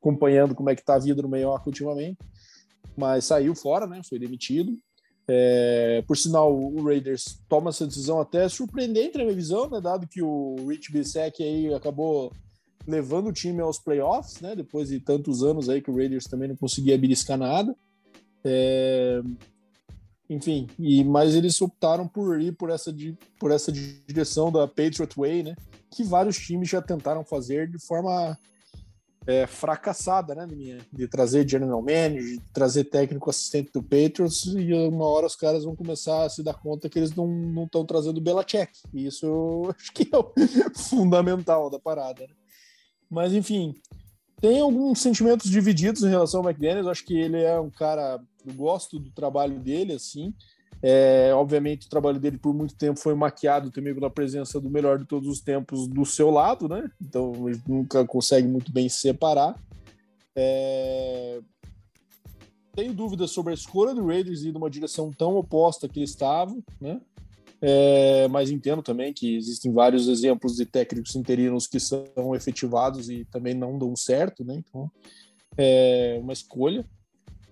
acompanhando 0.00 0.54
como 0.54 0.70
é 0.70 0.76
que 0.76 0.84
tá 0.84 0.94
a 0.94 0.98
vida 0.98 1.22
do 1.22 1.28
Mayock 1.28 1.66
ultimamente, 1.66 2.18
mas 2.96 3.24
saiu 3.24 3.54
fora, 3.54 3.86
né? 3.86 4.00
Foi 4.08 4.18
demitido. 4.18 4.78
É, 5.28 6.02
por 6.06 6.16
sinal, 6.16 6.52
o 6.52 6.82
Raiders 6.82 7.40
toma 7.48 7.70
essa 7.70 7.86
decisão 7.86 8.20
até 8.20 8.48
surpreendente 8.48 9.16
na 9.16 9.24
minha 9.24 9.36
visão, 9.36 9.68
né, 9.70 9.80
dado 9.80 10.06
que 10.06 10.22
o 10.22 10.56
Rich 10.68 10.92
Bissack 10.92 11.42
aí 11.42 11.72
acabou 11.72 12.32
levando 12.86 13.28
o 13.28 13.32
time 13.32 13.60
aos 13.60 13.78
playoffs, 13.78 14.40
né, 14.40 14.56
depois 14.56 14.88
de 14.88 14.98
tantos 14.98 15.42
anos 15.42 15.68
aí 15.68 15.80
que 15.80 15.90
o 15.90 15.96
Raiders 15.96 16.24
também 16.24 16.48
não 16.48 16.56
conseguia 16.56 16.98
beliscar 16.98 17.38
nada. 17.38 17.74
É, 18.44 19.22
enfim, 20.28 20.66
e 20.78 21.04
mas 21.04 21.34
eles 21.34 21.60
optaram 21.62 22.08
por 22.08 22.40
ir 22.40 22.52
por 22.52 22.70
essa, 22.70 22.92
por 23.38 23.52
essa 23.52 23.70
direção 23.70 24.50
da 24.50 24.66
Patriot 24.66 25.14
Way, 25.16 25.44
né, 25.44 25.56
que 25.90 26.02
vários 26.02 26.36
times 26.36 26.68
já 26.68 26.82
tentaram 26.82 27.24
fazer 27.24 27.70
de 27.70 27.78
forma 27.78 28.36
é, 29.26 29.46
fracassada, 29.46 30.34
né, 30.34 30.46
minha, 30.46 30.78
de 30.92 31.06
trazer 31.06 31.48
general 31.48 31.80
manager, 31.80 32.22
de 32.22 32.40
trazer 32.52 32.84
técnico 32.84 33.30
assistente 33.30 33.70
do 33.72 33.82
Patriots, 33.82 34.46
e 34.46 34.72
uma 34.72 35.06
hora 35.06 35.26
os 35.26 35.36
caras 35.36 35.64
vão 35.64 35.76
começar 35.76 36.24
a 36.24 36.28
se 36.28 36.42
dar 36.42 36.54
conta 36.54 36.88
que 36.88 36.98
eles 36.98 37.14
não 37.14 37.64
estão 37.64 37.84
trazendo 37.84 38.20
Belichick. 38.20 38.72
E 38.92 39.06
isso 39.06 39.26
eu 39.26 39.74
acho 39.78 39.92
que 39.92 40.08
é 40.12 40.16
o 40.16 40.32
fundamental 40.74 41.70
da 41.70 41.78
parada. 41.78 42.26
Né? 42.26 42.34
Mas, 43.08 43.32
enfim, 43.32 43.74
tem 44.40 44.60
alguns 44.60 45.00
sentimentos 45.00 45.50
divididos 45.50 46.02
em 46.02 46.08
relação 46.08 46.40
ao 46.40 46.48
McDaniels. 46.48 46.88
Acho 46.88 47.04
que 47.04 47.16
ele 47.16 47.40
é 47.40 47.58
um 47.60 47.70
cara, 47.70 48.20
eu 48.44 48.54
gosto 48.54 48.98
do 48.98 49.10
trabalho 49.12 49.60
dele, 49.60 49.92
assim, 49.92 50.34
é, 50.80 51.30
obviamente, 51.34 51.86
o 51.86 51.90
trabalho 51.90 52.18
dele 52.18 52.38
por 52.38 52.54
muito 52.54 52.74
tempo 52.74 52.98
foi 52.98 53.14
maquiado 53.14 53.70
também 53.70 53.94
pela 53.94 54.10
presença 54.10 54.60
do 54.60 54.70
melhor 54.70 54.98
de 54.98 55.04
todos 55.04 55.28
os 55.28 55.40
tempos 55.40 55.86
do 55.86 56.04
seu 56.04 56.30
lado, 56.30 56.68
né? 56.68 56.90
Então, 57.00 57.48
ele 57.48 57.60
nunca 57.66 58.04
consegue 58.06 58.48
muito 58.48 58.72
bem 58.72 58.88
se 58.88 59.00
separar. 59.00 59.54
É... 60.34 61.40
Tenho 62.74 62.94
dúvidas 62.94 63.30
sobre 63.30 63.52
a 63.52 63.54
escolha 63.54 63.94
do 63.94 64.06
Raiders 64.06 64.42
ir 64.42 64.52
numa 64.52 64.70
direção 64.70 65.10
tão 65.10 65.36
oposta 65.36 65.88
que 65.88 65.98
eles 65.98 66.10
estavam, 66.10 66.62
né? 66.80 67.00
É, 67.64 68.26
mas 68.26 68.50
entendo 68.50 68.82
também 68.82 69.12
que 69.12 69.36
existem 69.36 69.72
vários 69.72 70.08
exemplos 70.08 70.56
de 70.56 70.66
técnicos 70.66 71.14
interinos 71.14 71.68
que 71.68 71.78
são 71.78 72.34
efetivados 72.34 73.08
e 73.08 73.24
também 73.26 73.54
não 73.54 73.78
dão 73.78 73.94
certo, 73.94 74.42
né? 74.44 74.56
Então, 74.56 74.90
é 75.56 76.18
uma 76.20 76.32
escolha. 76.32 76.84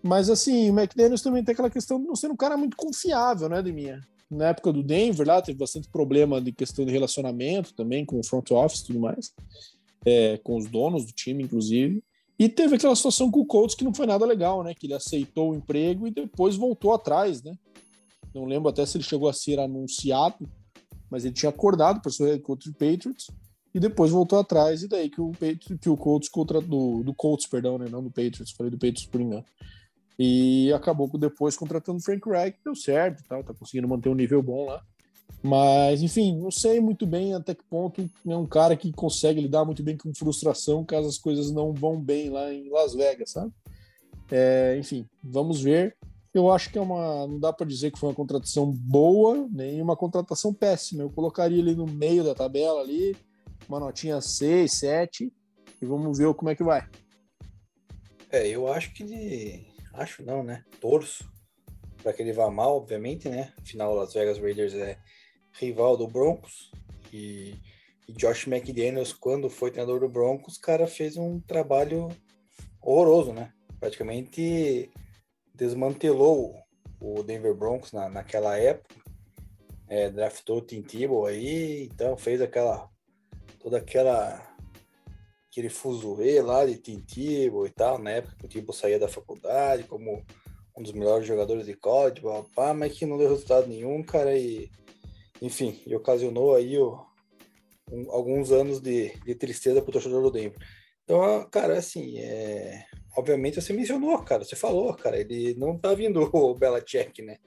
Mas 0.02 0.30
assim, 0.30 0.70
o 0.70 0.78
McDaniels 0.78 1.22
também 1.22 1.44
tem 1.44 1.52
aquela 1.52 1.70
questão 1.70 2.00
de 2.00 2.06
não 2.06 2.16
ser 2.16 2.30
um 2.30 2.36
cara 2.36 2.56
muito 2.56 2.76
confiável, 2.76 3.48
né, 3.48 3.60
de 3.60 3.72
minha. 3.72 4.00
Na 4.30 4.48
época 4.48 4.72
do 4.72 4.82
Denver 4.82 5.26
lá, 5.26 5.42
teve 5.42 5.58
bastante 5.58 5.88
problema 5.88 6.40
de 6.40 6.52
questão 6.52 6.84
de 6.86 6.92
relacionamento 6.92 7.74
também 7.74 8.04
com 8.04 8.18
o 8.18 8.24
front 8.24 8.50
office 8.52 8.80
e 8.80 8.86
tudo 8.86 9.00
mais. 9.00 9.32
É, 10.06 10.38
com 10.38 10.56
os 10.56 10.66
donos 10.66 11.04
do 11.04 11.12
time, 11.12 11.42
inclusive. 11.44 12.02
E 12.38 12.48
teve 12.48 12.76
aquela 12.76 12.96
situação 12.96 13.30
com 13.30 13.40
o 13.40 13.44
Colts 13.44 13.74
que 13.74 13.84
não 13.84 13.92
foi 13.92 14.06
nada 14.06 14.24
legal, 14.24 14.62
né? 14.62 14.72
Que 14.72 14.86
ele 14.86 14.94
aceitou 14.94 15.50
o 15.50 15.54
emprego 15.54 16.06
e 16.06 16.10
depois 16.10 16.56
voltou 16.56 16.94
atrás, 16.94 17.42
né? 17.42 17.52
Não 18.34 18.46
lembro 18.46 18.70
até 18.70 18.86
se 18.86 18.96
ele 18.96 19.04
chegou 19.04 19.28
a 19.28 19.32
ser 19.32 19.58
anunciado, 19.58 20.48
mas 21.10 21.24
ele 21.24 21.34
tinha 21.34 21.50
acordado 21.50 22.00
para 22.00 22.10
ser 22.10 22.40
coach 22.40 22.70
do 22.70 22.72
Patriots 22.72 23.26
e 23.74 23.80
depois 23.80 24.10
voltou 24.10 24.38
atrás 24.38 24.82
e 24.82 24.88
daí 24.88 25.10
que 25.10 25.20
o 25.20 25.32
Patriots, 25.32 25.78
que 25.80 25.90
o 25.90 25.96
Colts 25.96 26.30
contra 26.30 26.60
do, 26.60 27.02
do 27.02 27.12
Colts, 27.12 27.46
perdão, 27.46 27.76
né? 27.76 27.88
Não 27.90 28.02
do 28.02 28.10
Patriots, 28.10 28.52
falei 28.52 28.70
do 28.70 28.78
Patriots 28.78 29.06
por 29.06 29.20
engano. 29.20 29.44
E 30.22 30.70
acabou 30.74 31.08
depois 31.16 31.56
contratando 31.56 31.96
o 31.96 32.02
Frank 32.02 32.28
Reich, 32.28 32.58
deu 32.62 32.74
certo, 32.74 33.24
tal, 33.26 33.42
tá 33.42 33.54
conseguindo 33.54 33.88
manter 33.88 34.10
um 34.10 34.14
nível 34.14 34.42
bom 34.42 34.66
lá. 34.66 34.84
Mas, 35.42 36.02
enfim, 36.02 36.36
não 36.36 36.50
sei 36.50 36.78
muito 36.78 37.06
bem 37.06 37.32
até 37.32 37.54
que 37.54 37.64
ponto 37.64 38.06
é 38.28 38.36
um 38.36 38.46
cara 38.46 38.76
que 38.76 38.92
consegue 38.92 39.40
lidar 39.40 39.64
muito 39.64 39.82
bem 39.82 39.96
com 39.96 40.12
frustração 40.12 40.84
caso 40.84 41.08
as 41.08 41.16
coisas 41.16 41.50
não 41.50 41.72
vão 41.72 41.98
bem 41.98 42.28
lá 42.28 42.52
em 42.52 42.68
Las 42.68 42.92
Vegas, 42.92 43.30
sabe? 43.30 43.50
É, 44.30 44.76
enfim, 44.78 45.08
vamos 45.24 45.62
ver. 45.62 45.96
Eu 46.34 46.52
acho 46.52 46.70
que 46.70 46.76
é 46.76 46.82
uma. 46.82 47.26
Não 47.26 47.40
dá 47.40 47.50
para 47.50 47.66
dizer 47.66 47.90
que 47.90 47.98
foi 47.98 48.10
uma 48.10 48.14
contratação 48.14 48.70
boa, 48.70 49.48
nem 49.50 49.80
uma 49.80 49.96
contratação 49.96 50.52
péssima. 50.52 51.02
Eu 51.02 51.08
colocaria 51.08 51.58
ele 51.58 51.74
no 51.74 51.86
meio 51.86 52.22
da 52.22 52.34
tabela 52.34 52.82
ali, 52.82 53.16
uma 53.66 53.80
notinha 53.80 54.20
6, 54.20 54.70
7, 54.70 55.32
e 55.80 55.86
vamos 55.86 56.18
ver 56.18 56.34
como 56.34 56.50
é 56.50 56.54
que 56.54 56.62
vai. 56.62 56.86
É, 58.30 58.46
eu 58.46 58.70
acho 58.70 58.92
que 58.92 59.69
Acho 59.92 60.22
não, 60.22 60.42
né? 60.42 60.64
Torço 60.80 61.30
para 62.02 62.12
que 62.12 62.22
ele 62.22 62.32
vá 62.32 62.50
mal, 62.50 62.76
obviamente, 62.76 63.28
né? 63.28 63.52
Afinal, 63.60 63.94
Las 63.94 64.14
Vegas 64.14 64.38
Raiders 64.38 64.74
é 64.74 64.98
rival 65.52 65.96
do 65.96 66.06
Broncos 66.06 66.70
e, 67.12 67.54
e 68.08 68.12
Josh 68.12 68.46
McDaniels, 68.46 69.12
quando 69.12 69.50
foi 69.50 69.70
treinador 69.70 70.00
do 70.00 70.08
Broncos, 70.08 70.56
cara, 70.56 70.86
fez 70.86 71.16
um 71.16 71.40
trabalho 71.40 72.08
horroroso, 72.80 73.32
né? 73.32 73.52
Praticamente 73.78 74.90
desmantelou 75.54 76.56
o 77.00 77.22
Denver 77.22 77.54
Broncos 77.54 77.92
na, 77.92 78.08
naquela 78.08 78.56
época. 78.56 78.94
é, 79.88 80.08
draftou 80.08 80.58
o 80.58 80.62
Tim 80.62 80.82
Tebow 80.82 81.26
aí, 81.26 81.84
então 81.84 82.16
fez 82.16 82.40
aquela 82.40 82.88
toda 83.58 83.78
aquela 83.78 84.49
aquele 85.50 85.68
fuzuê 85.68 86.40
lá 86.40 86.64
de 86.64 86.78
Tim 86.78 87.00
Tebow 87.00 87.66
e 87.66 87.70
tal, 87.70 87.98
na 87.98 88.10
época 88.10 88.36
que 88.38 88.46
o 88.46 88.48
Tebow 88.48 88.72
saía 88.72 88.98
da 88.98 89.08
faculdade 89.08 89.82
como 89.84 90.24
um 90.76 90.82
dos 90.82 90.92
melhores 90.92 91.26
jogadores 91.26 91.66
de 91.66 91.74
college, 91.74 92.22
pá, 92.54 92.72
mas 92.72 92.96
que 92.96 93.04
não 93.04 93.18
deu 93.18 93.28
resultado 93.28 93.66
nenhum, 93.66 94.02
cara, 94.02 94.36
e 94.38 94.70
enfim, 95.42 95.80
e 95.86 95.94
ocasionou 95.94 96.54
aí 96.54 96.78
o, 96.78 97.04
um, 97.90 98.10
alguns 98.12 98.52
anos 98.52 98.80
de, 98.80 99.12
de 99.24 99.34
tristeza 99.34 99.82
pro 99.82 99.92
torcedor 99.92 100.22
do 100.22 100.30
Denver. 100.30 100.58
Então, 101.02 101.44
cara, 101.50 101.76
assim, 101.76 102.18
é... 102.18 102.84
obviamente 103.16 103.60
você 103.60 103.72
mencionou, 103.72 104.22
cara, 104.22 104.44
você 104.44 104.54
falou, 104.54 104.94
cara, 104.94 105.18
ele 105.18 105.54
não 105.54 105.76
tá 105.76 105.92
vindo 105.94 106.30
o 106.32 106.54
Belichick, 106.54 107.22
né? 107.22 107.38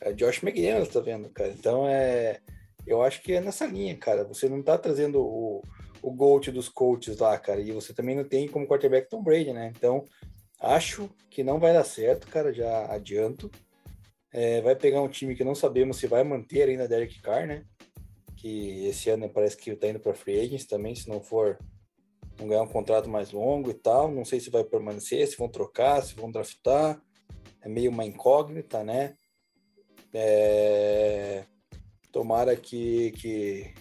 É 0.00 0.12
Josh 0.12 0.42
McDaniels 0.42 0.88
tá 0.88 0.98
vendo, 0.98 1.30
cara. 1.30 1.50
Então, 1.50 1.86
é... 1.86 2.40
eu 2.84 3.02
acho 3.02 3.22
que 3.22 3.34
é 3.34 3.40
nessa 3.40 3.66
linha, 3.66 3.96
cara. 3.96 4.24
Você 4.24 4.48
não 4.48 4.62
tá 4.62 4.76
trazendo 4.76 5.20
o, 5.20 5.62
o 6.02 6.12
GOAT 6.12 6.50
dos 6.50 6.68
coaches 6.68 7.18
lá, 7.18 7.38
cara, 7.38 7.60
e 7.60 7.70
você 7.70 7.94
também 7.94 8.16
não 8.16 8.24
tem 8.24 8.48
como 8.48 8.66
quarterback 8.66 9.08
Tom 9.08 9.22
Brady, 9.22 9.52
né? 9.52 9.72
Então, 9.76 10.04
acho 10.60 11.08
que 11.30 11.44
não 11.44 11.60
vai 11.60 11.72
dar 11.72 11.84
certo, 11.84 12.26
cara, 12.26 12.52
já 12.52 12.92
adianto. 12.92 13.50
É, 14.32 14.60
vai 14.62 14.74
pegar 14.74 15.02
um 15.02 15.08
time 15.08 15.34
que 15.34 15.44
não 15.44 15.54
sabemos 15.54 15.98
se 15.98 16.06
vai 16.06 16.24
manter 16.24 16.68
ainda 16.68 16.88
Derek 16.88 17.20
Carr, 17.20 17.46
né? 17.46 17.64
Que 18.36 18.86
esse 18.86 19.08
ano 19.10 19.28
parece 19.28 19.56
que 19.56 19.76
tá 19.76 19.88
indo 19.88 20.00
para 20.00 20.14
free 20.14 20.40
agents 20.40 20.66
também, 20.66 20.94
se 20.94 21.08
não 21.08 21.20
for 21.20 21.58
não 22.38 22.48
ganhar 22.48 22.62
um 22.62 22.68
contrato 22.68 23.08
mais 23.08 23.30
longo 23.30 23.70
e 23.70 23.74
tal. 23.74 24.10
Não 24.10 24.24
sei 24.24 24.40
se 24.40 24.50
vai 24.50 24.64
permanecer, 24.64 25.26
se 25.28 25.36
vão 25.36 25.48
trocar, 25.48 26.02
se 26.02 26.14
vão 26.14 26.30
draftar. 26.30 27.00
É 27.60 27.68
meio 27.68 27.90
uma 27.90 28.04
incógnita, 28.04 28.82
né? 28.82 29.14
É... 30.12 31.44
Tomara 32.10 32.56
que, 32.56 33.12
que... 33.12 33.72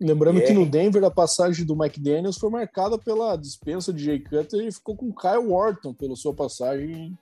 Lembrando 0.00 0.40
que, 0.40 0.48
que 0.48 0.52
no 0.52 0.66
Denver 0.66 1.02
a 1.04 1.10
passagem 1.10 1.64
do 1.64 1.76
Mike 1.76 2.00
Daniels 2.00 2.38
foi 2.38 2.50
marcada 2.50 2.98
pela 2.98 3.36
dispensa 3.36 3.92
de 3.92 4.04
Jay 4.04 4.20
Cutler 4.20 4.66
e 4.66 4.72
ficou 4.72 4.96
com 4.96 5.12
Kyle 5.12 5.46
Wharton 5.46 5.94
pela 5.94 6.14
sua 6.14 6.34
passagem 6.34 7.16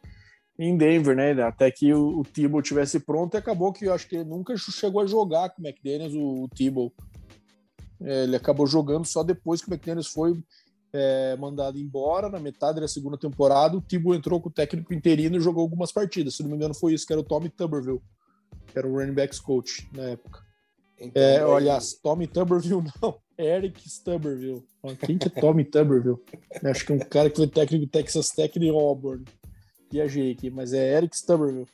em 0.58 0.76
Denver, 0.76 1.16
né? 1.16 1.32
Até 1.42 1.70
que 1.70 1.92
o, 1.92 2.20
o 2.20 2.22
Thibault 2.22 2.66
tivesse 2.66 3.00
pronto 3.00 3.34
e 3.34 3.38
acabou 3.38 3.72
que 3.72 3.86
eu 3.86 3.94
acho 3.94 4.06
que 4.06 4.16
ele 4.16 4.28
nunca 4.28 4.54
chegou 4.56 5.00
a 5.00 5.06
jogar 5.06 5.50
com 5.50 5.62
o 5.62 5.66
McDaniels, 5.66 6.12
o, 6.12 6.44
o 6.44 6.48
Thibault. 6.48 6.94
É, 8.02 8.24
ele 8.24 8.36
acabou 8.36 8.66
jogando 8.66 9.06
só 9.06 9.22
depois 9.22 9.62
que 9.62 9.70
o 9.70 9.72
McDaniels 9.72 10.08
foi 10.08 10.38
é, 10.92 11.36
mandado 11.36 11.78
embora 11.78 12.28
na 12.28 12.38
metade 12.38 12.80
da 12.80 12.88
segunda 12.88 13.16
temporada. 13.16 13.76
O 13.76 13.80
Thibault 13.80 14.18
entrou 14.18 14.40
com 14.40 14.48
o 14.48 14.52
técnico 14.52 14.92
interino 14.92 15.36
e 15.36 15.40
jogou 15.40 15.62
algumas 15.62 15.92
partidas. 15.92 16.36
Se 16.36 16.42
não 16.42 16.50
me 16.50 16.56
engano, 16.56 16.74
foi 16.74 16.92
isso, 16.94 17.06
que 17.06 17.12
era 17.12 17.20
o 17.20 17.24
Tommy 17.24 17.48
Tuberville, 17.48 18.00
que 18.66 18.78
era 18.78 18.86
o 18.86 18.92
running 18.92 19.14
backs 19.14 19.38
coach 19.38 19.88
na 19.94 20.10
época. 20.10 20.49
Então, 21.00 21.22
é, 21.22 21.38
aí... 21.38 21.52
Aliás, 21.52 21.94
Tommy 22.02 22.26
Tuberville 22.26 22.84
não, 23.00 23.18
Eric 23.38 23.88
Stubberville. 23.88 24.62
Quem 25.04 25.18
que 25.18 25.28
é 25.28 25.40
Tommy 25.40 25.64
Tuberville? 25.64 26.18
Acho 26.64 26.86
que 26.86 26.92
é 26.92 26.94
um 26.94 26.98
cara 26.98 27.30
que 27.30 27.36
foi 27.36 27.46
técnico 27.46 27.86
do 27.86 27.90
Texas 27.90 28.28
Tech 28.28 28.58
e 28.58 28.68
Auburn. 28.68 29.24
Viajei 29.90 30.32
aqui, 30.32 30.50
mas 30.50 30.72
é 30.72 30.96
Eric 30.96 31.16
Stubberville. 31.16 31.66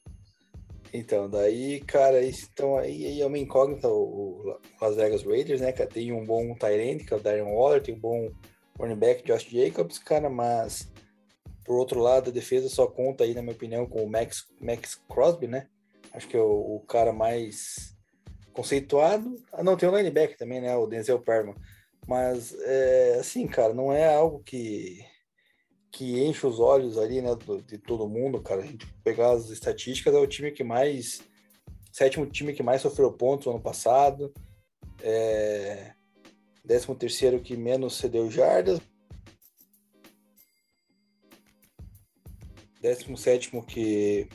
Então, 0.93 1.29
daí, 1.29 1.81
cara, 1.81 2.25
então 2.25 2.79
aí, 2.79 3.21
é 3.21 3.27
uma 3.27 3.39
incógnita 3.39 3.89
o, 3.89 4.41
o 4.41 4.59
Las 4.81 4.97
Vegas 4.97 5.25
Raiders, 5.25 5.61
né, 5.61 5.73
cara? 5.73 5.91
Tem 5.91 6.13
um 6.13 6.25
bom 6.25 6.55
Tyrant, 6.55 7.05
que 7.05 7.13
é 7.13 7.17
o 7.17 7.21
Darren 7.21 7.53
Waller, 7.53 7.83
tem 7.83 7.95
um 7.95 7.99
bom 7.99 8.31
running 8.79 8.97
back 8.97 9.25
Josh 9.25 9.49
Jacobs, 9.51 9.99
cara, 9.99 10.31
mas 10.31 10.91
por 11.67 11.77
outro 11.77 12.01
lado, 12.01 12.31
a 12.31 12.33
defesa 12.33 12.69
só 12.69 12.87
conta 12.87 13.25
aí, 13.25 13.35
na 13.35 13.43
minha 13.43 13.55
opinião, 13.55 13.87
com 13.87 14.05
o 14.05 14.09
Max, 14.09 14.47
Max 14.61 14.95
Crosby, 15.09 15.49
né? 15.49 15.67
Acho 16.13 16.29
que 16.29 16.37
é 16.37 16.41
o, 16.41 16.77
o 16.77 16.81
cara 16.87 17.13
mais 17.13 17.96
conceituado. 18.57 19.37
Ah, 19.53 19.63
não, 19.63 19.77
tem 19.77 19.89
o 19.89 19.97
linebacker 19.97 20.37
também, 20.37 20.61
né? 20.61 20.75
O 20.77 20.87
Denzel 20.87 21.21
Perman. 21.21 21.55
Mas, 22.09 22.55
é, 22.61 23.19
assim, 23.21 23.47
cara, 23.47 23.75
não 23.75 23.93
é 23.93 24.15
algo 24.15 24.43
que, 24.43 25.05
que 25.93 26.25
enche 26.25 26.47
os 26.47 26.59
olhos 26.59 26.97
ali, 26.97 27.21
né, 27.21 27.31
de 27.67 27.79
todo 27.79 28.09
mundo, 28.09 28.41
cara. 28.41 28.63
A 28.63 28.67
gente 28.67 28.87
pegar 29.05 29.33
as 29.33 29.51
estatísticas, 29.51 30.15
é 30.15 30.19
o 30.19 30.27
time 30.27 30.51
que 30.51 30.65
mais. 30.65 31.21
Sétimo 31.93 32.27
time 32.27 32.53
que 32.53 32.63
mais 32.63 32.83
sofreu 32.83 33.13
pontos 33.13 33.47
no 33.47 33.53
ano 33.53 33.63
passado. 33.63 34.33
É, 35.03 35.93
13 36.67 36.95
terceiro 36.97 37.41
que 37.41 37.57
menos 37.57 37.97
cedeu 37.97 38.31
jardas. 38.31 38.81
17 42.81 43.51
que 43.67 44.29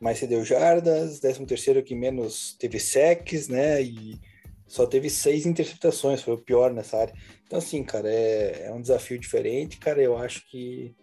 mais 0.00 0.18
cedeu 0.18 0.44
jardas, 0.44 1.20
13 1.20 1.46
terceiro 1.46 1.82
que 1.82 1.94
menos 1.94 2.54
teve 2.58 2.78
secs, 2.78 3.48
né? 3.48 3.82
E 3.82 4.20
só 4.66 4.86
teve 4.86 5.08
seis 5.08 5.46
interceptações, 5.46 6.22
foi 6.22 6.34
o 6.34 6.42
pior 6.42 6.72
nessa 6.72 6.98
área. 6.98 7.14
Então, 7.46 7.58
assim, 7.58 7.82
cara, 7.84 8.08
é, 8.08 8.66
é 8.66 8.72
um 8.72 8.80
desafio 8.80 9.18
diferente, 9.18 9.78
cara. 9.78 10.02
Eu 10.02 10.16
acho 10.18 10.48
que. 10.50 10.94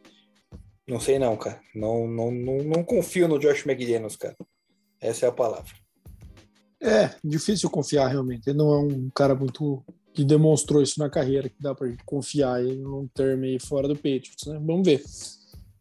Não 0.88 1.00
sei 1.00 1.18
não, 1.18 1.38
cara. 1.38 1.62
Não, 1.74 2.08
não, 2.08 2.30
não, 2.30 2.58
não 2.58 2.84
confio 2.84 3.28
no 3.28 3.40
Josh 3.40 3.66
McDaniels, 3.66 4.18
cara. 4.18 4.36
Essa 5.00 5.26
é 5.26 5.30
a 5.30 5.34
palavra. 5.34 5.72
É, 6.82 7.10
difícil 7.24 7.70
confiar 7.70 8.08
realmente. 8.08 8.50
Ele 8.50 8.58
não 8.58 8.74
é 8.74 8.80
um 8.80 9.10
cara 9.10 9.34
muito 9.34 9.82
que 10.14 10.24
demonstrou 10.24 10.82
isso 10.82 11.00
na 11.00 11.10
carreira, 11.10 11.50
que 11.50 11.62
dá 11.62 11.74
para 11.74 11.88
gente 11.88 12.04
confiar 12.04 12.64
em 12.64 12.86
um 12.86 13.08
termo 13.08 13.46
aí 13.46 13.58
fora 13.60 13.88
do 13.88 13.96
Patriots, 13.96 14.46
né? 14.46 14.60
Vamos 14.62 14.86
ver. 14.86 15.02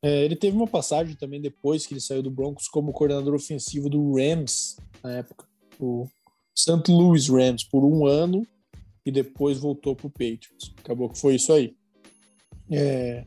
É, 0.03 0.25
ele 0.25 0.35
teve 0.35 0.57
uma 0.57 0.67
passagem 0.67 1.15
também 1.15 1.41
depois 1.41 1.87
que 1.87 1.95
ele 1.95 2.01
saiu 2.01 2.23
do 2.23 2.31
Broncos 2.31 2.67
como 2.67 2.93
coordenador 2.93 3.35
ofensivo 3.35 3.89
do 3.89 4.17
Rams 4.17 4.77
na 5.03 5.13
época, 5.13 5.47
o 5.79 6.09
St. 6.55 6.91
Louis 6.91 7.29
Rams 7.29 7.65
por 7.65 7.85
um 7.85 8.05
ano 8.07 8.47
e 9.07 9.11
depois 9.11 9.59
voltou 9.59 9.95
para 9.95 10.07
o 10.07 10.11
Patriots. 10.11 10.75
Acabou 10.79 11.09
que 11.09 11.19
foi 11.19 11.37
isso 11.37 11.53
aí. 11.53 11.75
É, 12.71 13.25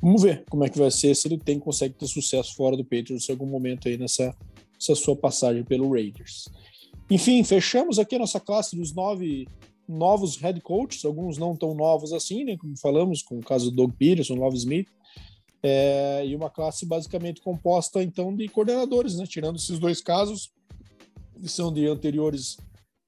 vamos 0.00 0.22
ver 0.22 0.44
como 0.48 0.64
é 0.64 0.68
que 0.68 0.78
vai 0.78 0.90
ser 0.90 1.14
se 1.14 1.26
ele 1.26 1.38
tem 1.38 1.58
consegue 1.58 1.94
ter 1.94 2.06
sucesso 2.06 2.54
fora 2.54 2.76
do 2.76 2.84
Patriots 2.84 3.28
em 3.28 3.32
algum 3.32 3.46
momento 3.46 3.88
aí 3.88 3.96
nessa, 3.96 4.36
nessa 4.74 4.94
sua 4.94 5.16
passagem 5.16 5.64
pelo 5.64 5.90
Raiders. 5.90 6.48
Enfim, 7.10 7.42
fechamos 7.42 7.98
aqui 7.98 8.14
a 8.14 8.20
nossa 8.20 8.38
classe 8.40 8.76
dos 8.76 8.94
nove 8.94 9.46
novos 9.88 10.36
head 10.36 10.60
coaches, 10.60 11.04
alguns 11.04 11.36
não 11.36 11.56
tão 11.56 11.74
novos 11.74 12.12
assim, 12.12 12.44
né, 12.44 12.56
como 12.56 12.78
falamos, 12.78 13.22
com 13.22 13.38
o 13.38 13.42
caso 13.42 13.70
do 13.70 13.76
Doug 13.76 13.92
Peterson, 13.92 14.34
Love 14.34 14.56
Smith, 14.56 14.88
é, 15.62 16.24
e 16.26 16.34
uma 16.34 16.50
classe 16.50 16.84
basicamente 16.84 17.40
composta 17.40 18.02
então 18.02 18.34
de 18.34 18.48
coordenadores, 18.48 19.16
né, 19.16 19.24
tirando 19.26 19.56
esses 19.56 19.78
dois 19.78 20.00
casos, 20.00 20.50
que 21.40 21.48
são 21.48 21.72
de 21.72 21.86
anteriores 21.86 22.56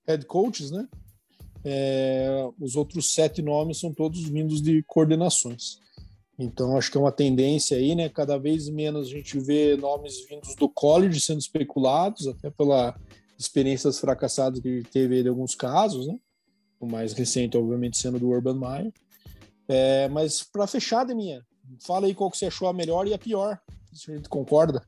head 0.06 0.24
coaches, 0.26 0.70
né, 0.70 0.86
é, 1.64 2.48
os 2.60 2.76
outros 2.76 3.14
sete 3.14 3.40
nomes 3.40 3.78
são 3.78 3.92
todos 3.92 4.22
vindos 4.28 4.60
de 4.60 4.82
coordenações. 4.84 5.78
Então, 6.38 6.76
acho 6.76 6.90
que 6.90 6.98
é 6.98 7.00
uma 7.00 7.12
tendência 7.12 7.76
aí, 7.76 7.94
né? 7.94 8.08
Cada 8.08 8.36
vez 8.36 8.68
menos 8.68 9.06
a 9.06 9.10
gente 9.10 9.38
vê 9.38 9.76
nomes 9.76 10.26
vindos 10.28 10.56
do 10.56 10.68
college 10.68 11.20
sendo 11.20 11.38
especulados, 11.38 12.26
até 12.26 12.50
pela 12.50 12.98
experiências 13.38 14.00
fracassadas 14.00 14.60
que 14.60 14.82
teve 14.92 15.22
em 15.22 15.28
alguns 15.28 15.54
casos, 15.54 16.08
né? 16.08 16.18
o 16.84 16.86
mais 16.86 17.12
recente, 17.12 17.56
obviamente, 17.56 17.96
sendo 17.96 18.18
do 18.18 18.28
Urban 18.28 18.58
Meyer. 18.58 18.92
É, 19.66 20.08
mas 20.08 20.42
para 20.42 20.66
fechar, 20.66 21.04
Deminha, 21.04 21.42
fala 21.80 22.06
aí 22.06 22.14
qual 22.14 22.30
que 22.30 22.38
você 22.38 22.46
achou 22.46 22.68
a 22.68 22.72
melhor 22.72 23.06
e 23.06 23.14
a 23.14 23.18
pior, 23.18 23.60
se 23.92 24.12
a 24.12 24.16
gente 24.16 24.28
concorda. 24.28 24.86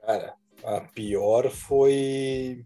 Cara, 0.00 0.34
a 0.64 0.80
pior 0.80 1.50
foi 1.50 2.64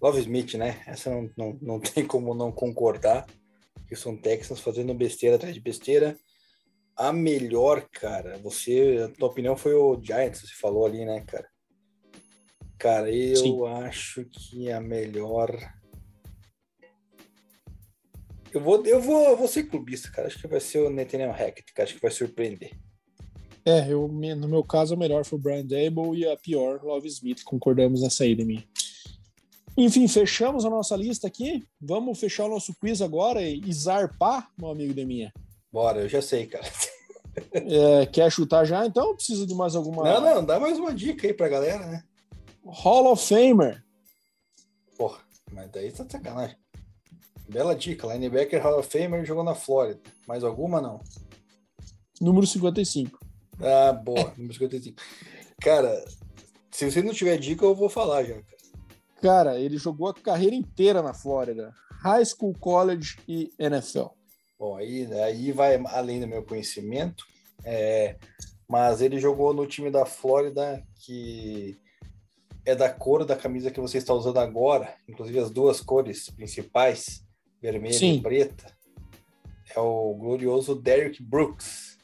Love 0.00 0.20
Smith, 0.20 0.54
né? 0.54 0.82
Essa 0.86 1.10
não, 1.10 1.30
não, 1.36 1.58
não 1.60 1.80
tem 1.80 2.06
como 2.06 2.34
não 2.34 2.50
concordar. 2.50 3.26
Que 3.86 3.96
são 3.96 4.16
Texans 4.16 4.60
fazendo 4.60 4.94
besteira 4.94 5.36
atrás 5.36 5.52
de 5.52 5.60
besteira. 5.60 6.16
A 6.96 7.12
melhor, 7.12 7.88
cara, 7.90 8.38
você, 8.38 9.04
a 9.04 9.08
tua 9.16 9.28
opinião 9.28 9.56
foi 9.56 9.74
o 9.74 10.00
Giants, 10.00 10.40
você 10.42 10.54
falou 10.54 10.86
ali, 10.86 11.04
né, 11.04 11.20
cara? 11.26 11.48
Cara, 12.78 13.10
eu 13.10 13.36
Sim. 13.36 13.66
acho 13.84 14.24
que 14.26 14.70
a 14.70 14.80
melhor 14.80 15.50
eu 18.52 18.60
vou, 18.60 18.84
eu 18.84 19.00
vou, 19.00 19.30
eu 19.30 19.36
vou 19.36 19.48
ser 19.48 19.64
clubista, 19.64 20.10
cara. 20.10 20.28
Acho 20.28 20.38
que 20.38 20.46
vai 20.46 20.60
ser 20.60 20.80
o 20.80 20.90
Nathaniel 20.90 21.32
Hackett, 21.32 21.72
cara. 21.72 21.84
Acho 21.88 21.94
que 21.96 22.02
vai 22.02 22.10
surpreender. 22.10 22.72
É, 23.64 23.92
eu, 23.92 24.08
no 24.08 24.48
meu 24.48 24.64
caso, 24.64 24.94
o 24.94 24.98
melhor 24.98 25.24
foi 25.24 25.38
o 25.38 25.42
Brian 25.42 25.64
Dable 25.64 26.16
e 26.16 26.26
a 26.26 26.36
pior, 26.36 26.82
Love 26.82 27.08
Smith. 27.08 27.42
Concordamos 27.44 28.02
nessa 28.02 28.24
aí, 28.24 28.34
mim. 28.44 28.64
Enfim, 29.76 30.08
fechamos 30.08 30.64
a 30.64 30.70
nossa 30.70 30.96
lista 30.96 31.26
aqui. 31.26 31.64
Vamos 31.80 32.18
fechar 32.18 32.46
o 32.46 32.48
nosso 32.48 32.74
quiz 32.80 33.00
agora 33.00 33.42
e 33.42 33.72
zarpar, 33.72 34.50
meu 34.58 34.70
amigo 34.70 34.92
Deminha. 34.92 35.32
Bora, 35.72 36.00
eu 36.00 36.08
já 36.08 36.22
sei, 36.22 36.46
cara. 36.46 36.66
É, 37.52 38.06
quer 38.06 38.30
chutar 38.30 38.64
já, 38.64 38.84
então? 38.84 39.14
Precisa 39.14 39.46
de 39.46 39.54
mais 39.54 39.76
alguma... 39.76 40.02
Não, 40.02 40.20
não, 40.20 40.44
dá 40.44 40.58
mais 40.58 40.78
uma 40.80 40.92
dica 40.92 41.28
aí 41.28 41.32
pra 41.32 41.48
galera, 41.48 41.86
né? 41.86 42.02
Hall 42.64 43.10
of 43.10 43.24
Famer. 43.24 43.82
Porra, 44.98 45.20
mas 45.52 45.70
daí 45.70 45.92
tá 45.92 46.04
sacanagem. 46.10 46.56
Bela 47.50 47.74
dica, 47.74 48.06
linebacker 48.06 48.62
Hall 48.62 48.78
of 48.78 48.88
Famer 48.88 49.24
jogou 49.24 49.42
na 49.42 49.56
Flórida. 49.56 50.00
Mais 50.26 50.44
alguma, 50.44 50.80
não? 50.80 51.00
Número 52.20 52.46
55. 52.46 53.18
Ah, 53.60 53.92
boa, 53.92 54.32
número 54.38 54.54
55. 54.54 54.96
Cara, 55.60 56.04
se 56.70 56.88
você 56.88 57.02
não 57.02 57.12
tiver 57.12 57.36
dica, 57.38 57.64
eu 57.64 57.74
vou 57.74 57.88
falar 57.88 58.22
já. 58.22 58.40
Cara, 59.20 59.58
ele 59.58 59.76
jogou 59.76 60.08
a 60.08 60.14
carreira 60.14 60.54
inteira 60.54 61.02
na 61.02 61.12
Flórida. 61.12 61.74
High 62.02 62.24
School, 62.24 62.54
College 62.58 63.18
e 63.26 63.52
NFL. 63.58 64.06
Bom, 64.56 64.76
aí, 64.76 65.12
aí 65.20 65.50
vai 65.50 65.82
além 65.86 66.20
do 66.20 66.28
meu 66.28 66.44
conhecimento. 66.44 67.24
É, 67.64 68.16
mas 68.68 69.00
ele 69.00 69.18
jogou 69.18 69.52
no 69.52 69.66
time 69.66 69.90
da 69.90 70.06
Flórida, 70.06 70.82
que 71.04 71.76
é 72.64 72.76
da 72.76 72.88
cor 72.88 73.24
da 73.24 73.34
camisa 73.34 73.72
que 73.72 73.80
você 73.80 73.98
está 73.98 74.14
usando 74.14 74.38
agora, 74.38 74.94
inclusive 75.08 75.38
as 75.40 75.50
duas 75.50 75.80
cores 75.80 76.30
principais, 76.30 77.24
vermelha 77.60 77.94
Sim. 77.94 78.14
e 78.16 78.20
preta. 78.20 78.72
É 79.74 79.78
o 79.78 80.14
glorioso 80.14 80.74
Derrick 80.74 81.22
Brooks. 81.22 81.98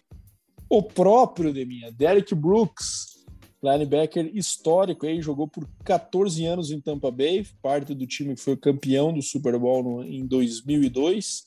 O 0.68 0.82
próprio 0.82 1.52
de 1.52 1.64
minha, 1.64 1.92
Derrick 1.92 2.34
Brooks, 2.34 3.24
linebacker 3.62 4.30
histórico 4.34 5.06
aí, 5.06 5.20
jogou 5.20 5.48
por 5.48 5.68
14 5.84 6.44
anos 6.44 6.70
em 6.70 6.80
Tampa 6.80 7.10
Bay, 7.10 7.46
parte 7.62 7.94
do 7.94 8.06
time 8.06 8.34
que 8.34 8.40
foi 8.40 8.56
campeão 8.56 9.12
do 9.12 9.22
Super 9.22 9.58
Bowl 9.58 9.82
no, 9.82 10.04
em 10.04 10.26
2002. 10.26 11.44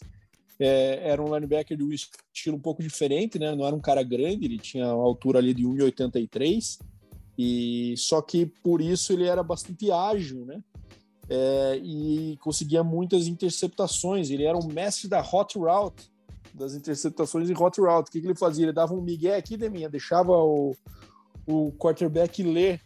É, 0.60 1.10
era 1.10 1.22
um 1.22 1.34
linebacker 1.34 1.78
de 1.78 1.84
um 1.84 1.92
estilo 1.92 2.58
um 2.58 2.62
pouco 2.62 2.82
diferente, 2.82 3.40
né? 3.40 3.56
Não 3.56 3.66
era 3.66 3.76
um 3.76 3.80
cara 3.80 4.04
grande, 4.04 4.46
ele 4.46 4.58
tinha 4.58 4.94
uma 4.94 5.06
altura 5.06 5.40
ali 5.40 5.54
de 5.54 5.64
1,83 5.64 6.80
e 7.38 7.94
só 7.96 8.22
que 8.22 8.46
por 8.46 8.82
isso 8.82 9.14
ele 9.14 9.26
era 9.26 9.42
bastante 9.42 9.90
ágil, 9.90 10.46
né? 10.46 10.62
É, 11.30 11.80
e 11.84 12.38
conseguia 12.38 12.84
muitas 12.84 13.28
interceptações. 13.28 14.30
Ele 14.30 14.46
era 14.46 14.58
um 14.58 14.68
mestre 14.68 15.08
da 15.08 15.22
hot 15.22 15.58
route, 15.58 16.12
das 16.54 16.74
interceptações 16.74 17.50
em 17.50 17.54
hot 17.54 17.80
route. 17.80 18.10
O 18.10 18.12
que, 18.12 18.20
que 18.20 18.28
ele 18.28 18.36
fazia? 18.36 18.66
Ele 18.66 18.74
dava 18.74 18.94
um 18.94 19.02
migué 19.02 19.36
aqui, 19.36 19.56
Deminha, 19.56 19.90
deixava 19.90 20.32
o, 20.32 20.76
o 21.46 21.72
quarterback 21.74 22.42
ler. 22.42 22.82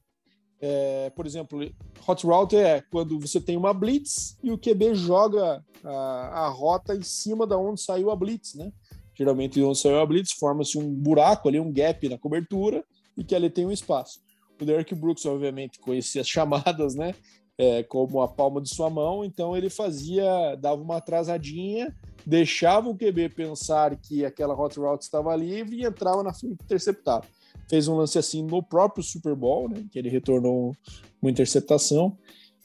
É, 0.59 1.09
por 1.09 1.25
exemplo, 1.25 1.59
hot 2.07 2.25
route 2.25 2.55
é 2.55 2.81
quando 2.81 3.19
você 3.19 3.39
tem 3.39 3.57
uma 3.57 3.73
blitz 3.73 4.37
e 4.41 4.51
o 4.51 4.57
QB 4.57 4.95
joga 4.95 5.63
a, 5.83 6.45
a 6.45 6.49
rota 6.49 6.95
em 6.95 7.01
cima 7.01 7.45
da 7.45 7.57
onde 7.57 7.81
saiu 7.81 8.11
a 8.11 8.15
blitz, 8.15 8.55
né? 8.55 8.71
Geralmente, 9.15 9.61
onde 9.61 9.77
saiu 9.77 9.99
a 9.99 10.05
blitz, 10.05 10.31
forma-se 10.33 10.77
um 10.77 10.93
buraco 10.93 11.47
ali, 11.47 11.59
um 11.59 11.71
gap 11.71 12.07
na 12.09 12.17
cobertura 12.17 12.83
e 13.17 13.23
que 13.23 13.35
ali 13.35 13.49
tem 13.49 13.65
um 13.65 13.71
espaço. 13.71 14.21
O 14.59 14.65
Derek 14.65 14.95
Brooks, 14.95 15.25
obviamente, 15.25 15.79
conhecia 15.79 16.21
as 16.21 16.27
chamadas, 16.27 16.95
né? 16.95 17.13
É, 17.55 17.83
como 17.83 18.19
a 18.21 18.27
palma 18.27 18.59
de 18.59 18.73
sua 18.73 18.89
mão, 18.89 19.23
então 19.23 19.55
ele 19.55 19.69
fazia, 19.69 20.55
dava 20.55 20.81
uma 20.81 20.97
atrasadinha, 20.97 21.95
deixava 22.25 22.89
o 22.89 22.95
QB 22.95 23.29
pensar 23.29 23.95
que 23.95 24.25
aquela 24.25 24.59
hot 24.59 24.79
route 24.79 25.03
estava 25.03 25.35
livre 25.35 25.77
e 25.77 25.85
entrava 25.85 26.23
na 26.23 26.33
frente 26.33 26.57
interceptava. 26.63 27.25
Fez 27.69 27.87
um 27.87 27.95
lance 27.95 28.17
assim 28.17 28.43
no 28.43 28.61
próprio 28.63 29.03
Super 29.03 29.35
Bowl, 29.35 29.69
né? 29.69 29.85
Que 29.91 29.99
ele 29.99 30.09
retornou 30.09 30.75
uma 31.21 31.31
interceptação. 31.31 32.17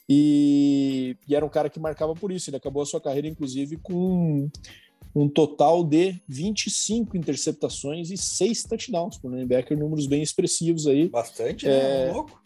E, 0.09 1.17
e, 1.29 1.35
era 1.35 1.45
um 1.45 1.51
cara 1.51 1.69
que 1.69 1.79
marcava 1.79 2.15
por 2.15 2.33
isso. 2.33 2.49
Ele 2.49 2.57
acabou 2.57 2.83
a 2.83 2.87
sua 2.87 3.01
carreira, 3.01 3.29
inclusive, 3.29 3.77
com 3.77 4.49
um 5.15 5.29
total 5.29 5.85
de 5.85 6.21
25 6.27 7.17
interceptações 7.17 8.11
e 8.11 8.17
6 8.17 8.65
touchdowns 8.65 9.19
por 9.19 9.31
linebacker, 9.31 9.79
números 9.79 10.07
bem 10.07 10.23
expressivos 10.23 10.87
aí. 10.87 11.09
Bastante, 11.09 11.67
né? 11.67 12.09
É, 12.09 12.13
louco. 12.13 12.41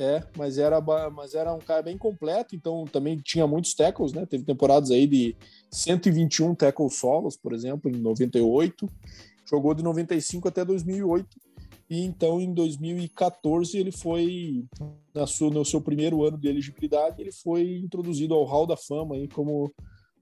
É, 0.00 0.22
mas 0.36 0.58
era, 0.58 0.80
mas 1.10 1.34
era 1.34 1.52
um 1.52 1.58
cara 1.58 1.82
bem 1.82 1.98
completo, 1.98 2.54
então 2.54 2.84
também 2.84 3.16
tinha 3.16 3.48
muitos 3.48 3.74
tackles, 3.74 4.12
né? 4.12 4.24
Teve 4.24 4.44
temporadas 4.44 4.92
aí 4.92 5.08
de 5.08 5.36
121 5.72 6.54
tackles 6.54 6.94
solos, 6.94 7.36
por 7.36 7.52
exemplo, 7.52 7.90
em 7.90 7.98
98. 7.98 8.88
Jogou 9.44 9.74
de 9.74 9.82
95 9.82 10.46
até 10.46 10.64
2008. 10.64 11.26
E 11.90 12.04
então 12.04 12.40
em 12.40 12.54
2014 12.54 13.76
ele 13.76 13.90
foi 13.90 14.64
na 15.12 15.26
sua, 15.26 15.50
no 15.50 15.64
seu 15.64 15.80
primeiro 15.80 16.22
ano 16.22 16.38
de 16.38 16.46
elegibilidade, 16.46 17.20
ele 17.20 17.32
foi 17.32 17.78
introduzido 17.78 18.34
ao 18.34 18.44
Hall 18.44 18.68
da 18.68 18.76
Fama 18.76 19.16
aí 19.16 19.26
como 19.26 19.72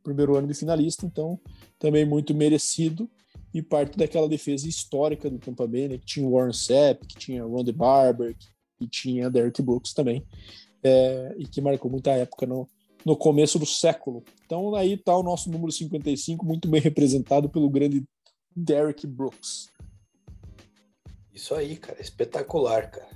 primeiro 0.02 0.36
ano 0.36 0.46
de 0.46 0.54
finalista, 0.54 1.04
então 1.04 1.38
também 1.78 2.06
muito 2.06 2.32
merecido 2.32 3.10
e 3.52 3.60
parte 3.60 3.98
daquela 3.98 4.28
defesa 4.28 4.66
histórica 4.68 5.28
do 5.28 5.38
Tampa 5.38 5.66
Bay, 5.66 5.88
né, 5.88 5.98
que 5.98 6.06
tinha 6.06 6.30
Warren 6.30 6.52
Sapp, 6.52 7.06
que 7.06 7.18
tinha 7.18 7.44
Ron 7.44 7.64
Barber, 7.74 8.34
que 8.36 8.46
tinha 8.84 9.30
Derrick 9.30 9.62
Brooks 9.62 9.94
também, 9.94 10.26
é, 10.82 11.34
e 11.38 11.46
que 11.46 11.60
marcou 11.60 11.88
muita 11.88 12.10
época 12.10 12.46
no, 12.46 12.68
no 13.04 13.16
começo 13.16 13.58
do 13.58 13.66
século. 13.66 14.24
Então 14.44 14.74
aí 14.74 14.94
está 14.94 15.16
o 15.16 15.22
nosso 15.22 15.48
número 15.48 15.70
55, 15.70 16.44
muito 16.44 16.66
bem 16.68 16.80
representado 16.80 17.48
pelo 17.48 17.70
grande 17.70 18.04
Derrick 18.54 19.06
Brooks. 19.06 19.70
Isso 21.32 21.54
aí, 21.54 21.76
cara, 21.76 22.00
espetacular, 22.00 22.90
cara. 22.90 23.08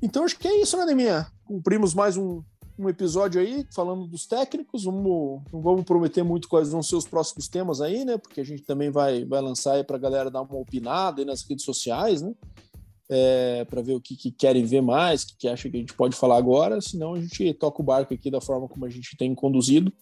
Então 0.00 0.24
acho 0.24 0.38
que 0.38 0.46
é 0.46 0.60
isso, 0.60 0.76
né, 0.76 0.84
Neminha? 0.84 1.26
Cumprimos 1.44 1.94
mais 1.94 2.16
um, 2.16 2.42
um 2.78 2.88
episódio 2.88 3.40
aí 3.40 3.66
falando 3.74 4.06
dos 4.06 4.26
técnicos. 4.26 4.84
Vamos, 4.84 5.42
não 5.52 5.62
vamos 5.62 5.84
prometer 5.84 6.22
muito 6.22 6.48
quais 6.48 6.70
vão 6.70 6.82
ser 6.82 6.96
os 6.96 7.08
próximos 7.08 7.48
temas 7.48 7.80
aí, 7.80 8.04
né? 8.04 8.18
Porque 8.18 8.40
a 8.40 8.44
gente 8.44 8.62
também 8.62 8.90
vai, 8.90 9.24
vai 9.24 9.40
lançar 9.40 9.72
aí 9.72 9.84
para 9.84 9.96
a 9.96 10.00
galera 10.00 10.30
dar 10.30 10.42
uma 10.42 10.58
opinada 10.58 11.22
aí 11.22 11.24
nas 11.24 11.42
redes 11.42 11.64
sociais, 11.64 12.20
né? 12.20 12.34
É, 13.10 13.66
para 13.66 13.82
ver 13.82 13.92
o 13.92 14.00
que, 14.00 14.16
que, 14.16 14.30
querem 14.30 14.64
ver 14.64 14.80
mais, 14.80 15.22
o 15.22 15.26
que, 15.26 15.36
que 15.36 15.70
que 15.70 15.76
a 15.76 15.80
gente 15.80 15.92
pode 15.92 16.16
falar 16.16 16.38
agora. 16.38 16.80
Senão 16.80 17.14
a 17.14 17.20
gente 17.20 17.52
toca 17.54 17.82
o 17.82 17.84
barco 17.84 18.14
aqui 18.14 18.30
da 18.30 18.40
forma 18.40 18.66
como 18.66 18.86
a 18.86 18.90
gente 18.90 19.16
tem 19.16 19.34
conduzido. 19.34 19.92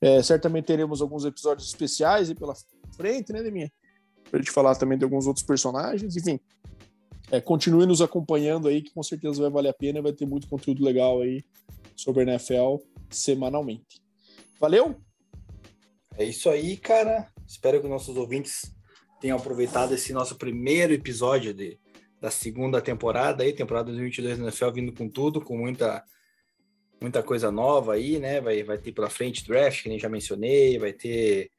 É, 0.00 0.22
certamente 0.22 0.64
teremos 0.64 1.00
alguns 1.00 1.24
episódios 1.24 1.68
especiais 1.68 2.28
aí 2.28 2.34
pela 2.34 2.54
frente, 2.96 3.32
né, 3.32 3.42
Deminha? 3.42 3.70
Para 4.30 4.40
a 4.40 4.42
gente 4.42 4.52
falar 4.52 4.74
também 4.74 4.98
de 4.98 5.04
alguns 5.04 5.26
outros 5.26 5.44
personagens. 5.44 6.16
Enfim, 6.16 6.40
é, 7.30 7.40
continue 7.40 7.86
nos 7.86 8.00
acompanhando 8.00 8.68
aí, 8.68 8.82
que 8.82 8.92
com 8.92 9.02
certeza 9.02 9.40
vai 9.40 9.50
valer 9.50 9.70
a 9.70 9.74
pena. 9.74 10.02
Vai 10.02 10.12
ter 10.12 10.26
muito 10.26 10.48
conteúdo 10.48 10.84
legal 10.84 11.20
aí 11.20 11.44
sobre 11.94 12.22
a 12.22 12.34
NFL 12.34 12.76
semanalmente. 13.10 14.00
Valeu? 14.60 14.96
É 16.16 16.24
isso 16.24 16.48
aí, 16.48 16.76
cara. 16.76 17.28
Espero 17.46 17.80
que 17.80 17.88
nossos 17.88 18.16
ouvintes 18.16 18.72
tenham 19.20 19.36
aproveitado 19.36 19.92
esse 19.94 20.12
nosso 20.12 20.36
primeiro 20.36 20.92
episódio 20.92 21.52
de, 21.54 21.78
da 22.20 22.30
segunda 22.30 22.80
temporada 22.80 23.42
aí, 23.42 23.52
temporada 23.52 23.86
2022 23.86 24.38
da 24.38 24.44
NFL 24.44 24.70
vindo 24.70 24.92
com 24.92 25.08
tudo, 25.08 25.40
com 25.40 25.56
muita 25.56 26.04
muita 27.00 27.22
coisa 27.22 27.50
nova 27.50 27.94
aí, 27.94 28.18
né? 28.18 28.40
Vai, 28.40 28.62
vai 28.62 28.78
ter 28.78 28.92
pela 28.92 29.10
frente 29.10 29.46
draft, 29.46 29.82
que 29.82 29.88
nem 29.88 29.98
já 29.98 30.08
mencionei, 30.08 30.78
vai 30.78 30.92
ter 30.92 31.50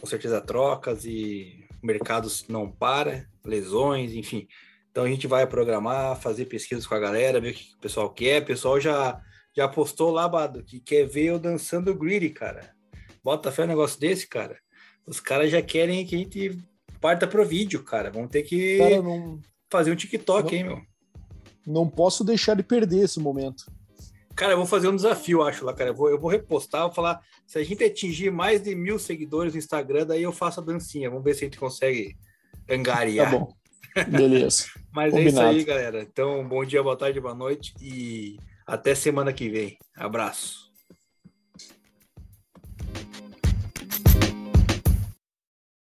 com 0.00 0.06
certeza 0.06 0.40
trocas 0.40 1.04
e 1.04 1.66
o 1.82 1.86
mercado 1.86 2.28
não 2.48 2.70
para, 2.70 3.26
lesões, 3.44 4.12
enfim. 4.12 4.46
Então 4.90 5.04
a 5.04 5.08
gente 5.08 5.26
vai 5.26 5.46
programar, 5.46 6.20
fazer 6.20 6.46
pesquisas 6.46 6.86
com 6.86 6.94
a 6.94 6.98
galera, 6.98 7.40
ver 7.40 7.50
o 7.50 7.54
que 7.54 7.74
o 7.74 7.78
pessoal 7.78 8.10
quer. 8.10 8.42
O 8.42 8.46
pessoal 8.46 8.80
já 8.80 9.20
já 9.56 9.66
postou 9.66 10.10
lá, 10.10 10.28
Bado, 10.28 10.62
que 10.62 10.78
quer 10.78 11.06
ver 11.06 11.26
eu 11.26 11.38
dançando 11.38 11.94
greedy, 11.94 12.28
cara. 12.28 12.74
Bota 13.24 13.50
fé 13.50 13.64
um 13.64 13.68
negócio 13.68 13.98
desse, 13.98 14.28
cara. 14.28 14.58
Os 15.06 15.18
caras 15.18 15.50
já 15.50 15.62
querem 15.62 16.04
que 16.04 16.14
a 16.14 16.18
gente 16.18 16.58
parta 17.00 17.26
pro 17.26 17.44
vídeo, 17.44 17.82
cara. 17.82 18.10
Vamos 18.10 18.30
ter 18.30 18.42
que 18.42 18.76
cara, 18.76 19.02
não... 19.02 19.40
fazer 19.70 19.92
um 19.92 19.96
TikTok, 19.96 20.50
não... 20.50 20.58
hein, 20.58 20.64
meu? 20.64 20.82
Não 21.66 21.88
posso 21.88 22.22
deixar 22.22 22.54
de 22.54 22.62
perder 22.62 23.04
esse 23.04 23.18
momento. 23.18 23.64
Cara, 24.36 24.52
eu 24.52 24.58
vou 24.58 24.66
fazer 24.66 24.88
um 24.88 24.94
desafio, 24.94 25.42
acho 25.42 25.64
lá, 25.64 25.72
cara. 25.72 25.90
Eu 25.90 25.94
vou, 25.94 26.10
eu 26.10 26.20
vou 26.20 26.30
repostar, 26.30 26.82
vou 26.82 26.92
falar. 26.92 27.20
Se 27.46 27.58
a 27.58 27.64
gente 27.64 27.82
atingir 27.82 28.30
mais 28.30 28.62
de 28.62 28.74
mil 28.74 28.98
seguidores 28.98 29.54
no 29.54 29.58
Instagram, 29.58 30.06
daí 30.06 30.22
eu 30.22 30.32
faço 30.32 30.60
a 30.60 30.62
dancinha. 30.62 31.08
Vamos 31.08 31.24
ver 31.24 31.34
se 31.34 31.44
a 31.44 31.46
gente 31.46 31.58
consegue 31.58 32.16
angariar. 32.68 33.30
Tá 33.30 33.38
bom. 33.38 33.52
Beleza. 34.08 34.66
Mas 34.92 35.10
Combinado. 35.10 35.46
é 35.46 35.50
isso 35.50 35.58
aí, 35.58 35.64
galera. 35.64 36.02
Então, 36.02 36.46
bom 36.46 36.64
dia, 36.64 36.82
boa 36.82 36.96
tarde, 36.96 37.18
boa 37.18 37.34
noite 37.34 37.72
e 37.80 38.36
até 38.66 38.94
semana 38.94 39.32
que 39.32 39.48
vem. 39.48 39.78
Abraço. 39.96 40.65